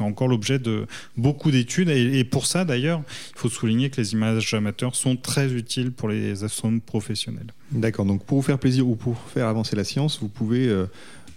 encore 0.00 0.28
l'objet 0.28 0.58
de 0.58 0.86
beaucoup 1.16 1.50
d'études. 1.50 1.88
Et, 1.88 2.24
pour 2.24 2.46
ça, 2.46 2.64
d'ailleurs, 2.64 3.02
il 3.34 3.38
faut 3.38 3.48
souligner 3.48 3.90
que 3.90 4.00
les 4.00 4.12
images 4.12 4.54
amateurs 4.54 4.94
sont 4.94 5.16
très 5.16 5.52
utiles 5.52 5.90
pour 5.90 6.08
les 6.08 6.44
astronomes 6.44 6.80
professionnels. 6.80 7.52
D'accord, 7.72 8.04
donc 8.04 8.24
pour 8.24 8.38
vous 8.38 8.42
faire 8.42 8.58
plaisir 8.58 8.88
ou 8.88 8.94
pour 8.94 9.18
faire 9.18 9.48
avancer 9.48 9.76
la 9.76 9.84
science, 9.84 10.18
vous 10.20 10.28
pouvez... 10.28 10.68
Euh, 10.68 10.86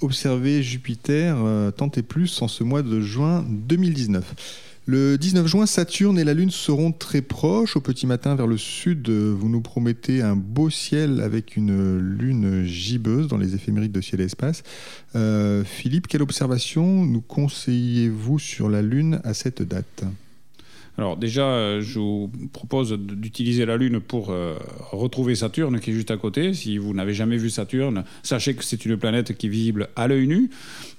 observer 0.03 0.61
Jupiter 0.61 1.37
euh, 1.39 1.71
tant 1.71 1.89
et 1.95 2.01
plus 2.01 2.41
en 2.41 2.47
ce 2.47 2.63
mois 2.63 2.81
de 2.81 2.99
juin 2.99 3.45
2019. 3.47 4.72
Le 4.85 5.17
19 5.17 5.47
juin, 5.47 5.65
Saturne 5.65 6.19
et 6.19 6.25
la 6.25 6.33
Lune 6.33 6.51
seront 6.51 6.91
très 6.91 7.21
proches. 7.21 7.77
Au 7.77 7.79
petit 7.79 8.05
matin, 8.05 8.35
vers 8.35 8.47
le 8.47 8.57
sud, 8.57 9.09
vous 9.09 9.47
nous 9.47 9.61
promettez 9.61 10.21
un 10.21 10.35
beau 10.35 10.69
ciel 10.69 11.21
avec 11.21 11.55
une 11.55 11.97
lune 11.99 12.65
gibbeuse 12.65 13.29
dans 13.29 13.37
les 13.37 13.55
éphémérides 13.55 13.93
de 13.93 14.01
ciel 14.01 14.19
et 14.19 14.25
espace. 14.25 14.63
Euh, 15.15 15.63
Philippe, 15.63 16.07
quelle 16.07 16.21
observation 16.21 17.05
nous 17.05 17.21
conseillez-vous 17.21 18.39
sur 18.39 18.67
la 18.67 18.81
Lune 18.81 19.21
à 19.23 19.33
cette 19.33 19.61
date? 19.61 20.03
Alors 20.97 21.17
déjà, 21.17 21.45
euh, 21.45 21.81
je 21.81 21.97
vous 21.99 22.31
propose 22.51 22.93
d'utiliser 22.93 23.65
la 23.65 23.77
Lune 23.77 23.99
pour 23.99 24.29
euh, 24.29 24.55
retrouver 24.91 25.33
Saturne 25.33 25.79
qui 25.79 25.89
est 25.89 25.93
juste 25.93 26.11
à 26.11 26.17
côté. 26.17 26.53
Si 26.53 26.77
vous 26.77 26.93
n'avez 26.93 27.13
jamais 27.13 27.37
vu 27.37 27.49
Saturne, 27.49 28.03
sachez 28.21 28.53
que 28.53 28.63
c'est 28.63 28.85
une 28.85 28.97
planète 28.97 29.35
qui 29.35 29.47
est 29.47 29.49
visible 29.49 29.89
à 29.95 30.07
l'œil 30.07 30.27
nu. 30.27 30.51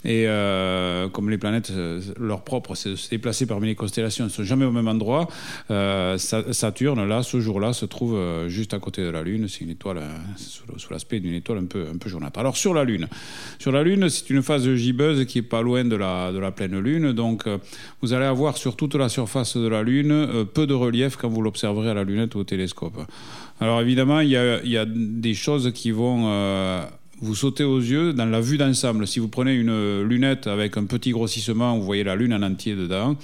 Et 0.04 0.24
euh, 0.26 1.08
comme 1.08 1.30
les 1.30 1.38
planètes, 1.38 1.72
leur 2.18 2.42
propre, 2.42 2.74
se 2.74 3.08
déplacer 3.10 3.46
parmi 3.46 3.68
les 3.68 3.74
constellations, 3.74 4.24
ne 4.24 4.30
sont 4.30 4.44
jamais 4.44 4.64
au 4.64 4.72
même 4.72 4.88
endroit. 4.88 5.28
Saturne, 6.18 7.06
là, 7.06 7.22
ce 7.22 7.40
jour-là, 7.40 7.72
se 7.72 7.86
trouve 7.86 8.18
juste 8.48 8.74
à 8.74 8.78
côté 8.78 9.02
de 9.02 9.08
la 9.08 9.22
Lune. 9.22 9.48
C'est 9.48 9.62
une 9.62 9.70
étoile 9.70 10.00
sous, 10.36 10.64
l'aspect 10.90 11.20
d'une 11.20 11.34
étoile 11.34 11.58
un 11.58 11.64
peu, 11.66 11.86
un. 11.86 12.30
Alors 12.36 12.56
sur 12.56 12.74
la 12.74 12.84
Lune, 12.84 13.08
sur 13.58 13.72
la 13.72 13.82
Lune, 13.82 14.08
c'est 14.08 14.30
une 14.30 14.42
phase 14.42 14.72
gibbeuse 14.74 15.24
qui 15.26 15.38
est 15.38 15.42
pas 15.42 15.62
loin 15.62 15.84
de 15.84 15.96
la, 15.96 16.52
pleine 16.54 16.78
Lune. 16.78 17.12
Donc 17.12 17.44
vous 18.02 18.12
allez 18.12 18.26
avoir 18.26 18.56
sur 18.56 18.76
toute 18.76 18.94
la 18.94 19.08
surface 19.08 19.56
de 19.56 19.68
la 19.68 19.82
Lune 19.82 20.12
euh, 20.12 20.44
peu 20.44 20.66
de 20.66 20.74
relief 20.74 21.16
quand 21.16 21.28
vous 21.28 21.42
l'observerez 21.42 21.90
à 21.90 21.94
la 21.94 22.04
lunette 22.04 22.34
ou 22.34 22.40
au 22.40 22.44
télescope. 22.44 23.00
Alors 23.60 23.80
évidemment, 23.80 24.20
il 24.20 24.30
y 24.30 24.36
a, 24.36 24.84
des 24.86 25.34
choses 25.34 25.72
qui 25.72 25.90
vont 25.90 26.24
euh, 26.26 26.84
vous 27.20 27.34
sauter 27.34 27.64
aux 27.64 27.78
yeux 27.78 28.12
dans 28.12 28.26
la 28.26 28.40
vue 28.40 28.58
d'ensemble. 28.58 29.06
Si 29.06 29.18
vous 29.18 29.28
prenez 29.28 29.54
une 29.54 30.02
lunette 30.02 30.46
avec 30.46 30.76
un 30.76 30.84
petit 30.84 31.10
grossissement, 31.10 31.76
vous 31.78 31.84
voyez 31.84 32.04
la 32.04 32.16
Lune 32.16 32.34
en 32.34 32.42
entier 32.42 32.74
dedans 32.74 33.16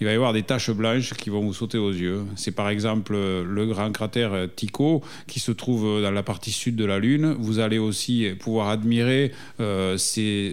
il 0.00 0.06
va 0.06 0.12
y 0.12 0.16
avoir 0.16 0.32
des 0.32 0.42
taches 0.42 0.70
blanches 0.70 1.14
qui 1.14 1.30
vont 1.30 1.40
vous 1.40 1.54
sauter 1.54 1.78
aux 1.78 1.92
yeux. 1.92 2.24
C'est 2.36 2.52
par 2.52 2.68
exemple 2.68 3.14
le 3.14 3.66
grand 3.66 3.92
cratère 3.92 4.48
Tycho 4.54 5.02
qui 5.26 5.40
se 5.40 5.52
trouve 5.52 6.02
dans 6.02 6.10
la 6.10 6.22
partie 6.22 6.52
sud 6.52 6.76
de 6.76 6.84
la 6.84 6.98
Lune. 6.98 7.36
Vous 7.38 7.58
allez 7.58 7.78
aussi 7.78 8.28
pouvoir 8.38 8.68
admirer 8.68 9.32
euh, 9.60 9.96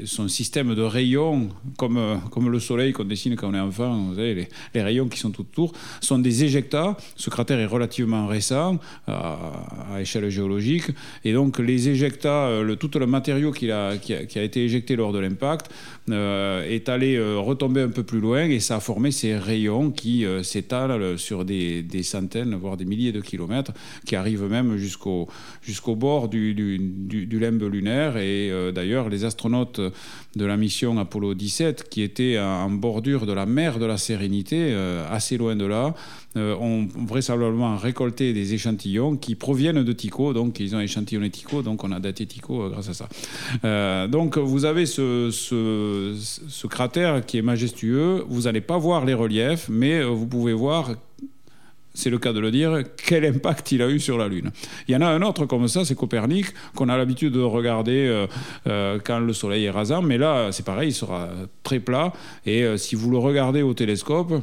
son 0.06 0.28
système 0.28 0.76
de 0.76 0.82
rayons, 0.82 1.50
comme, 1.78 1.98
euh, 1.98 2.16
comme 2.32 2.50
le 2.50 2.60
Soleil 2.60 2.94
qu'on 2.94 3.04
dessine 3.04 3.36
quand 3.36 3.50
on 3.50 3.54
est 3.54 3.60
enfant. 3.60 3.96
Vous 4.10 4.16
savez, 4.16 4.48
les, 4.74 4.82
rayons 4.82 5.08
qui 5.08 5.20
sont 5.20 5.40
autour 5.40 5.74
sont 6.02 6.20
des 6.20 6.44
éjectats. 6.44 6.98
Ce 7.16 7.30
cratère 7.30 7.60
est 7.60 7.66
relativement 7.66 8.28
récent 8.28 8.80
à, 9.08 9.52
échelle 10.00 10.30
géologique. 10.30 10.86
Et 11.24 11.34
donc 11.34 11.60
les 11.60 11.90
éjectats, 11.90 12.48
euh, 12.48 12.64
le, 12.64 12.76
tout 12.76 12.92
le 12.98 13.08
matériau 13.08 13.52
qui 13.52 13.72
a, 13.72 13.98
qui 13.98 14.14
a, 14.14 14.44
été 14.44 14.64
éjecté 14.64 14.96
lors 14.96 15.14
de 15.14 15.20
l'impact 15.20 15.72
est 16.12 16.90
allé 16.90 17.18
retomber 17.38 17.82
un 17.82 17.90
peu 17.90 18.04
plus 18.04 18.20
loin 18.20 18.44
et 18.44 18.60
ça 18.60 18.78
a 18.78 18.80
formé 18.80 19.12
ces 19.12 19.31
rayons 19.38 19.92
qui 19.92 20.26
euh, 20.26 20.44
s'étalent 20.44 21.18
sur 21.18 21.46
des, 21.46 21.86
centaines, 22.04 22.56
voire 22.56 22.78
des 22.78 22.86
milliers 22.86 23.12
de 23.12 23.22
kilomètres, 23.22 23.72
qui 24.06 24.16
arrivent 24.16 24.46
même 24.50 24.78
jusqu'au 24.78 25.28
jusqu'au 25.62 25.96
bord 25.96 26.28
du, 26.28 26.54
du, 26.54 27.40
limbe 27.40 27.64
lunaire. 27.64 28.18
Et 28.18 28.50
euh, 28.52 28.72
d'ailleurs, 28.72 29.10
les 29.10 29.26
astronautes 29.26 29.80
de 30.36 30.46
la 30.46 30.58
mission 30.58 30.98
Apollo 30.98 31.34
17, 31.36 31.90
qui 31.90 32.02
étaient 32.02 32.40
en 32.40 32.70
bordure 32.70 33.26
de 33.26 33.34
la 33.34 33.46
mer 33.46 33.80
de 33.80 33.86
la 33.86 33.98
Sérénité, 33.98 34.58
euh, 34.72 35.06
assez 35.10 35.38
loin 35.38 35.56
de 35.56 35.66
là, 35.66 35.94
ont 36.36 36.88
vraisemblablement 36.96 37.76
récolté 37.76 38.32
des 38.32 38.54
échantillons 38.54 39.18
qui 39.18 39.36
proviennent 39.36 39.84
de 39.84 39.92
Tycho. 39.92 40.32
Donc, 40.32 40.62
ils 40.62 40.74
ont 40.78 40.80
échantillonné 40.80 41.30
Tycho, 41.30 41.62
donc 41.62 41.84
on 41.84 41.92
a 41.92 42.00
daté 42.00 42.26
Tycho 42.26 42.70
grâce 42.70 42.88
à 42.88 42.94
ça. 42.94 44.08
donc, 44.08 44.38
vous 44.38 44.64
avez 44.64 44.86
ce, 44.86 45.30
ce, 45.32 46.16
ce, 46.48 46.68
cratère 46.68 47.26
qui 47.26 47.38
est 47.38 47.42
majestueux. 47.42 48.24
Vous 48.30 48.44
n'allez 48.44 48.62
pas 48.62 48.78
voir 48.78 49.04
les 49.04 49.14
relief, 49.22 49.68
mais 49.70 50.00
euh, 50.00 50.06
vous 50.06 50.28
pouvez 50.28 50.54
voir 50.54 50.92
c'est 51.94 52.10
le 52.10 52.20
cas 52.20 52.32
de 52.32 52.40
le 52.40 52.52
dire, 52.52 52.84
quel 53.06 53.26
impact 53.26 53.74
il 53.74 53.82
a 53.82 53.90
eu 53.90 54.00
sur 54.00 54.18
la 54.18 54.30
Lune. 54.30 54.52
Il 54.88 54.94
y 54.94 54.96
en 54.96 55.02
a 55.02 55.08
un 55.08 55.22
autre 55.24 55.46
comme 55.46 55.68
ça, 55.68 55.84
c'est 55.84 55.94
Copernic, 55.94 56.46
qu'on 56.74 56.88
a 56.88 56.96
l'habitude 56.96 57.34
de 57.34 57.42
regarder 57.42 58.08
euh, 58.08 58.28
euh, 58.68 58.98
quand 59.04 59.20
le 59.20 59.34
Soleil 59.34 59.66
est 59.66 59.72
rasant, 59.72 60.02
mais 60.02 60.18
là, 60.18 60.54
c'est 60.54 60.66
pareil, 60.66 60.92
il 60.92 60.94
sera 60.94 61.28
très 61.64 61.82
plat, 61.82 62.14
et 62.46 62.78
si 62.78 62.96
vous 62.96 63.12
le 63.12 63.18
regardez 63.18 63.62
au 63.62 63.74
télescope, 63.74 64.42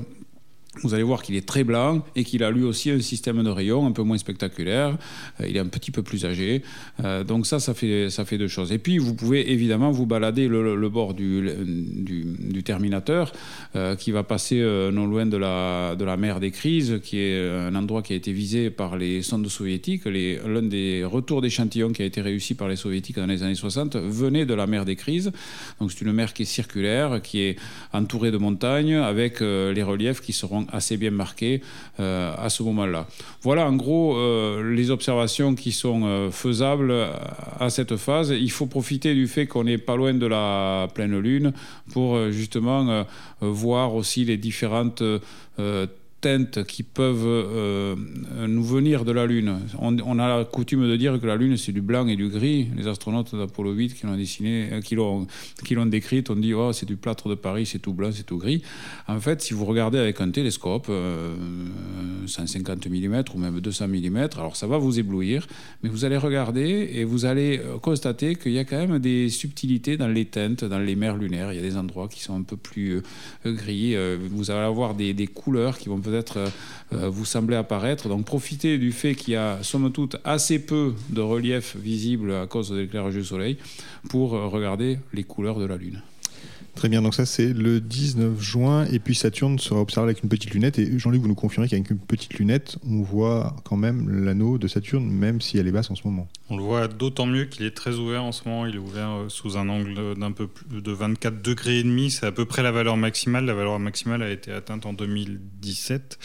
vous 0.82 0.94
allez 0.94 1.02
voir 1.02 1.22
qu'il 1.22 1.34
est 1.34 1.46
très 1.46 1.64
blanc 1.64 2.04
et 2.14 2.24
qu'il 2.24 2.44
a 2.44 2.50
lui 2.50 2.62
aussi 2.62 2.90
un 2.90 3.00
système 3.00 3.42
de 3.42 3.50
rayons 3.50 3.86
un 3.86 3.92
peu 3.92 4.02
moins 4.02 4.18
spectaculaire. 4.18 4.96
Euh, 5.40 5.46
il 5.48 5.56
est 5.56 5.60
un 5.60 5.66
petit 5.66 5.90
peu 5.90 6.02
plus 6.02 6.24
âgé. 6.24 6.62
Euh, 7.02 7.24
donc 7.24 7.46
ça, 7.46 7.58
ça 7.58 7.74
fait, 7.74 8.10
ça 8.10 8.24
fait 8.24 8.38
deux 8.38 8.48
choses. 8.48 8.70
Et 8.70 8.78
puis, 8.78 8.98
vous 8.98 9.14
pouvez 9.14 9.50
évidemment 9.50 9.90
vous 9.90 10.06
balader 10.06 10.46
le, 10.46 10.88
bord 10.88 11.14
du, 11.14 11.50
du, 11.64 12.62
Terminateur 12.62 13.32
euh, 13.76 13.96
qui 13.96 14.10
va 14.10 14.22
passer 14.22 14.60
non 14.92 15.06
loin 15.06 15.26
de 15.26 15.36
la, 15.36 15.94
de 15.96 16.04
la 16.04 16.16
mer 16.16 16.38
des 16.40 16.50
crises, 16.50 17.00
qui 17.02 17.18
est 17.18 17.48
un 17.48 17.74
endroit 17.74 18.02
qui 18.02 18.12
a 18.12 18.16
été 18.16 18.32
visé 18.32 18.70
par 18.70 18.96
les 18.96 19.22
sondes 19.22 19.48
soviétiques. 19.48 20.04
L'un 20.04 20.62
des 20.62 21.04
retours 21.04 21.40
d'échantillons 21.40 21.92
qui 21.92 22.02
a 22.02 22.04
été 22.04 22.20
réussi 22.20 22.54
par 22.54 22.68
les 22.68 22.76
soviétiques 22.76 23.16
dans 23.16 23.26
les 23.26 23.42
années 23.42 23.54
60 23.54 23.96
venait 23.96 24.44
de 24.44 24.54
la 24.54 24.66
mer 24.66 24.84
des 24.84 24.96
crises. 24.96 25.32
Donc 25.80 25.92
c'est 25.92 26.02
une 26.04 26.12
mer 26.12 26.34
qui 26.34 26.42
est 26.42 26.46
circulaire, 26.46 27.22
qui 27.22 27.40
est 27.40 27.56
entourée 27.92 28.30
de 28.30 28.38
montagnes 28.38 28.96
avec 28.96 29.40
les 29.40 29.82
reliefs 29.82 30.20
qui 30.20 30.32
seront 30.32 30.57
assez 30.72 30.96
bien 30.96 31.10
marqué 31.10 31.62
euh, 32.00 32.34
à 32.36 32.48
ce 32.48 32.62
moment-là. 32.62 33.06
Voilà 33.42 33.68
en 33.68 33.76
gros 33.76 34.16
euh, 34.16 34.74
les 34.74 34.90
observations 34.90 35.54
qui 35.54 35.72
sont 35.72 36.02
euh, 36.04 36.30
faisables 36.30 36.92
à 37.58 37.70
cette 37.70 37.96
phase. 37.96 38.30
Il 38.30 38.50
faut 38.50 38.66
profiter 38.66 39.14
du 39.14 39.26
fait 39.28 39.46
qu'on 39.46 39.64
n'est 39.64 39.78
pas 39.78 39.96
loin 39.96 40.14
de 40.14 40.26
la 40.26 40.88
pleine 40.94 41.18
lune 41.18 41.52
pour 41.92 42.30
justement 42.30 43.04
voir 43.40 43.94
aussi 43.94 44.24
les 44.24 44.36
différentes 44.36 45.02
teintes 46.20 46.64
qui 46.64 46.82
peuvent 46.82 47.24
euh, 47.24 47.94
nous 48.46 48.64
venir 48.64 49.04
de 49.04 49.12
la 49.12 49.26
Lune. 49.26 49.60
On, 49.78 50.18
a 50.18 50.38
la 50.38 50.44
coutume 50.44 50.88
de 50.88 50.96
dire 50.96 51.20
que 51.20 51.26
la 51.26 51.36
Lune 51.36 51.56
c'est 51.56 51.72
du 51.72 51.80
blanc 51.80 52.06
et 52.08 52.16
du 52.16 52.28
gris. 52.28 52.68
Les 52.76 52.88
astronautes 52.88 53.34
d'Apollo 53.34 53.72
8 53.72 53.94
qui 53.94 54.06
l'ont 54.06 54.16
dessiné, 54.16 54.68
euh, 54.72 54.80
qui 54.80 54.96
l'ont, 54.96 55.26
décrite, 55.86 56.30
on 56.30 56.36
dit 56.36 56.54
oh 56.54 56.72
c'est 56.72 56.86
du 56.86 56.96
plâtre 56.96 57.28
de 57.28 57.34
Paris, 57.34 57.66
c'est 57.66 57.78
tout 57.78 57.92
blanc, 57.92 58.10
c'est 58.12 58.24
tout 58.24 58.38
gris. 58.38 58.62
En 59.06 59.20
fait, 59.20 59.42
si 59.42 59.54
vous 59.54 59.64
regardez 59.64 59.98
avec 59.98 60.20
un 60.20 60.30
télescope, 60.30 60.90
150 62.26 62.86
euh, 62.86 62.90
mm 62.90 63.24
ou 63.34 63.38
même 63.38 63.60
200 63.60 63.88
mm, 63.88 64.16
alors 64.36 64.56
ça 64.56 64.66
va 64.66 64.78
vous 64.78 64.98
éblouir, 64.98 65.46
mais 65.82 65.88
vous 65.88 66.04
allez 66.04 66.16
regarder 66.16 66.90
et 66.94 67.04
vous 67.04 67.26
allez 67.26 67.60
constater 67.80 68.34
qu'il 68.34 68.52
y 68.52 68.58
a 68.58 68.64
quand 68.64 68.78
même 68.78 68.98
des 68.98 69.28
subtilités 69.28 69.96
dans 69.96 70.08
les 70.08 70.24
teintes, 70.24 70.64
dans 70.64 70.78
les 70.80 70.96
mers 70.96 71.16
lunaires. 71.16 71.52
Il 71.52 71.56
y 71.56 71.60
a 71.60 71.62
des 71.62 71.76
endroits 71.76 72.08
qui 72.08 72.22
sont 72.22 72.34
un 72.34 72.42
peu 72.42 72.56
plus 72.56 73.02
gris. 73.46 73.94
vous 74.30 74.50
allez 74.50 74.66
avoir 74.66 74.94
des, 74.94 75.14
des 75.14 75.26
couleurs 75.28 75.78
qui 75.78 75.88
vont 75.88 76.00
euh, 76.36 76.48
euh, 76.92 77.08
vous 77.08 77.24
sembler 77.24 77.56
apparaître. 77.56 78.08
Donc 78.08 78.24
profitez 78.24 78.78
du 78.78 78.92
fait 78.92 79.14
qu'il 79.14 79.34
y 79.34 79.36
a, 79.36 79.58
somme 79.62 79.92
toute, 79.92 80.16
assez 80.24 80.58
peu 80.58 80.94
de 81.10 81.20
relief 81.20 81.76
visible 81.76 82.32
à 82.32 82.46
cause 82.46 82.70
de 82.70 82.76
l'éclairage 82.76 83.14
du 83.14 83.24
soleil 83.24 83.58
pour 84.08 84.34
euh, 84.34 84.46
regarder 84.46 84.98
les 85.12 85.24
couleurs 85.24 85.58
de 85.58 85.66
la 85.66 85.76
Lune. 85.76 86.02
Très 86.78 86.88
bien, 86.88 87.02
donc 87.02 87.16
ça 87.16 87.26
c'est 87.26 87.52
le 87.52 87.80
19 87.80 88.40
juin, 88.40 88.84
et 88.84 89.00
puis 89.00 89.16
Saturne 89.16 89.58
sera 89.58 89.80
observé 89.80 90.12
avec 90.12 90.22
une 90.22 90.28
petite 90.28 90.54
lunette, 90.54 90.78
et 90.78 90.96
Jean-Luc, 90.96 91.20
vous 91.20 91.26
nous 91.26 91.34
confirmez 91.34 91.66
qu'avec 91.66 91.90
une 91.90 91.98
petite 91.98 92.34
lunette, 92.34 92.78
on 92.88 93.02
voit 93.02 93.56
quand 93.64 93.76
même 93.76 94.08
l'anneau 94.08 94.58
de 94.58 94.68
Saturne, 94.68 95.10
même 95.10 95.40
si 95.40 95.58
elle 95.58 95.66
est 95.66 95.72
basse 95.72 95.90
en 95.90 95.96
ce 95.96 96.04
moment. 96.04 96.28
On 96.50 96.56
le 96.56 96.62
voit 96.62 96.86
d'autant 96.86 97.26
mieux 97.26 97.46
qu'il 97.46 97.66
est 97.66 97.74
très 97.74 97.96
ouvert 97.96 98.22
en 98.22 98.30
ce 98.30 98.48
moment, 98.48 98.64
il 98.64 98.76
est 98.76 98.78
ouvert 98.78 99.10
euh, 99.10 99.28
sous 99.28 99.56
un 99.56 99.68
angle 99.68 100.16
d'un 100.16 100.30
peu 100.30 100.46
plus 100.46 100.80
de 100.80 100.92
24 100.92 101.42
degrés 101.42 101.80
et 101.80 101.82
demi, 101.82 102.12
c'est 102.12 102.26
à 102.26 102.30
peu 102.30 102.44
près 102.44 102.62
la 102.62 102.70
valeur 102.70 102.96
maximale, 102.96 103.46
la 103.46 103.54
valeur 103.54 103.80
maximale 103.80 104.22
a 104.22 104.30
été 104.30 104.52
atteinte 104.52 104.86
en 104.86 104.92
2017, 104.92 106.16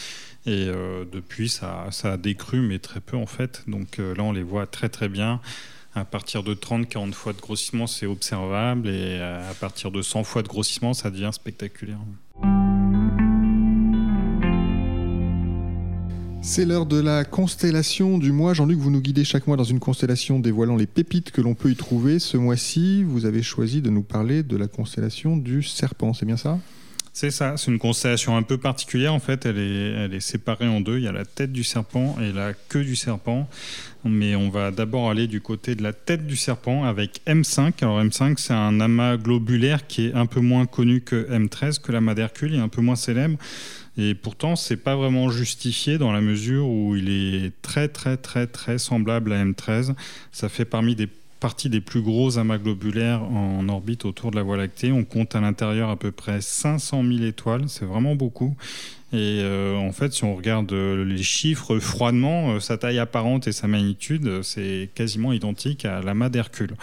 et 0.46 0.50
euh, 0.68 1.04
depuis 1.10 1.48
ça, 1.48 1.88
a 2.04 2.16
décru, 2.16 2.60
mais 2.60 2.78
très 2.78 3.00
peu 3.00 3.16
en 3.16 3.26
fait, 3.26 3.64
donc 3.66 3.98
euh, 3.98 4.14
là 4.14 4.22
on 4.22 4.30
les 4.30 4.44
voit 4.44 4.68
très 4.68 4.88
très 4.88 5.08
bien. 5.08 5.40
À 5.96 6.04
partir 6.04 6.42
de 6.42 6.54
30-40 6.54 7.12
fois 7.12 7.32
de 7.32 7.40
grossissement, 7.40 7.86
c'est 7.86 8.06
observable 8.06 8.88
et 8.88 9.20
à 9.20 9.54
partir 9.60 9.92
de 9.92 10.02
100 10.02 10.24
fois 10.24 10.42
de 10.42 10.48
grossissement, 10.48 10.92
ça 10.92 11.08
devient 11.08 11.30
spectaculaire. 11.32 12.00
C'est 16.42 16.64
l'heure 16.64 16.86
de 16.86 17.00
la 17.00 17.24
constellation 17.24 18.18
du 18.18 18.32
mois. 18.32 18.54
Jean-Luc, 18.54 18.78
vous 18.78 18.90
nous 18.90 19.00
guidez 19.00 19.22
chaque 19.22 19.46
mois 19.46 19.56
dans 19.56 19.62
une 19.62 19.78
constellation 19.78 20.40
dévoilant 20.40 20.74
les 20.74 20.88
pépites 20.88 21.30
que 21.30 21.40
l'on 21.40 21.54
peut 21.54 21.70
y 21.70 21.76
trouver. 21.76 22.18
Ce 22.18 22.36
mois-ci, 22.36 23.04
vous 23.04 23.24
avez 23.24 23.42
choisi 23.42 23.80
de 23.80 23.88
nous 23.88 24.02
parler 24.02 24.42
de 24.42 24.56
la 24.56 24.66
constellation 24.66 25.36
du 25.36 25.62
serpent, 25.62 26.12
c'est 26.12 26.26
bien 26.26 26.36
ça? 26.36 26.58
C'est 27.14 27.30
ça, 27.30 27.56
c'est 27.56 27.70
une 27.70 27.78
constellation 27.78 28.36
un 28.36 28.42
peu 28.42 28.58
particulière 28.58 29.14
en 29.14 29.20
fait, 29.20 29.46
elle 29.46 29.58
est, 29.58 29.92
elle 29.92 30.12
est 30.14 30.20
séparée 30.20 30.66
en 30.66 30.80
deux, 30.80 30.98
il 30.98 31.04
y 31.04 31.08
a 31.08 31.12
la 31.12 31.24
tête 31.24 31.52
du 31.52 31.62
serpent 31.62 32.16
et 32.20 32.32
la 32.32 32.54
queue 32.54 32.82
du 32.82 32.96
serpent, 32.96 33.48
mais 34.04 34.34
on 34.34 34.50
va 34.50 34.72
d'abord 34.72 35.08
aller 35.08 35.28
du 35.28 35.40
côté 35.40 35.76
de 35.76 35.84
la 35.84 35.92
tête 35.92 36.26
du 36.26 36.36
serpent 36.36 36.82
avec 36.82 37.20
M5. 37.28 37.72
Alors 37.82 38.02
M5 38.02 38.34
c'est 38.38 38.52
un 38.52 38.80
amas 38.80 39.16
globulaire 39.16 39.86
qui 39.86 40.06
est 40.08 40.14
un 40.14 40.26
peu 40.26 40.40
moins 40.40 40.66
connu 40.66 41.02
que 41.02 41.28
M13, 41.30 41.80
que 41.80 41.92
l'amas 41.92 42.14
d'Hercule, 42.14 42.52
est 42.56 42.60
un 42.60 42.68
peu 42.68 42.82
moins 42.82 42.96
célèbre. 42.96 43.38
Et 43.96 44.14
pourtant, 44.16 44.56
c'est 44.56 44.76
pas 44.76 44.96
vraiment 44.96 45.30
justifié 45.30 45.98
dans 45.98 46.10
la 46.10 46.20
mesure 46.20 46.66
où 46.66 46.96
il 46.96 47.10
est 47.10 47.52
très 47.62 47.86
très 47.86 48.16
très 48.16 48.48
très 48.48 48.78
semblable 48.78 49.32
à 49.32 49.44
M13. 49.44 49.94
Ça 50.32 50.48
fait 50.48 50.64
parmi 50.64 50.96
des 50.96 51.08
partie 51.44 51.68
des 51.68 51.82
plus 51.82 52.00
gros 52.00 52.38
amas 52.38 52.56
globulaires 52.56 53.22
en 53.22 53.68
orbite 53.68 54.06
autour 54.06 54.30
de 54.30 54.36
la 54.36 54.42
Voie 54.42 54.56
lactée. 54.56 54.92
On 54.92 55.04
compte 55.04 55.36
à 55.36 55.42
l'intérieur 55.42 55.90
à 55.90 55.96
peu 55.96 56.10
près 56.10 56.40
500 56.40 57.04
000 57.04 57.24
étoiles, 57.24 57.68
c'est 57.68 57.84
vraiment 57.84 58.14
beaucoup. 58.14 58.56
Et 59.14 59.42
euh, 59.42 59.76
en 59.76 59.92
fait, 59.92 60.12
si 60.12 60.24
on 60.24 60.34
regarde 60.34 60.72
euh, 60.72 61.04
les 61.04 61.22
chiffres 61.22 61.78
froidement, 61.78 62.54
euh, 62.54 62.60
sa 62.60 62.76
taille 62.78 62.98
apparente 62.98 63.46
et 63.46 63.52
sa 63.52 63.68
magnitude, 63.68 64.42
c'est 64.42 64.90
quasiment 64.92 65.32
identique 65.32 65.84
à 65.84 66.00
l'amas 66.00 66.30
d'Hercule. 66.30 66.74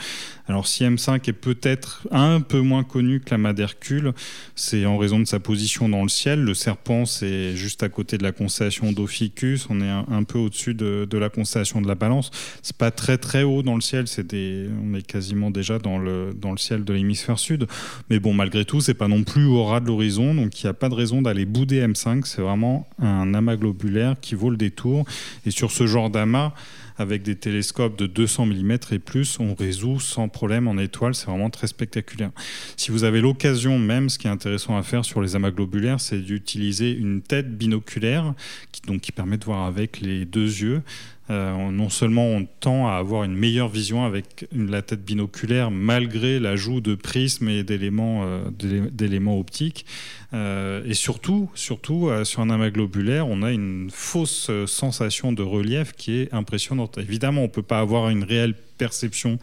Alors 0.48 0.66
si 0.66 0.86
M5 0.86 1.30
est 1.30 1.34
peut-être 1.34 2.08
un 2.10 2.40
peu 2.40 2.62
moins 2.62 2.86
connu 2.86 3.20
que 3.20 3.32
l'amas 3.32 3.52
d'Hercule, 3.52 4.14
c'est 4.56 4.86
en 4.86 4.98
raison 4.98 5.20
de 5.20 5.26
sa 5.26 5.42
position 5.42 5.90
dans 5.90 6.04
le 6.04 6.10
ciel. 6.10 6.42
Le 6.42 6.54
serpent, 6.54 7.06
c'est 7.06 7.54
juste 7.58 7.84
à 7.84 7.90
côté 7.90 8.18
de 8.18 8.24
la 8.24 8.32
constellation 8.32 8.94
d'Ophicus. 8.94 9.68
On 9.70 9.82
est 9.82 9.90
un, 9.90 10.24
peu 10.24 10.38
au-dessus 10.38 10.74
de, 10.74 11.18
la 11.18 11.30
constellation 11.30 11.82
de 11.82 11.88
la 11.88 11.96
Balance. 11.96 12.32
C'est 12.62 12.78
pas 12.78 12.92
très 12.92 13.18
très 13.18 13.44
haut 13.44 13.62
dans 13.62 13.76
le 13.76 13.82
ciel. 13.82 14.08
C'est 14.08 14.34
on 14.34 14.94
est 14.94 15.06
quasiment 15.06 15.52
déjà 15.52 15.80
dans 15.80 15.98
le 15.98 16.34
dans 16.34 16.52
le 16.52 16.58
ciel 16.58 16.86
de 16.86 16.94
l'hémisphère 16.94 17.40
sud. 17.40 17.68
Mais 18.10 18.20
bon, 18.20 18.34
malgré 18.34 18.64
tout, 18.64 18.80
c'est 18.80 18.94
pas 18.94 19.10
non 19.10 19.24
plus 19.24 19.46
au 19.46 19.64
ras 19.66 19.82
de 19.82 19.88
l'horizon. 19.88 20.34
Donc 20.34 20.62
il 20.62 20.66
n'y 20.66 20.70
a 20.70 20.74
pas 20.74 20.90
de 20.90 20.96
raison 20.96 21.22
d'aller 21.22 21.46
bouder 21.46 21.86
M5 21.86 22.21
c'est 22.28 22.42
vraiment 22.42 22.88
un 23.00 23.34
amas 23.34 23.56
globulaire 23.56 24.16
qui 24.20 24.36
vaut 24.36 24.50
le 24.50 24.58
détour. 24.58 25.06
Et 25.46 25.52
sur 25.52 25.72
ce 25.72 25.88
genre 25.88 26.10
d'amas, 26.10 26.54
avec 26.98 27.24
des 27.24 27.36
télescopes 27.36 27.98
de 27.98 28.06
200 28.06 28.46
mm 28.46 28.78
et 28.92 29.00
plus, 29.00 29.40
on 29.40 29.56
résout 29.56 30.00
sans 30.00 30.30
problème 30.30 30.68
en 30.68 30.78
étoile. 30.78 31.16
C'est 31.16 31.26
vraiment 31.26 31.50
très 31.50 31.68
spectaculaire. 31.68 32.32
Si 32.78 32.92
vous 32.92 33.04
avez 33.04 33.22
l'occasion 33.22 33.80
même, 33.80 34.10
ce 34.10 34.18
qui 34.18 34.28
est 34.28 34.32
intéressant 34.32 34.78
à 34.78 34.84
faire 34.84 35.04
sur 35.04 35.22
les 35.22 35.36
amas 35.36 35.52
globulaires, 35.52 36.00
c'est 36.00 36.20
d'utiliser 36.20 36.92
une 36.92 37.22
tête 37.22 37.58
binoculaire 37.58 38.34
qui, 38.72 38.82
donc, 38.82 39.02
qui 39.02 39.12
permet 39.12 39.38
de 39.38 39.46
voir 39.46 39.66
avec 39.66 40.00
les 40.00 40.26
deux 40.26 40.62
yeux. 40.62 40.82
Euh, 41.30 41.72
non 41.72 41.90
seulement 41.90 42.26
on 42.26 42.46
tend 42.60 42.88
à 42.88 42.94
avoir 42.94 43.24
une 43.24 43.36
meilleure 43.36 43.70
vision 43.70 44.04
avec 44.04 44.48
la 44.52 44.82
tête 44.82 45.06
binoculaire 45.06 45.72
malgré 45.72 46.40
l'ajout 46.40 46.82
de 46.82 46.96
prismes 46.96 47.48
et 47.48 47.64
d'éléments 47.64 48.24
euh, 48.26 49.40
optiques, 49.40 49.86
euh, 50.34 50.84
et 50.86 50.94
surtout, 50.94 51.50
surtout 51.54 52.10
sur 52.24 52.42
un 52.42 52.50
amas 52.50 52.70
globulaire, 52.70 53.28
on 53.28 53.44
a 53.44 53.52
une 53.52 53.90
fausse 53.92 54.50
sensation 54.66 55.32
de 55.32 55.44
relief 55.44 55.94
qui 55.94 56.20
est 56.20 56.34
impressionnante. 56.34 56.98
Évidemment, 56.98 57.42
on 57.42 57.46
ne 57.46 57.50
peut 57.50 57.62
pas 57.62 57.80
avoir 57.80 58.10
une 58.10 58.24
réelle 58.24 58.56
perception 58.78 59.38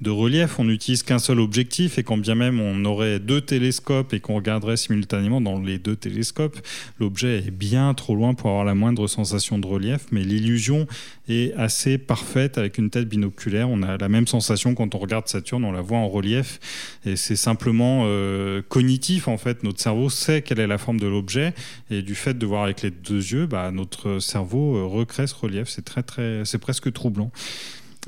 de 0.00 0.10
relief, 0.10 0.58
on 0.60 0.64
n'utilise 0.64 1.02
qu'un 1.02 1.18
seul 1.18 1.40
objectif 1.40 1.98
et 1.98 2.04
quand 2.04 2.16
bien 2.16 2.36
même 2.36 2.60
on 2.60 2.84
aurait 2.84 3.18
deux 3.18 3.40
télescopes 3.40 4.12
et 4.12 4.20
qu'on 4.20 4.36
regarderait 4.36 4.76
simultanément 4.76 5.40
dans 5.40 5.60
les 5.60 5.78
deux 5.78 5.96
télescopes, 5.96 6.58
l'objet 7.00 7.38
est 7.38 7.50
bien 7.50 7.92
trop 7.94 8.14
loin 8.14 8.34
pour 8.34 8.50
avoir 8.50 8.64
la 8.64 8.74
moindre 8.74 9.08
sensation 9.08 9.58
de 9.58 9.66
relief, 9.66 10.06
mais 10.12 10.22
l'illusion 10.22 10.86
est 11.28 11.52
assez 11.54 11.98
parfaite 11.98 12.58
avec 12.58 12.78
une 12.78 12.90
tête 12.90 13.08
binoculaire. 13.08 13.68
On 13.68 13.82
a 13.82 13.96
la 13.96 14.08
même 14.08 14.26
sensation 14.26 14.74
quand 14.74 14.94
on 14.94 14.98
regarde 14.98 15.26
Saturne, 15.26 15.64
on 15.64 15.72
la 15.72 15.80
voit 15.80 15.98
en 15.98 16.08
relief 16.08 16.60
et 17.04 17.16
c'est 17.16 17.36
simplement 17.36 18.04
euh, 18.06 18.62
cognitif 18.68 19.26
en 19.26 19.36
fait. 19.36 19.64
Notre 19.64 19.80
cerveau 19.80 20.10
sait 20.10 20.42
quelle 20.42 20.60
est 20.60 20.68
la 20.68 20.78
forme 20.78 21.00
de 21.00 21.08
l'objet 21.08 21.54
et 21.90 22.02
du 22.02 22.14
fait 22.14 22.38
de 22.38 22.46
voir 22.46 22.62
avec 22.62 22.82
les 22.82 22.90
deux 22.90 23.32
yeux, 23.32 23.46
bah, 23.46 23.70
notre 23.72 24.20
cerveau 24.20 24.76
euh, 24.76 24.84
recrée 24.84 25.26
ce 25.26 25.34
relief. 25.34 25.68
C'est 25.68 25.84
très 25.84 26.04
très, 26.04 26.44
c'est 26.44 26.58
presque 26.58 26.92
troublant. 26.92 27.32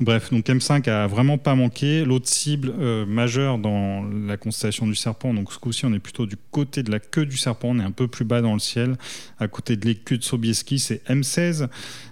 Bref, 0.01 0.31
donc 0.31 0.47
M5 0.47 0.89
a 0.89 1.05
vraiment 1.05 1.37
pas 1.37 1.53
manqué. 1.53 2.03
L'autre 2.05 2.27
cible 2.27 2.73
euh, 2.79 3.05
majeure 3.05 3.59
dans 3.59 4.03
la 4.03 4.35
constellation 4.35 4.87
du 4.87 4.95
serpent, 4.95 5.31
donc 5.31 5.53
ce 5.53 5.59
coup-ci, 5.59 5.85
on 5.85 5.93
est 5.93 5.99
plutôt 5.99 6.25
du 6.25 6.37
côté 6.49 6.81
de 6.81 6.89
la 6.89 6.99
queue 6.99 7.27
du 7.27 7.37
serpent, 7.37 7.67
on 7.69 7.79
est 7.79 7.83
un 7.83 7.91
peu 7.91 8.07
plus 8.07 8.25
bas 8.25 8.41
dans 8.41 8.53
le 8.53 8.59
ciel, 8.59 8.97
à 9.39 9.47
côté 9.47 9.75
de 9.75 9.85
l'écu 9.85 10.17
de 10.17 10.23
Sobieski, 10.23 10.79
c'est 10.79 11.07
M16. 11.07 11.67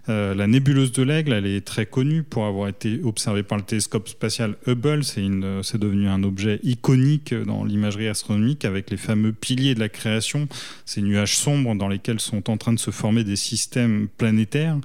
Euh, 0.08 0.36
la 0.36 0.46
nébuleuse 0.46 0.92
de 0.92 1.02
l'Aigle, 1.02 1.34
elle 1.34 1.48
est 1.48 1.66
très 1.66 1.88
connue 1.88 2.22
pour 2.22 2.46
avoir 2.46 2.68
été 2.68 3.00
observée 3.04 3.44
par 3.44 3.58
le 3.58 3.64
télescope 3.64 4.08
spatial 4.08 4.56
Hubble. 4.68 5.04
C'est 5.04 5.78
devenu 5.78 6.08
un 6.08 6.24
objet 6.24 6.60
iconique 6.64 7.34
dans 7.34 7.64
l'imagerie 7.64 8.08
astronomique 8.08 8.66
avec 8.66 8.90
les 8.90 8.98
fameux 8.98 9.34
piliers 9.34 9.76
de 9.76 9.80
la 9.80 9.90
création, 9.90 10.48
ces 10.86 11.02
nuages 11.02 11.38
sombres 11.38 11.76
dans 11.76 11.88
lesquels 11.88 12.20
sont 12.20 12.50
en 12.50 12.58
train 12.58 12.74
de 12.74 12.80
se 12.80 12.92
former 12.92 13.24
des 13.24 13.36
systèmes 13.36 14.08
planétaires. 14.18 14.78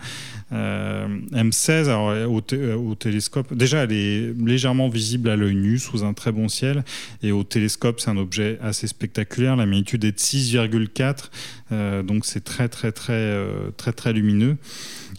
Euh, 0.53 1.07
M16, 1.33 1.87
alors, 1.87 2.31
au 2.31 2.94
télescope. 2.95 3.55
Déjà, 3.55 3.85
elle 3.85 3.93
est 3.93 4.33
légèrement 4.39 4.89
visible 4.89 5.29
à 5.29 5.37
l'œil 5.37 5.55
nu 5.55 5.79
sous 5.79 6.05
un 6.05 6.13
très 6.13 6.33
bon 6.33 6.49
ciel. 6.49 6.85
Et 7.23 7.33
au 7.33 7.45
télescope, 7.45 8.01
c'est 8.01 8.11
un 8.11 8.17
objet 8.17 8.59
assez 8.63 8.87
spectaculaire. 8.87 9.57
La 9.57 9.67
magnitude 9.67 10.05
est 10.05 10.13
de 10.13 10.19
6,4. 10.19 12.03
donc 12.03 12.25
c'est 12.25 12.45
très, 12.45 12.69
très, 12.69 12.93
très, 12.93 13.39
très, 13.77 13.93
très 13.93 14.13
lumineux. 14.13 14.57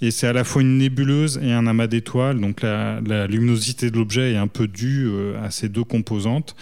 Et 0.01 0.11
c'est 0.11 0.27
à 0.27 0.33
la 0.33 0.43
fois 0.43 0.61
une 0.61 0.77
nébuleuse 0.77 1.39
et 1.41 1.53
un 1.53 1.67
amas 1.67 1.87
d'étoiles. 1.87 2.39
Donc 2.39 2.61
la, 2.61 3.27
luminosité 3.27 3.89
de 3.91 3.97
l'objet 3.97 4.33
est 4.33 4.37
un 4.37 4.47
peu 4.47 4.67
due 4.67 5.07
euh, 5.07 5.41
à 5.43 5.51
ces 5.51 5.69
deux 5.69 5.83
composantes. 5.83 6.55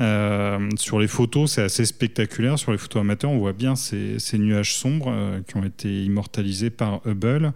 Euh, 0.00 0.68
sur 0.76 0.98
les 0.98 1.08
photos, 1.08 1.52
c'est 1.52 1.62
assez 1.62 1.84
spectaculaire. 1.84 2.58
Sur 2.58 2.72
les 2.72 2.78
photos 2.78 3.00
amateurs, 3.00 3.30
on 3.30 3.38
voit 3.38 3.52
bien 3.52 3.74
ces, 3.76 4.18
nuages 4.34 4.74
sombres 4.74 5.10
euh, 5.10 5.40
qui 5.46 5.56
ont 5.56 5.64
été 5.64 6.04
immortalisés 6.04 6.70
par 6.70 7.00
Hubble. 7.06 7.52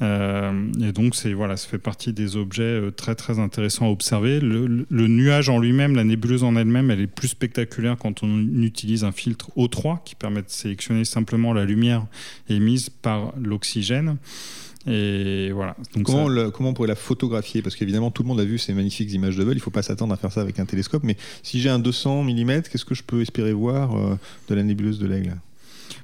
Et 0.00 0.92
donc, 0.92 1.14
c'est 1.14 1.32
voilà, 1.32 1.56
ça 1.56 1.68
fait 1.68 1.78
partie 1.78 2.12
des 2.12 2.36
objets 2.36 2.80
très 2.96 3.14
très 3.14 3.38
intéressants 3.38 3.86
à 3.86 3.90
observer. 3.90 4.40
Le, 4.40 4.86
nuage 5.08 5.48
en 5.48 5.58
lui-même, 5.58 5.94
la 5.94 6.04
nébuleuse 6.04 6.42
en 6.42 6.56
elle-même, 6.56 6.90
elle 6.90 7.00
est 7.00 7.06
plus 7.06 7.28
spectaculaire 7.28 7.96
quand 7.98 8.22
on 8.22 8.38
utilise 8.62 9.04
un 9.04 9.12
filtre 9.12 9.50
O3 9.56 9.98
qui 10.04 10.14
permet 10.14 10.42
de 10.42 10.48
sélectionner 10.48 11.04
simplement 11.04 11.52
la 11.52 11.64
lumière 11.64 12.06
émise 12.48 12.88
par 12.88 13.34
l'oxygène. 13.38 14.16
Et 14.86 15.50
voilà. 15.52 15.76
Donc 15.94 16.06
comment, 16.06 16.50
comment 16.50 16.70
on 16.70 16.74
pourrait 16.74 16.88
la 16.88 16.94
photographier? 16.94 17.60
Parce 17.60 17.76
qu'évidemment, 17.76 18.10
tout 18.10 18.22
le 18.22 18.28
monde 18.28 18.40
a 18.40 18.44
vu 18.44 18.56
ces 18.56 18.72
magnifiques 18.72 19.12
images 19.12 19.36
de 19.36 19.42
Hubble. 19.42 19.52
Il 19.52 19.56
ne 19.56 19.60
faut 19.60 19.70
pas 19.70 19.82
s'attendre 19.82 20.14
à 20.14 20.16
faire 20.16 20.32
ça 20.32 20.40
avec 20.40 20.58
un 20.58 20.64
télescope. 20.64 21.02
Mais 21.04 21.16
si 21.42 21.60
j'ai 21.60 21.68
un 21.68 21.78
200 21.78 22.24
mm, 22.24 22.62
qu'est-ce 22.62 22.86
que 22.86 22.94
je 22.94 23.02
peux 23.02 23.20
espérer 23.20 23.52
voir 23.52 23.94
euh, 23.94 24.18
de 24.48 24.54
la 24.54 24.62
nébuleuse 24.62 24.98
de 24.98 25.06
l'Aigle? 25.06 25.36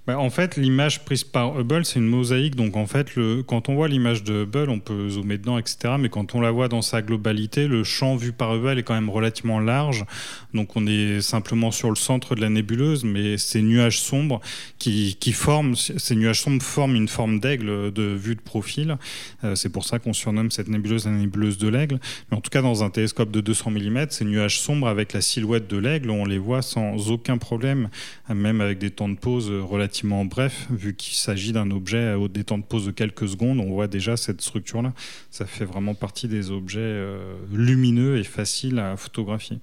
Bah, 0.07 0.19
en 0.19 0.31
fait, 0.31 0.57
l'image 0.57 1.05
prise 1.05 1.25
par 1.25 1.59
Hubble, 1.59 1.85
c'est 1.85 1.99
une 1.99 2.07
mosaïque. 2.07 2.55
Donc, 2.55 2.77
en 2.77 2.87
fait, 2.87 3.11
quand 3.47 3.69
on 3.69 3.75
voit 3.75 3.89
l'image 3.89 4.23
de 4.23 4.45
Hubble, 4.45 4.71
on 4.71 4.79
peut 4.79 5.09
zoomer 5.09 5.37
dedans, 5.37 5.59
etc. 5.59 5.95
Mais 5.99 6.09
quand 6.09 6.37
on 6.37 6.41
la 6.41 6.53
voit 6.53 6.69
dans 6.69 6.83
sa 6.83 7.03
globalité, 7.03 7.67
le 7.67 7.83
champ 7.83 8.15
vu 8.15 8.31
par 8.31 8.55
Hubble 8.55 8.79
est 8.79 8.85
quand 8.85 8.95
même 8.95 9.11
relativement 9.11 9.59
large. 9.59 10.05
Donc, 10.55 10.77
on 10.77 10.87
est 10.87 11.21
simplement 11.21 11.73
sur 11.73 11.89
le 11.89 11.97
centre 11.97 12.37
de 12.37 12.41
la 12.41 12.51
nébuleuse, 12.51 13.03
mais 13.03 13.37
ces 13.37 13.63
nuages 13.63 13.99
sombres 13.99 14.41
qui, 14.79 15.17
qui 15.19 15.33
forment, 15.33 15.75
ces 15.75 16.15
nuages 16.15 16.41
sombres 16.41 16.63
forment 16.63 16.95
une 16.95 17.09
forme 17.09 17.41
d'aigle 17.41 17.93
de 17.93 18.03
vue 18.03 18.37
de 18.37 18.41
profil. 18.41 18.99
Euh, 19.43 19.57
c'est 19.57 19.71
pour 19.71 19.85
ça 19.85 19.99
qu'on 19.99 20.13
surnomme 20.13 20.53
cette 20.53 20.69
nébuleuse 20.69 21.07
la 21.07 21.13
nébuleuse 21.13 21.59
de 21.59 21.67
l'aigle. 21.67 21.99
Mais 22.31 22.37
en 22.37 22.41
tout 22.41 22.51
cas, 22.51 22.63
dans 22.63 22.85
un 22.85 22.91
télescope 22.91 23.33
de 23.33 23.41
200 23.41 23.73
mm, 23.73 24.07
ces 24.11 24.25
nuages 24.25 24.61
sombres 24.61 24.87
avec 24.87 25.13
la 25.13 25.21
silhouette 25.21 25.69
de 25.69 25.79
l'aigle, 25.79 26.11
on 26.11 26.25
les 26.25 26.39
voit 26.39 26.63
sans 26.63 27.11
aucun 27.11 27.39
problème, 27.39 27.89
même 28.33 28.61
avec 28.61 28.79
des 28.79 28.91
temps 28.91 29.09
de 29.09 29.17
pause 29.17 29.51
relativement 29.51 29.96
bref, 30.05 30.67
vu 30.71 30.95
qu'il 30.95 31.17
s'agit 31.17 31.53
d'un 31.53 31.71
objet 31.71 32.15
au 32.15 32.29
temps 32.29 32.59
de 32.59 32.65
pause 32.65 32.87
de 32.87 32.91
quelques 32.91 33.29
secondes, 33.29 33.61
on 33.61 33.71
voit 33.71 33.87
déjà 33.87 34.17
cette 34.17 34.41
structure-là. 34.41 34.93
Ça 35.31 35.47
fait 35.47 35.65
vraiment 35.65 35.95
partie 35.95 36.29
des 36.29 36.51
objets 36.51 36.81
euh, 36.81 37.37
lumineux 37.53 38.19
et 38.19 38.25
faciles 38.25 38.79
à 38.79 38.97
photographier. 38.97 39.59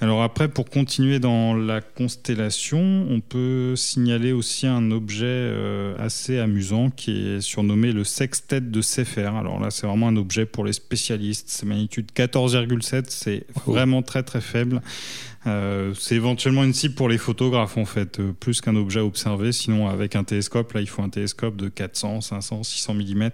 Alors 0.00 0.22
après, 0.22 0.46
pour 0.46 0.70
continuer 0.70 1.18
dans 1.18 1.54
la 1.54 1.80
constellation, 1.80 3.06
on 3.10 3.18
peut 3.18 3.74
signaler 3.74 4.30
aussi 4.30 4.68
un 4.68 4.92
objet 4.92 5.26
euh, 5.26 5.96
assez 5.98 6.38
amusant 6.38 6.90
qui 6.90 7.26
est 7.26 7.40
surnommé 7.40 7.90
le 7.90 8.04
sextet 8.04 8.60
de 8.60 8.80
Sefer. 8.80 9.30
Alors 9.36 9.58
là, 9.58 9.70
c'est 9.70 9.88
vraiment 9.88 10.06
un 10.06 10.16
objet 10.16 10.46
pour 10.46 10.64
les 10.64 10.72
spécialistes. 10.72 11.48
Sa 11.48 11.66
magnitude 11.66 12.12
14,7, 12.14 13.06
c'est 13.08 13.44
oh. 13.56 13.72
vraiment 13.72 14.02
très 14.02 14.22
très 14.22 14.40
faible. 14.40 14.82
Euh, 15.46 15.94
c'est 15.94 16.16
éventuellement 16.16 16.64
une 16.64 16.74
cible 16.74 16.94
pour 16.94 17.08
les 17.08 17.18
photographes 17.18 17.76
en 17.76 17.84
fait, 17.84 18.18
euh, 18.18 18.32
plus 18.32 18.60
qu'un 18.60 18.74
objet 18.74 19.00
observé. 19.00 19.52
Sinon, 19.52 19.88
avec 19.88 20.16
un 20.16 20.24
télescope, 20.24 20.72
là, 20.72 20.80
il 20.80 20.88
faut 20.88 21.02
un 21.02 21.08
télescope 21.08 21.56
de 21.56 21.68
400, 21.68 22.20
500, 22.20 22.64
600 22.64 22.94
mm. 22.94 23.30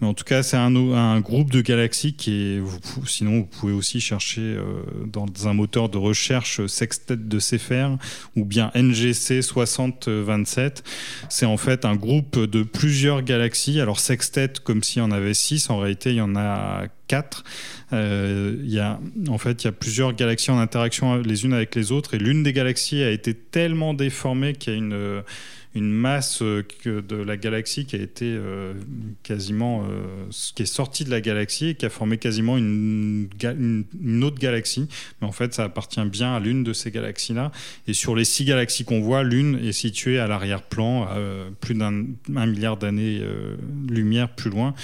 Mais 0.00 0.06
en 0.06 0.14
tout 0.14 0.24
cas, 0.24 0.42
c'est 0.42 0.58
un, 0.58 0.74
un, 0.76 1.20
groupe 1.20 1.50
de 1.50 1.62
galaxies 1.62 2.14
qui 2.14 2.32
est. 2.32 2.62
sinon, 3.06 3.38
vous 3.38 3.46
pouvez 3.46 3.72
aussi 3.72 4.00
chercher 4.00 4.42
euh, 4.42 4.82
dans 5.06 5.26
un 5.48 5.54
moteur 5.54 5.88
de 5.88 5.98
recherche 5.98 6.66
sextet 6.66 7.16
de 7.16 7.38
Cepher 7.38 7.88
ou 8.36 8.44
bien 8.44 8.70
NGC 8.74 9.42
6027. 9.42 10.84
C'est 11.28 11.46
en 11.46 11.56
fait 11.56 11.84
un 11.84 11.96
groupe 11.96 12.38
de 12.38 12.62
plusieurs 12.62 13.22
galaxies. 13.22 13.80
Alors 13.80 13.98
sextet, 13.98 14.52
comme 14.62 14.82
s'il 14.82 15.00
y 15.00 15.04
en 15.04 15.10
avait 15.10 15.34
6, 15.34 15.70
en 15.70 15.78
réalité, 15.78 16.10
il 16.10 16.16
y 16.16 16.20
en 16.20 16.36
a 16.36 16.84
4. 17.10 17.42
Euh, 17.92 18.56
il 18.62 18.72
y 18.72 18.78
a, 18.78 19.00
en 19.28 19.38
fait, 19.38 19.62
il 19.62 19.66
y 19.66 19.68
a 19.68 19.72
plusieurs 19.72 20.12
galaxies 20.12 20.50
en 20.50 20.58
interaction 20.58 21.16
les 21.16 21.44
unes 21.44 21.52
avec 21.52 21.74
les 21.74 21.92
autres, 21.92 22.14
et 22.14 22.18
l'une 22.18 22.42
des 22.42 22.52
galaxies 22.52 23.02
a 23.02 23.10
été 23.10 23.34
tellement 23.34 23.94
déformée 23.94 24.54
qu'il 24.54 24.72
y 24.72 24.76
a 24.76 24.78
une 24.78 25.22
une 25.74 25.90
masse 25.90 26.42
euh, 26.42 26.64
de 26.86 27.16
la 27.16 27.36
galaxie 27.36 27.86
qui 27.86 27.94
a 27.94 28.00
été 28.00 28.24
euh, 28.26 28.74
quasiment 29.22 29.84
euh, 29.84 30.28
qui 30.54 30.64
est 30.64 30.66
sortie 30.66 31.04
de 31.04 31.10
la 31.10 31.20
galaxie 31.20 31.68
et 31.68 31.74
qui 31.74 31.86
a 31.86 31.90
formé 31.90 32.18
quasiment 32.18 32.56
une, 32.58 33.28
autre 34.24 34.38
galaxie. 34.38 34.88
Mais 35.20 35.28
en 35.28 35.32
fait, 35.32 35.54
ça 35.54 35.64
appartient 35.64 36.04
bien 36.06 36.34
à 36.34 36.40
l'une 36.40 36.64
de 36.64 36.72
ces 36.72 36.90
galaxies-là. 36.90 37.52
Et 37.86 37.92
sur 37.92 38.16
les 38.16 38.24
six 38.24 38.44
galaxies 38.44 38.84
qu'on 38.84 39.00
voit, 39.00 39.22
l'une 39.22 39.58
est 39.64 39.72
située 39.72 40.18
à 40.18 40.26
l'arrière-plan, 40.26 41.08
plus 41.60 41.74
d'un 41.74 42.04
milliard 42.28 42.76
d'années-lumière 42.76 44.28
plus 44.34 44.50
loin. 44.50 44.74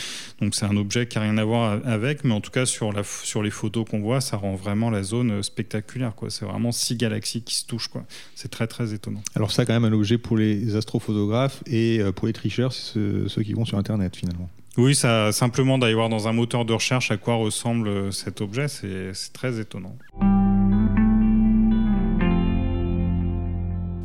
Donc 0.40 0.54
c'est 0.54 0.66
un 0.66 0.76
objet 0.76 1.06
qui 1.06 1.18
n'a 1.18 1.24
rien 1.24 1.38
à 1.38 1.44
voir 1.44 1.80
avec, 1.84 2.24
mais 2.24 2.32
en 2.32 2.40
tout 2.40 2.50
cas 2.50 2.66
sur, 2.66 2.92
la, 2.92 3.02
sur 3.04 3.42
les 3.42 3.50
photos 3.50 3.86
qu'on 3.88 4.00
voit, 4.00 4.20
ça 4.20 4.36
rend 4.36 4.54
vraiment 4.54 4.90
la 4.90 5.02
zone 5.02 5.42
spectaculaire. 5.42 6.12
C'est 6.28 6.44
vraiment 6.44 6.72
six 6.72 6.96
galaxies 6.96 7.42
qui 7.42 7.56
se 7.56 7.66
touchent. 7.66 7.90
C'est 8.34 8.50
très 8.50 8.66
très 8.66 8.94
étonnant. 8.94 9.22
Alors 9.34 9.52
ça, 9.52 9.64
quand 9.64 9.78
même, 9.78 9.84
un 9.84 9.96
objet 9.96 10.18
pour 10.18 10.36
les 10.36 10.75
astrophotographes 10.76 11.62
et 11.66 12.00
euh, 12.00 12.12
pour 12.12 12.26
les 12.26 12.32
tricheurs, 12.32 12.72
c'est 12.72 13.28
ceux, 13.28 13.42
qui 13.42 13.52
vont 13.52 13.64
sur 13.64 13.78
Internet 13.78 14.16
finalement. 14.16 14.48
Oui, 14.76 14.94
ça, 14.94 15.32
simplement 15.32 15.78
d'aller 15.78 15.94
voir 15.94 16.08
dans 16.08 16.28
un 16.28 16.32
moteur 16.32 16.64
de 16.64 16.72
recherche 16.72 17.10
à 17.10 17.16
quoi 17.16 17.36
ressemble 17.36 17.88
euh, 17.88 18.10
cet 18.10 18.40
objet, 18.40 18.68
c'est 18.68 19.12
très 19.32 19.58
étonnant. 19.58 19.96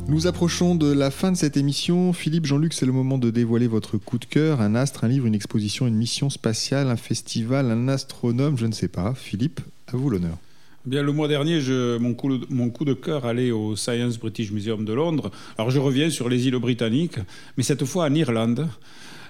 Nous 0.08 0.26
approchons 0.26 0.74
de 0.74 0.92
la 0.92 1.10
fin 1.10 1.32
de 1.32 1.36
cette 1.36 1.56
émission. 1.56 2.12
Philippe, 2.12 2.44
Jean-Luc, 2.44 2.74
c'est 2.74 2.84
le 2.84 2.92
moment 2.92 3.18
de 3.18 3.30
dévoiler 3.30 3.66
votre 3.66 3.96
coup 3.96 4.18
de 4.18 4.24
cœur. 4.24 4.60
Un 4.60 4.74
astre, 4.74 5.04
un 5.04 5.08
livre, 5.08 5.26
une 5.26 5.34
exposition, 5.34 5.86
une 5.86 5.94
mission 5.94 6.28
spatiale, 6.28 6.88
un 6.88 6.96
festival, 6.96 7.70
un 7.70 7.88
astronome, 7.88 8.58
je 8.58 8.66
ne 8.66 8.72
sais 8.72 8.88
pas. 8.88 9.14
Philippe, 9.14 9.60
à 9.86 9.96
vous 9.96 10.10
l'honneur. 10.10 10.36
Bien, 10.84 11.04
le 11.04 11.12
mois 11.12 11.28
dernier, 11.28 11.60
je, 11.60 11.96
mon, 11.98 12.12
coup, 12.12 12.40
mon 12.50 12.68
coup 12.68 12.84
de 12.84 12.92
cœur 12.92 13.24
allait 13.24 13.52
au 13.52 13.76
Science 13.76 14.18
British 14.18 14.50
Museum 14.50 14.84
de 14.84 14.92
Londres. 14.92 15.30
Alors 15.56 15.70
je 15.70 15.78
reviens 15.78 16.10
sur 16.10 16.28
les 16.28 16.48
îles 16.48 16.58
britanniques, 16.58 17.18
mais 17.56 17.62
cette 17.62 17.84
fois 17.84 18.06
en 18.06 18.14
Irlande. 18.14 18.66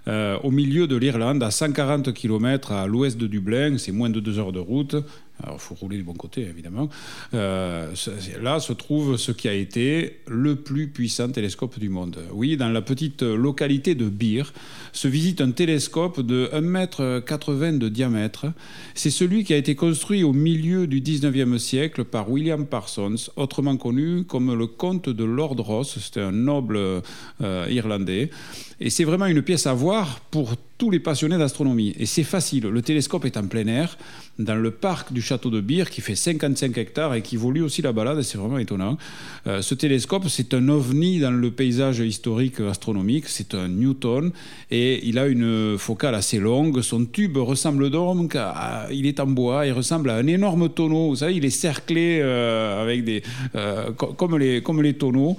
Euh, 0.09 0.39
au 0.43 0.51
milieu 0.51 0.87
de 0.87 0.97
l'Irlande, 0.97 1.43
à 1.43 1.51
140 1.51 2.15
km 2.15 2.73
à 2.73 2.87
l'ouest 2.87 3.19
de 3.19 3.27
Dublin, 3.27 3.77
c'est 3.77 3.93
moins 3.93 4.09
de 4.09 4.19
deux 4.19 4.39
heures 4.39 4.51
de 4.51 4.59
route, 4.61 4.97
alors, 5.43 5.57
il 5.57 5.61
faut 5.61 5.75
rouler 5.75 5.97
du 5.97 6.05
bon 6.05 6.15
côté, 6.15 6.43
évidemment. 6.43 6.89
Euh, 7.35 7.93
là 8.41 8.61
se 8.61 8.73
trouve 8.73 9.17
ce 9.17 9.33
qui 9.33 9.49
a 9.49 9.55
été 9.55 10.21
le 10.29 10.57
plus 10.57 10.89
puissant 10.89 11.29
télescope 11.31 11.79
du 11.79 11.89
monde. 11.89 12.19
Oui, 12.33 12.57
dans 12.57 12.69
la 12.69 12.83
petite 12.83 13.23
localité 13.23 13.95
de 13.95 14.09
Bir, 14.09 14.53
se 14.93 15.09
visite 15.09 15.41
un 15.41 15.51
télescope 15.51 16.21
de 16.21 16.49
1,80 16.53 17.65
m 17.65 17.79
de 17.79 17.89
diamètre. 17.89 18.47
C'est 18.95 19.11
celui 19.11 19.43
qui 19.43 19.53
a 19.53 19.57
été 19.57 19.75
construit 19.75 20.23
au 20.23 20.33
milieu 20.33 20.87
du 20.87 21.01
19e 21.01 21.59
siècle 21.59 22.05
par 22.05 22.31
William 22.31 22.67
Parsons, 22.67 23.17
autrement 23.37 23.77
connu 23.77 24.25
comme 24.25 24.55
le 24.55 24.67
comte 24.67 25.09
de 25.09 25.25
Lord 25.25 25.57
Ross. 25.59 25.99
C'était 25.99 26.21
un 26.21 26.33
noble 26.33 26.79
euh, 26.79 27.67
irlandais. 27.69 28.31
Et 28.81 28.91
c'est 28.91 29.05
vraiment 29.05 29.27
une 29.27 29.43
pièce 29.43 29.67
à 29.67 29.75
voir 29.75 30.21
pour 30.31 30.55
tous 30.83 30.91
les 30.91 30.99
passionnés 30.99 31.39
d'astronomie. 31.39 31.95
Et 32.01 32.07
c'est 32.07 32.25
facile. 32.25 32.65
Le 32.65 32.83
télescope 32.83 33.25
est 33.25 33.37
en 33.37 33.47
plein 33.47 33.69
air, 33.69 33.97
dans 34.41 34.57
le 34.57 34.73
parc 34.73 35.13
du 35.13 35.23
château 35.23 35.49
de 35.49 35.61
Bir, 35.61 35.89
qui 35.89 36.01
fait 36.01 36.17
55 36.17 36.77
hectares 36.77 37.15
et 37.15 37.23
qui 37.23 37.37
lui 37.37 37.61
aussi 37.61 37.83
la 37.83 37.93
balade. 37.93 38.21
C'est 38.23 38.37
vraiment 38.37 38.59
étonnant. 38.59 38.99
Euh, 39.47 39.63
ce 39.63 39.77
télescope, 39.77 40.25
c'est 40.29 40.55
un 40.55 40.69
ovni 40.69 41.21
dans 41.21 41.31
le 41.31 41.51
paysage 41.53 42.01
historique 42.01 42.59
astronomique. 42.59 43.29
C'est 43.29 43.55
un 43.55 43.69
Newton 43.69 44.33
et 44.73 45.07
il 45.07 45.21
a 45.21 45.29
une 45.29 45.79
focale 45.79 46.17
assez 46.17 46.41
longue. 46.41 46.81
Son 46.83 47.05
tube 47.05 47.37
ressemble 47.37 47.89
donc 47.89 48.35
à. 48.35 48.89
Il 48.91 49.07
est 49.07 49.21
en 49.21 49.29
bois, 49.29 49.67
il 49.67 49.73
ressemble 49.73 50.11
à 50.11 50.17
un 50.17 50.27
énorme 50.27 50.69
tonneau. 50.69 51.11
Vous 51.11 51.17
savez, 51.17 51.37
il 51.37 51.45
est 51.45 51.51
cerclé 51.51 52.19
euh, 52.21 52.83
avec 52.83 53.05
des. 53.05 53.23
Euh, 53.55 53.93
comme, 53.93 54.37
les, 54.37 54.63
comme 54.63 54.83
les 54.83 54.95
tonneaux, 54.95 55.37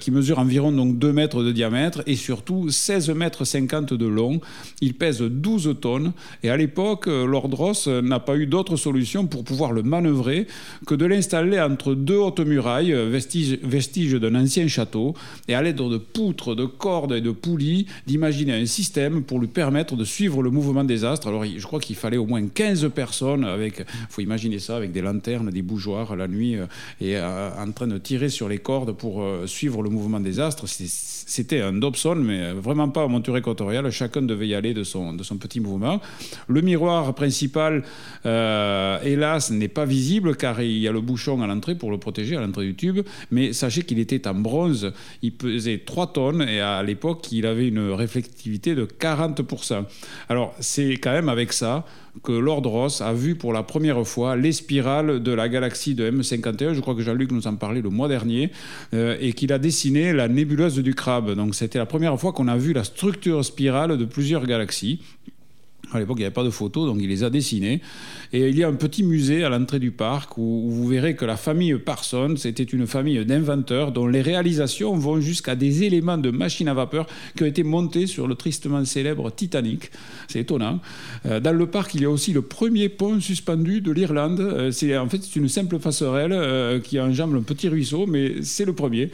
qui 0.00 0.10
mesurent 0.10 0.38
environ 0.38 0.72
donc 0.72 0.98
2 0.98 1.12
mètres 1.12 1.42
de 1.42 1.52
diamètre 1.52 2.02
et 2.06 2.16
surtout 2.16 2.70
16 2.70 3.10
mètres 3.10 3.44
50 3.44 3.92
de 3.92 4.06
long. 4.06 4.40
Il 4.80 4.94
pèse 4.94 5.22
12 5.22 5.76
tonnes 5.80 6.12
et 6.42 6.50
à 6.50 6.56
l'époque, 6.56 7.06
Lord 7.06 7.50
Ross 7.52 7.88
n'a 7.88 8.20
pas 8.20 8.36
eu 8.36 8.46
d'autre 8.46 8.76
solution 8.76 9.26
pour 9.26 9.44
pouvoir 9.44 9.72
le 9.72 9.82
manœuvrer 9.82 10.46
que 10.86 10.94
de 10.94 11.04
l'installer 11.04 11.60
entre 11.60 11.94
deux 11.94 12.16
hautes 12.16 12.40
murailles, 12.40 12.92
vestiges 12.92 13.58
vestige 13.62 14.14
d'un 14.14 14.34
ancien 14.34 14.66
château, 14.68 15.14
et 15.48 15.54
à 15.54 15.62
l'aide 15.62 15.76
de 15.76 15.98
poutres, 15.98 16.54
de 16.54 16.64
cordes 16.64 17.12
et 17.12 17.20
de 17.20 17.30
poulies, 17.30 17.86
d'imaginer 18.06 18.54
un 18.54 18.66
système 18.66 19.22
pour 19.22 19.38
lui 19.38 19.48
permettre 19.48 19.96
de 19.96 20.04
suivre 20.04 20.42
le 20.42 20.50
mouvement 20.50 20.84
des 20.84 21.04
astres. 21.04 21.28
Alors 21.28 21.44
je 21.44 21.66
crois 21.66 21.80
qu'il 21.80 21.96
fallait 21.96 22.16
au 22.16 22.26
moins 22.26 22.46
15 22.46 22.90
personnes 22.94 23.44
avec, 23.44 23.84
faut 24.10 24.20
imaginer 24.20 24.58
ça, 24.58 24.76
avec 24.76 24.92
des 24.92 25.00
lanternes, 25.00 25.50
des 25.50 25.62
bougeoirs 25.62 26.16
la 26.16 26.28
nuit 26.28 26.56
euh, 26.56 26.66
et 27.00 27.16
euh, 27.16 27.50
en 27.58 27.70
train 27.72 27.86
de 27.86 27.98
tirer 27.98 28.28
sur 28.28 28.48
les 28.48 28.58
cordes 28.58 28.92
pour 28.92 29.22
euh, 29.22 29.46
suivre 29.46 29.82
le 29.82 29.90
mouvement 29.90 30.20
des 30.20 30.40
astres. 30.40 30.66
C'était 30.66 31.60
un 31.60 31.72
Dobson, 31.72 32.16
mais 32.16 32.52
vraiment 32.52 32.88
pas 32.88 33.02
un 33.02 33.08
monture 33.08 33.36
équatoriale. 33.36 33.90
Chacun 33.90 34.22
devait 34.22 34.48
y 34.48 34.54
aller 34.54 34.67
de 34.74 34.84
son, 34.84 35.12
de 35.12 35.22
son 35.22 35.36
petit 35.36 35.60
mouvement. 35.60 36.00
Le 36.46 36.60
miroir 36.60 37.14
principal, 37.14 37.84
hélas, 38.24 39.50
n'est 39.50 39.68
pas 39.68 39.84
visible 39.84 40.36
car 40.36 40.60
il 40.60 40.78
y 40.78 40.88
a 40.88 40.92
le 40.92 41.00
bouchon 41.00 41.42
à 41.42 41.46
l'entrée 41.46 41.74
pour 41.74 41.90
le 41.90 41.98
protéger 41.98 42.36
à 42.36 42.40
l'entrée 42.40 42.66
du 42.66 42.74
tube, 42.74 43.00
mais 43.30 43.52
sachez 43.52 43.82
qu'il 43.82 43.98
était 43.98 44.26
en 44.26 44.34
bronze, 44.34 44.92
il 45.22 45.32
pesait 45.32 45.82
3 45.84 46.12
tonnes 46.12 46.42
et 46.42 46.60
à 46.60 46.82
l'époque, 46.82 47.30
il 47.32 47.46
avait 47.46 47.68
une 47.68 47.90
réflectivité 47.90 48.74
de 48.74 48.84
40%. 48.84 49.84
Alors, 50.28 50.54
c'est 50.60 50.92
quand 50.92 51.12
même 51.12 51.28
avec 51.28 51.52
ça 51.52 51.84
que 52.22 52.32
Lord 52.32 52.66
Ross 52.66 53.00
a 53.00 53.12
vu 53.12 53.34
pour 53.34 53.52
la 53.52 53.62
première 53.62 54.06
fois 54.06 54.36
les 54.36 54.52
spirales 54.52 55.22
de 55.22 55.32
la 55.32 55.48
galaxie 55.48 55.94
de 55.94 56.10
M51. 56.10 56.74
Je 56.74 56.80
crois 56.80 56.94
que 56.94 57.02
Jean-Luc 57.02 57.32
nous 57.32 57.46
en 57.46 57.56
parlait 57.56 57.82
le 57.82 57.90
mois 57.90 58.08
dernier 58.08 58.50
euh, 58.94 59.16
et 59.20 59.32
qu'il 59.32 59.52
a 59.52 59.58
dessiné 59.58 60.12
la 60.12 60.28
nébuleuse 60.28 60.78
du 60.78 60.94
crabe. 60.94 61.34
Donc 61.34 61.54
c'était 61.54 61.78
la 61.78 61.86
première 61.86 62.18
fois 62.18 62.32
qu'on 62.32 62.48
a 62.48 62.56
vu 62.56 62.72
la 62.72 62.84
structure 62.84 63.44
spirale 63.44 63.96
de 63.96 64.04
plusieurs 64.04 64.46
galaxies. 64.46 65.00
À 65.92 65.98
l'époque, 65.98 66.18
il 66.18 66.20
n'y 66.20 66.26
avait 66.26 66.34
pas 66.34 66.44
de 66.44 66.50
photos, 66.50 66.86
donc 66.86 66.98
il 67.00 67.08
les 67.08 67.24
a 67.24 67.30
dessinés. 67.30 67.80
Et 68.32 68.48
il 68.48 68.58
y 68.58 68.62
a 68.62 68.68
un 68.68 68.74
petit 68.74 69.02
musée 69.02 69.42
à 69.44 69.48
l'entrée 69.48 69.78
du 69.78 69.90
parc 69.90 70.36
où, 70.36 70.68
vous 70.68 70.86
verrez 70.86 71.16
que 71.16 71.24
la 71.24 71.36
famille 71.36 71.74
Parsons 71.76 72.34
était 72.44 72.62
une 72.62 72.86
famille 72.86 73.24
d'inventeurs 73.24 73.90
dont 73.90 74.06
les 74.06 74.20
réalisations 74.20 74.94
vont 74.96 75.20
jusqu'à 75.20 75.56
des 75.56 75.84
éléments 75.84 76.18
de 76.18 76.30
machines 76.30 76.68
à 76.68 76.74
vapeur 76.74 77.06
qui 77.36 77.42
ont 77.42 77.46
été 77.46 77.62
montés 77.62 78.06
sur 78.06 78.26
le 78.26 78.34
tristement 78.34 78.84
célèbre 78.84 79.30
Titanic. 79.30 79.90
C'est 80.28 80.40
étonnant. 80.40 80.80
Euh, 81.24 81.40
dans 81.40 81.52
le 81.52 81.66
parc, 81.66 81.94
il 81.94 82.02
y 82.02 82.04
a 82.04 82.10
aussi 82.10 82.34
le 82.34 82.42
premier 82.42 82.90
pont 82.90 83.18
suspendu 83.20 83.80
de 83.80 83.90
l'Irlande. 83.90 84.40
Euh, 84.40 84.70
c'est 84.70 84.96
en 84.98 85.08
fait 85.08 85.36
une 85.36 85.48
simple 85.48 85.78
passerelle 85.78 86.32
euh, 86.32 86.80
qui 86.80 87.00
enjambe 87.00 87.34
un 87.34 87.42
petit 87.42 87.68
ruisseau, 87.68 88.06
mais 88.06 88.42
c'est 88.42 88.66
le 88.66 88.74
premier. 88.74 89.10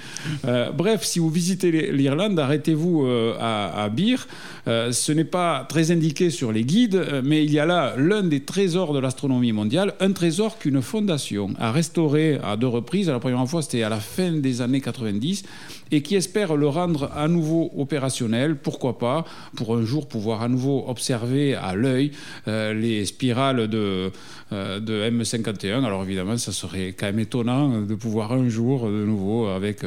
bref, 0.76 1.04
si 1.04 1.20
vous 1.20 1.30
visitez 1.30 1.92
l'Irlande, 1.92 2.38
arrêtez-vous 2.38 3.06
à, 3.38 3.84
à 3.84 3.88
Bir. 3.88 4.26
ce 4.66 5.12
n'est 5.12 5.24
pas 5.24 5.66
très 5.68 5.90
indiqué 5.90 6.30
sur 6.30 6.52
les 6.52 6.63
guides, 6.64 7.22
mais 7.24 7.44
il 7.44 7.52
y 7.52 7.58
a 7.58 7.66
là 7.66 7.94
l'un 7.96 8.22
des 8.22 8.40
trésors 8.40 8.92
de 8.92 8.98
l'astronomie 8.98 9.52
mondiale, 9.52 9.94
un 10.00 10.12
trésor 10.12 10.58
qu'une 10.58 10.82
fondation 10.82 11.50
a 11.58 11.72
restauré 11.72 12.38
à 12.42 12.56
deux 12.56 12.68
reprises. 12.68 13.08
La 13.08 13.18
première 13.18 13.46
fois, 13.48 13.62
c'était 13.62 13.82
à 13.82 13.88
la 13.88 14.00
fin 14.00 14.32
des 14.32 14.60
années 14.60 14.80
90 14.80 15.44
et 15.90 16.02
qui 16.02 16.16
espère 16.16 16.56
le 16.56 16.68
rendre 16.68 17.10
à 17.14 17.28
nouveau 17.28 17.70
opérationnel. 17.76 18.56
Pourquoi 18.56 18.98
pas? 18.98 19.24
Pour 19.56 19.76
un 19.76 19.84
jour 19.84 20.08
pouvoir 20.08 20.42
à 20.42 20.48
nouveau 20.48 20.84
observer 20.88 21.54
à 21.54 21.74
l'œil 21.74 22.10
euh, 22.48 22.74
les 22.74 23.04
spirales 23.04 23.68
de, 23.68 24.10
euh, 24.52 24.80
de 24.80 25.10
M51. 25.10 25.84
Alors 25.84 26.02
évidemment, 26.02 26.36
ça 26.36 26.52
serait 26.52 26.94
quand 26.98 27.06
même 27.06 27.20
étonnant 27.20 27.82
de 27.82 27.94
pouvoir 27.94 28.32
un 28.32 28.48
jour 28.48 28.86
de 28.86 29.04
nouveau 29.04 29.46
avec. 29.46 29.84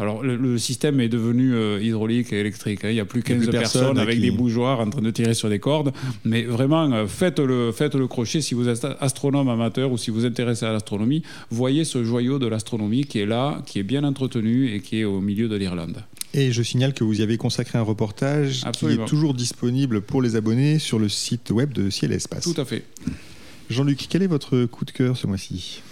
Euh, 0.00 0.02
alors 0.02 0.22
le, 0.22 0.58
système 0.58 1.00
est 1.00 1.08
devenu 1.08 1.54
hydraulique 1.80 2.32
et 2.32 2.40
électrique. 2.40 2.84
Hein. 2.84 2.90
Il 2.90 2.94
n'y 2.94 3.00
a 3.00 3.04
plus 3.04 3.22
15 3.22 3.50
personnes 3.50 3.98
avec 3.98 4.20
des 4.20 4.30
bougeoirs 4.30 4.80
en 4.80 4.90
train 4.90 5.02
de 5.02 5.10
tirer 5.10 5.34
sur 5.34 5.48
des 5.48 5.58
cordes. 5.58 5.92
Mais 6.24 6.42
vraiment, 6.42 7.06
faites 7.06 7.38
le, 7.38 7.72
faites 7.72 7.94
le 7.94 8.06
crochet 8.06 8.40
si 8.40 8.54
vous 8.54 8.68
êtes 8.68 8.86
astronome 9.00 9.48
amateur 9.48 9.92
ou 9.92 9.98
si 9.98 10.10
vous 10.10 10.24
intéressez 10.24 10.66
à 10.66 10.72
l'astronomie. 10.72 11.22
Voyez 11.50 11.84
ce 11.84 12.04
joyau 12.04 12.38
de 12.38 12.46
l'astronomie 12.46 13.04
qui 13.04 13.20
est 13.20 13.26
là, 13.26 13.62
qui 13.66 13.78
est 13.78 13.84
bien 13.84 14.04
entretenu 14.04 14.74
et 14.74 14.80
qui 14.80 15.00
est 15.00 15.04
au 15.04 15.20
milieu 15.20 15.48
de 15.48 15.56
l'Irlande. 15.56 16.02
Et 16.32 16.52
je 16.52 16.62
signale 16.62 16.94
que 16.94 17.02
vous 17.02 17.20
y 17.20 17.22
avez 17.22 17.36
consacré 17.36 17.78
un 17.78 17.82
reportage 17.82 18.64
qui 18.72 18.86
est 18.86 19.04
toujours 19.06 19.34
disponible 19.34 20.00
pour 20.00 20.22
les 20.22 20.36
abonnés 20.36 20.78
sur 20.78 20.98
le 20.98 21.08
site 21.08 21.50
web 21.50 21.72
de 21.72 21.90
Ciel 21.90 22.12
et 22.12 22.16
Espace. 22.16 22.44
Tout 22.44 22.60
à 22.60 22.64
fait. 22.64 22.84
Jean-Luc, 23.68 24.06
quel 24.08 24.22
est 24.22 24.28
votre 24.28 24.64
coup 24.66 24.84
de 24.84 24.90
cœur 24.92 25.16
ce 25.16 25.26
mois-ci? 25.26 25.82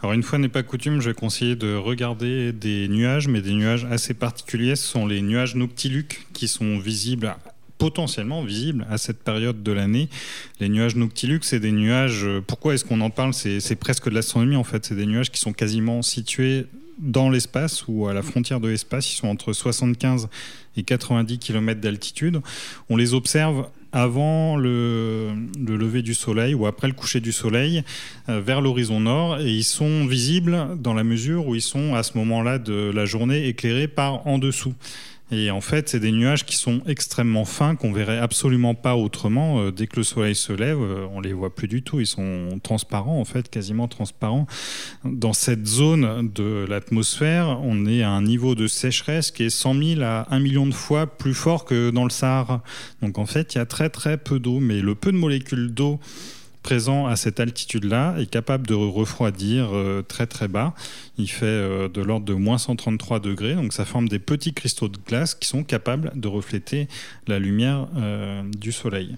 Alors 0.00 0.12
une 0.12 0.22
fois 0.22 0.38
n'est 0.38 0.48
pas 0.48 0.62
coutume, 0.62 1.00
je 1.00 1.10
vais 1.10 1.14
conseiller 1.14 1.56
de 1.56 1.74
regarder 1.74 2.52
des 2.52 2.86
nuages, 2.88 3.26
mais 3.26 3.40
des 3.40 3.52
nuages 3.52 3.84
assez 3.90 4.14
particuliers. 4.14 4.76
Ce 4.76 4.86
sont 4.86 5.06
les 5.06 5.22
nuages 5.22 5.56
noctiluques 5.56 6.26
qui 6.32 6.46
sont 6.46 6.78
visibles 6.78 7.34
potentiellement 7.78 8.42
visibles 8.42 8.86
à 8.90 8.98
cette 8.98 9.22
période 9.22 9.62
de 9.62 9.72
l'année. 9.72 10.08
Les 10.60 10.68
nuages 10.68 10.96
noctiluques, 10.96 11.44
c'est 11.44 11.60
des 11.60 11.72
nuages. 11.72 12.26
Pourquoi 12.46 12.74
est-ce 12.74 12.84
qu'on 12.84 13.00
en 13.00 13.10
parle? 13.10 13.34
C'est 13.34 13.76
presque 13.76 14.08
de 14.08 14.14
l'astronomie 14.14 14.56
en 14.56 14.64
fait. 14.64 14.86
C'est 14.86 14.96
des 14.96 15.06
nuages 15.06 15.30
qui 15.30 15.40
sont 15.40 15.52
quasiment 15.52 16.02
situés 16.02 16.66
dans 16.98 17.30
l'espace 17.30 17.84
ou 17.86 18.08
à 18.08 18.14
la 18.14 18.22
frontière 18.22 18.60
de 18.60 18.68
l'espace. 18.68 19.12
Ils 19.12 19.16
sont 19.16 19.28
entre 19.28 19.52
75 19.52 20.28
et 20.76 20.82
90 20.82 21.38
km 21.38 21.80
d'altitude. 21.80 22.40
On 22.88 22.96
les 22.96 23.14
observe 23.14 23.68
avant 23.92 24.56
le, 24.56 25.32
lever 25.66 26.02
du 26.02 26.14
soleil 26.14 26.54
ou 26.54 26.66
après 26.66 26.88
le 26.88 26.94
coucher 26.94 27.20
du 27.20 27.32
soleil 27.32 27.82
euh, 28.28 28.40
vers 28.40 28.60
l'horizon 28.60 29.00
nord 29.00 29.40
et 29.40 29.50
ils 29.50 29.64
sont 29.64 30.06
visibles 30.06 30.76
dans 30.78 30.94
la 30.94 31.04
mesure 31.04 31.46
où 31.46 31.54
ils 31.54 31.62
sont 31.62 31.94
à 31.94 32.02
ce 32.02 32.18
moment-là 32.18 32.58
de 32.58 32.90
la 32.94 33.04
journée 33.06 33.46
éclairés 33.46 33.88
par 33.88 34.26
en 34.26 34.38
dessous. 34.38 34.74
Et 35.30 35.50
en 35.50 35.60
fait, 35.60 35.90
c'est 35.90 36.00
des 36.00 36.12
nuages 36.12 36.46
qui 36.46 36.56
sont 36.56 36.80
extrêmement 36.86 37.44
fins, 37.44 37.76
qu'on 37.76 37.92
verrait 37.92 38.18
absolument 38.18 38.74
pas 38.74 38.96
autrement. 38.96 39.60
Euh, 39.60 39.70
dès 39.70 39.86
que 39.86 39.96
le 39.96 40.02
soleil 40.02 40.34
se 40.34 40.52
lève, 40.52 40.80
euh, 40.80 41.06
on 41.12 41.20
les 41.20 41.34
voit 41.34 41.54
plus 41.54 41.68
du 41.68 41.82
tout. 41.82 42.00
Ils 42.00 42.06
sont 42.06 42.58
transparents, 42.62 43.20
en 43.20 43.24
fait, 43.24 43.50
quasiment 43.50 43.88
transparents. 43.88 44.46
Dans 45.04 45.34
cette 45.34 45.66
zone 45.66 46.30
de 46.34 46.64
l'atmosphère, 46.66 47.60
on 47.62 47.84
est 47.84 48.02
à 48.02 48.10
un 48.10 48.22
niveau 48.22 48.54
de 48.54 48.66
sécheresse 48.66 49.30
qui 49.30 49.44
est 49.44 49.50
100 49.50 49.74
000 49.74 50.02
à 50.02 50.26
1 50.34 50.40
million 50.40 50.66
de 50.66 50.74
fois 50.74 51.06
plus 51.06 51.34
fort 51.34 51.66
que 51.66 51.90
dans 51.90 52.04
le 52.04 52.10
Sahara. 52.10 52.62
Donc 53.02 53.18
en 53.18 53.26
fait, 53.26 53.54
il 53.54 53.58
y 53.58 53.60
a 53.60 53.66
très 53.66 53.90
très 53.90 54.16
peu 54.16 54.38
d'eau, 54.38 54.60
mais 54.60 54.80
le 54.80 54.94
peu 54.94 55.12
de 55.12 55.18
molécules 55.18 55.74
d'eau 55.74 56.00
présent 56.68 57.06
à 57.06 57.16
cette 57.16 57.40
altitude-là 57.40 58.16
est 58.18 58.28
capable 58.28 58.66
de 58.66 58.74
refroidir 58.74 59.70
euh, 59.72 60.02
très 60.06 60.26
très 60.26 60.48
bas. 60.48 60.74
Il 61.16 61.30
fait 61.30 61.46
euh, 61.46 61.88
de 61.88 62.02
l'ordre 62.02 62.26
de 62.26 62.34
moins 62.34 62.58
133 62.58 63.20
degrés, 63.20 63.54
donc 63.54 63.72
ça 63.72 63.86
forme 63.86 64.06
des 64.06 64.18
petits 64.18 64.52
cristaux 64.52 64.88
de 64.88 64.98
glace 65.06 65.34
qui 65.34 65.48
sont 65.48 65.64
capables 65.64 66.12
de 66.14 66.28
refléter 66.28 66.86
la 67.26 67.38
lumière 67.38 67.88
euh, 67.96 68.42
du 68.54 68.72
soleil. 68.72 69.16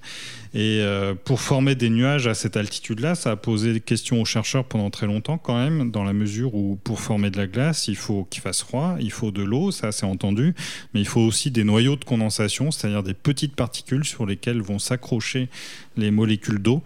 Et 0.54 0.82
pour 1.24 1.40
former 1.40 1.76
des 1.76 1.90
nuages 1.90 2.26
à 2.26 2.34
cette 2.34 2.56
altitude-là, 2.56 3.14
ça 3.14 3.30
a 3.30 3.36
posé 3.36 3.72
des 3.72 3.80
questions 3.80 4.20
aux 4.20 4.24
chercheurs 4.24 4.64
pendant 4.64 4.90
très 4.90 5.06
longtemps 5.06 5.38
quand 5.38 5.56
même, 5.56 5.92
dans 5.92 6.02
la 6.02 6.12
mesure 6.12 6.56
où 6.56 6.76
pour 6.82 6.98
former 6.98 7.30
de 7.30 7.36
la 7.36 7.46
glace, 7.46 7.86
il 7.86 7.94
faut 7.94 8.26
qu'il 8.28 8.42
fasse 8.42 8.60
froid, 8.60 8.96
il 8.98 9.12
faut 9.12 9.30
de 9.30 9.44
l'eau, 9.44 9.70
ça 9.70 9.92
c'est 9.92 10.06
entendu, 10.06 10.56
mais 10.92 10.98
il 11.00 11.06
faut 11.06 11.20
aussi 11.20 11.52
des 11.52 11.62
noyaux 11.62 11.94
de 11.94 12.04
condensation, 12.04 12.72
c'est-à-dire 12.72 13.04
des 13.04 13.14
petites 13.14 13.54
particules 13.54 14.04
sur 14.04 14.26
lesquelles 14.26 14.60
vont 14.60 14.80
s'accrocher 14.80 15.48
les 15.96 16.10
molécules 16.10 16.58
d'eau. 16.58 16.82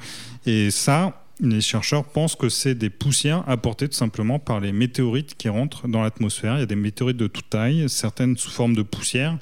Et 0.46 0.70
ça, 0.70 1.24
les 1.40 1.60
chercheurs 1.60 2.04
pensent 2.04 2.36
que 2.36 2.48
c'est 2.48 2.74
des 2.74 2.90
poussières 2.90 3.42
apportées 3.48 3.88
tout 3.88 3.96
simplement 3.96 4.38
par 4.38 4.60
les 4.60 4.72
météorites 4.72 5.36
qui 5.36 5.48
rentrent 5.48 5.88
dans 5.88 6.02
l'atmosphère. 6.02 6.56
Il 6.56 6.60
y 6.60 6.62
a 6.62 6.66
des 6.66 6.76
météorites 6.76 7.16
de 7.16 7.26
toute 7.26 7.50
taille, 7.50 7.88
certaines 7.88 8.36
sous 8.36 8.50
forme 8.50 8.74
de 8.74 8.82
poussière. 8.82 9.38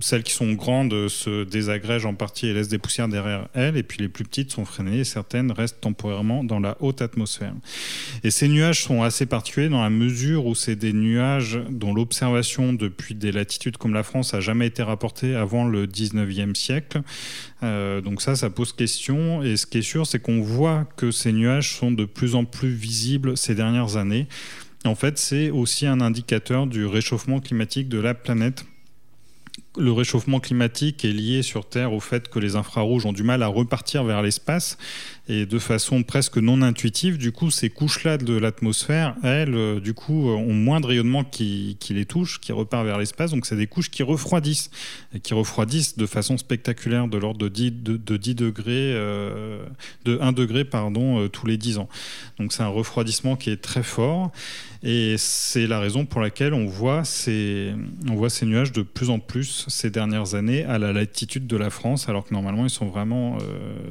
Celles 0.00 0.22
qui 0.22 0.32
sont 0.32 0.52
grandes 0.52 1.08
se 1.08 1.44
désagrègent 1.44 2.06
en 2.06 2.14
partie 2.14 2.46
et 2.46 2.54
laissent 2.54 2.68
des 2.68 2.78
poussières 2.78 3.08
derrière 3.08 3.48
elles, 3.54 3.76
et 3.76 3.82
puis 3.82 3.98
les 4.00 4.08
plus 4.08 4.24
petites 4.24 4.50
sont 4.50 4.64
freinées 4.64 5.00
et 5.00 5.04
certaines 5.04 5.52
restent 5.52 5.80
temporairement 5.80 6.44
dans 6.44 6.60
la 6.60 6.76
haute 6.80 7.02
atmosphère. 7.02 7.54
Et 8.24 8.30
ces 8.30 8.48
nuages 8.48 8.82
sont 8.82 9.02
assez 9.02 9.26
particuliers 9.26 9.68
dans 9.68 9.82
la 9.82 9.90
mesure 9.90 10.46
où 10.46 10.54
c'est 10.54 10.76
des 10.76 10.92
nuages 10.92 11.60
dont 11.70 11.92
l'observation 11.92 12.72
depuis 12.72 13.14
des 13.14 13.32
latitudes 13.32 13.76
comme 13.76 13.94
la 13.94 14.02
France 14.02 14.34
a 14.34 14.40
jamais 14.40 14.66
été 14.66 14.82
rapportée 14.82 15.34
avant 15.34 15.66
le 15.66 15.86
19e 15.86 16.54
siècle. 16.54 17.02
Euh, 17.62 18.00
donc 18.00 18.22
ça, 18.22 18.36
ça 18.36 18.50
pose 18.50 18.72
question. 18.72 19.42
Et 19.42 19.56
ce 19.56 19.66
qui 19.66 19.78
est 19.78 19.82
sûr, 19.82 20.06
c'est 20.06 20.20
qu'on 20.20 20.40
voit 20.40 20.86
que 20.96 21.10
ces 21.10 21.32
nuages 21.32 21.76
sont 21.76 21.92
de 21.92 22.04
plus 22.04 22.34
en 22.34 22.44
plus 22.44 22.70
visibles 22.70 23.36
ces 23.36 23.54
dernières 23.54 23.96
années. 23.96 24.26
En 24.84 24.94
fait, 24.94 25.18
c'est 25.18 25.50
aussi 25.50 25.86
un 25.86 26.00
indicateur 26.00 26.66
du 26.66 26.86
réchauffement 26.86 27.40
climatique 27.40 27.88
de 27.88 27.98
la 27.98 28.14
planète 28.14 28.64
le 29.78 29.92
réchauffement 29.92 30.40
climatique 30.40 31.04
est 31.04 31.12
lié 31.12 31.42
sur 31.42 31.68
Terre 31.68 31.92
au 31.92 32.00
fait 32.00 32.28
que 32.28 32.38
les 32.38 32.56
infrarouges 32.56 33.06
ont 33.06 33.12
du 33.12 33.22
mal 33.22 33.42
à 33.42 33.46
repartir 33.46 34.04
vers 34.04 34.22
l'espace 34.22 34.76
et 35.28 35.46
de 35.46 35.58
façon 35.60 36.02
presque 36.02 36.38
non 36.38 36.62
intuitive, 36.62 37.16
du 37.16 37.30
coup, 37.30 37.52
ces 37.52 37.70
couches-là 37.70 38.18
de 38.18 38.36
l'atmosphère, 38.36 39.14
elles, 39.22 39.54
euh, 39.54 39.78
du 39.78 39.94
coup, 39.94 40.28
euh, 40.28 40.34
ont 40.34 40.52
moins 40.52 40.80
de 40.80 40.86
rayonnement 40.86 41.22
qui, 41.22 41.76
les 41.90 42.06
touche, 42.06 42.40
qui 42.40 42.50
repart 42.50 42.84
vers 42.84 42.98
l'espace. 42.98 43.30
Donc, 43.30 43.46
c'est 43.46 43.54
des 43.54 43.68
couches 43.68 43.88
qui 43.88 44.02
refroidissent, 44.02 44.70
et 45.14 45.20
qui 45.20 45.32
refroidissent 45.32 45.96
de 45.96 46.06
façon 46.06 46.38
spectaculaire, 46.38 47.06
de 47.06 47.18
l'ordre 47.18 47.38
de 47.38 47.48
10, 47.48 47.70
de, 47.70 48.16
10 48.16 48.34
degrés, 48.34 48.94
euh, 48.94 49.64
de 50.04 50.18
1 50.20 50.32
degré, 50.32 50.64
pardon, 50.64 51.28
tous 51.28 51.46
les 51.46 51.56
10 51.56 51.78
ans. 51.78 51.88
Donc, 52.40 52.52
c'est 52.52 52.64
un 52.64 52.68
refroidissement 52.68 53.36
qui 53.36 53.50
est 53.50 53.62
très 53.62 53.84
fort. 53.84 54.32
Et 54.84 55.14
c'est 55.16 55.68
la 55.68 55.78
raison 55.78 56.04
pour 56.04 56.20
laquelle 56.20 56.54
on 56.54 56.66
voit 56.66 57.04
ces 57.04 57.72
nuages 58.42 58.72
de 58.72 58.82
plus 58.82 59.10
en 59.10 59.20
plus 59.20 59.66
ces 59.68 59.90
dernières 59.90 60.34
années 60.34 60.64
à 60.64 60.76
la 60.78 60.92
latitude 60.92 61.46
de 61.46 61.56
la 61.56 61.70
France, 61.70 62.08
alors 62.08 62.24
que 62.24 62.34
normalement 62.34 62.64
ils 62.64 62.70
sont 62.70 62.86
vraiment 62.86 63.38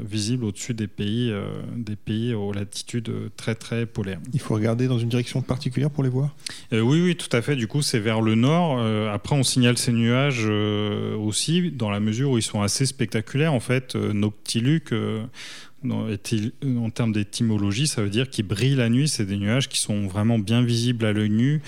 visibles 0.04 0.44
au-dessus 0.44 0.74
des 0.74 0.88
pays 0.88 1.21
euh, 1.30 1.62
des 1.76 1.96
pays 1.96 2.34
aux 2.34 2.52
latitudes 2.52 3.10
euh, 3.10 3.30
très 3.38 3.56
très 3.56 3.86
polaires. 3.86 4.20
Il 4.34 4.40
faut 4.40 4.54
regarder 4.54 4.88
dans 4.88 5.00
une 5.00 5.10
direction 5.10 5.42
particulière 5.42 5.90
pour 5.90 6.04
les 6.04 6.10
voir? 6.10 6.36
Euh, 6.74 6.82
Oui, 6.82 7.02
oui, 7.02 7.16
tout 7.16 7.36
à 7.36 7.42
fait. 7.42 7.56
Du 7.56 7.68
coup, 7.68 7.82
c'est 7.82 8.00
vers 8.00 8.22
le 8.22 8.36
nord. 8.36 8.80
après, 9.12 9.36
on 9.36 9.44
signale 9.44 9.78
ces 9.78 9.92
nuages 9.92 10.46
aussi 10.46 11.72
dans 11.72 11.90
la 11.90 12.00
mesure 12.00 12.32
où 12.32 12.38
ils 12.38 12.44
sont 12.44 12.62
assez 12.62 12.86
spectaculaires. 12.86 13.54
En 13.54 13.60
fait, 13.60 13.96
Noctiluc 13.96 14.94
en 15.84 16.90
termes 16.90 17.12
d'étymologie, 17.12 17.88
ça 17.88 18.02
veut 18.02 18.10
dire 18.10 18.30
qu'ils 18.30 18.46
brillent 18.46 18.76
la 18.76 18.90
nuit. 18.90 19.08
C'est 19.08 19.26
des 19.26 19.38
nuages 19.38 19.70
qui 19.70 19.80
sont 19.80 20.08
vraiment 20.08 20.40
bien 20.40 20.62
visibles 20.62 21.06
à 21.06 21.14
l'œil 21.14 21.30
nu. 21.30 21.62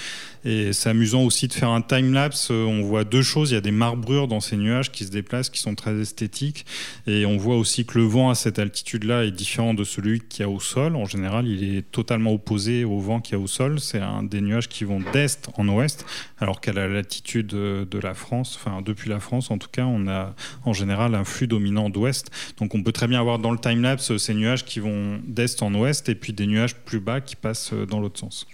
Et 0.45 0.74
c'est 0.74 0.89
amusant 0.89 1.24
aussi 1.24 1.47
de 1.47 1.53
faire 1.53 1.70
un 1.70 1.82
time-lapse. 1.82 2.49
On 2.49 2.82
voit 2.82 3.05
deux 3.05 3.22
choses. 3.22 3.51
Il 3.51 3.53
y 3.53 3.57
a 3.57 3.61
des 3.61 3.72
marbrures 3.72 4.28
dans 4.28 4.41
ces 4.41 4.57
nuages 4.57 4.91
qui 4.91 5.05
se 5.05 5.11
déplacent, 5.11 5.49
qui 5.49 5.59
sont 5.59 5.76
très 5.76 5.97
esthétiques. 5.99 6.66
Et 7.07 7.26
on 7.26 7.38
voit 7.38 7.55
aussi 7.55 7.86
que 7.86 7.97
le 7.97 8.03
vent 8.03 8.30
à 8.30 8.36
cette 8.36 8.59
altitude-là 8.59 9.24
est 9.24 9.32
différent 9.32 9.74
de 9.74 9.84
celui 9.84 10.20
qu'il 10.20 10.41
y 10.41 10.45
a 10.45 10.49
au 10.49 10.59
sol. 10.59 10.95
En 10.95 11.05
général, 11.05 11.47
il 11.47 11.76
est 11.76 11.89
totalement 11.91 12.34
opposé 12.34 12.84
au 12.84 12.99
vent 12.99 13.22
qu'il 13.22 13.38
y 13.38 13.39
a 13.39 13.43
au 13.43 13.47
sol. 13.47 13.80
C'est 13.80 14.01
des 14.24 14.41
nuages 14.41 14.68
qui 14.68 14.84
vont 14.84 15.01
d'est 15.14 15.49
en 15.57 15.68
ouest, 15.70 16.05
alors 16.39 16.61
qu'à 16.61 16.74
la 16.74 16.88
latitude 16.88 17.47
de 17.47 17.99
la 17.99 18.14
France, 18.14 18.59
enfin 18.59 18.82
depuis 18.82 19.09
la 19.09 19.20
France 19.20 19.49
en 19.49 19.57
tout 19.57 19.70
cas, 19.72 19.86
on 19.86 20.07
a 20.07 20.36
en 20.66 20.74
général 20.74 21.16
un 21.16 21.24
flux 21.24 21.47
dominant 21.47 21.89
d'ouest. 21.89 22.30
Donc 22.57 22.76
on 22.76 22.84
peut 22.84 22.91
très 22.91 23.07
bien 23.07 23.20
avoir 23.20 23.39
dans 23.39 23.51
le 23.51 23.57
time-lapse 23.57 24.03
ces 24.04 24.34
nuages 24.34 24.66
qui 24.66 24.80
vont 24.80 25.20
d'est 25.26 25.62
en 25.62 25.74
ouest 25.74 26.10
et 26.10 26.16
puis 26.16 26.34
des 26.34 26.47
nuages 26.47 26.76
plus 26.76 26.99
bas 26.99 27.22
qui 27.22 27.36
passent 27.36 27.74
dans 27.74 27.99
l'autre 27.99 28.20
sens. 28.20 28.47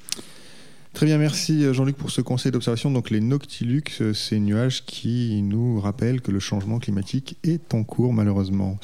Très 0.94 1.06
bien, 1.06 1.18
merci 1.18 1.64
euh, 1.64 1.74
Jean-Luc 1.74 1.96
pour 1.96 2.10
ce 2.12 2.22
conseil 2.22 2.52
d'observation. 2.52 2.92
Donc 2.92 3.10
les 3.10 3.22
noctilux, 3.22 3.84
euh, 4.02 4.14
ces 4.14 4.40
nuages 4.40 4.86
qui 4.86 5.42
nous 5.44 5.80
rappellent 5.80 6.20
que 6.20 6.32
le 6.32 6.40
changement 6.40 6.80
climatique 6.80 7.38
est 7.44 7.74
en 7.74 7.84
cours 7.84 8.12
malheureusement. 8.12 8.80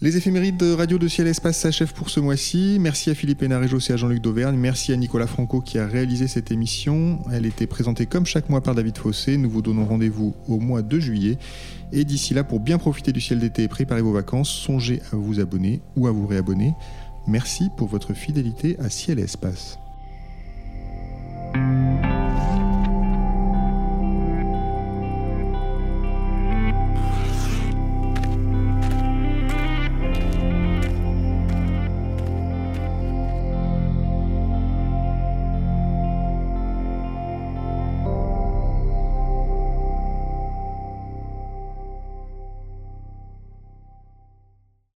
Les 0.00 0.16
éphémérides 0.16 0.56
de 0.56 0.72
Radio 0.72 0.96
de 0.96 1.08
Ciel 1.08 1.26
Espace 1.26 1.58
s'achèvent 1.58 1.92
pour 1.92 2.08
ce 2.08 2.20
mois-ci. 2.20 2.78
Merci 2.80 3.10
à 3.10 3.14
Philippe 3.14 3.42
Hénarejos 3.42 3.80
et 3.90 3.92
à 3.92 3.96
Jean-Luc 3.96 4.20
Dauvergne. 4.20 4.56
Merci 4.56 4.92
à 4.92 4.96
Nicolas 4.96 5.26
Franco 5.26 5.60
qui 5.60 5.78
a 5.78 5.86
réalisé 5.86 6.28
cette 6.28 6.52
émission. 6.52 7.18
Elle 7.32 7.46
était 7.46 7.66
présentée 7.66 8.06
comme 8.06 8.24
chaque 8.24 8.48
mois 8.48 8.60
par 8.60 8.76
David 8.76 8.96
Fossé. 8.96 9.36
Nous 9.36 9.50
vous 9.50 9.60
donnons 9.60 9.86
rendez-vous 9.86 10.34
au 10.46 10.60
mois 10.60 10.82
de 10.82 11.00
juillet. 11.00 11.36
Et 11.92 12.04
d'ici 12.04 12.32
là, 12.32 12.44
pour 12.44 12.60
bien 12.60 12.78
profiter 12.78 13.12
du 13.12 13.20
ciel 13.20 13.40
d'été 13.40 13.64
et 13.64 13.68
préparer 13.68 14.02
vos 14.02 14.12
vacances, 14.12 14.50
songez 14.50 15.02
à 15.12 15.16
vous 15.16 15.40
abonner 15.40 15.80
ou 15.96 16.06
à 16.06 16.12
vous 16.12 16.28
réabonner. 16.28 16.74
Merci 17.26 17.68
pour 17.76 17.88
votre 17.88 18.14
fidélité 18.14 18.76
à 18.78 18.90
Ciel 18.90 19.18
Espace. 19.18 19.78
Thank 21.54 22.72
you. 22.72 22.77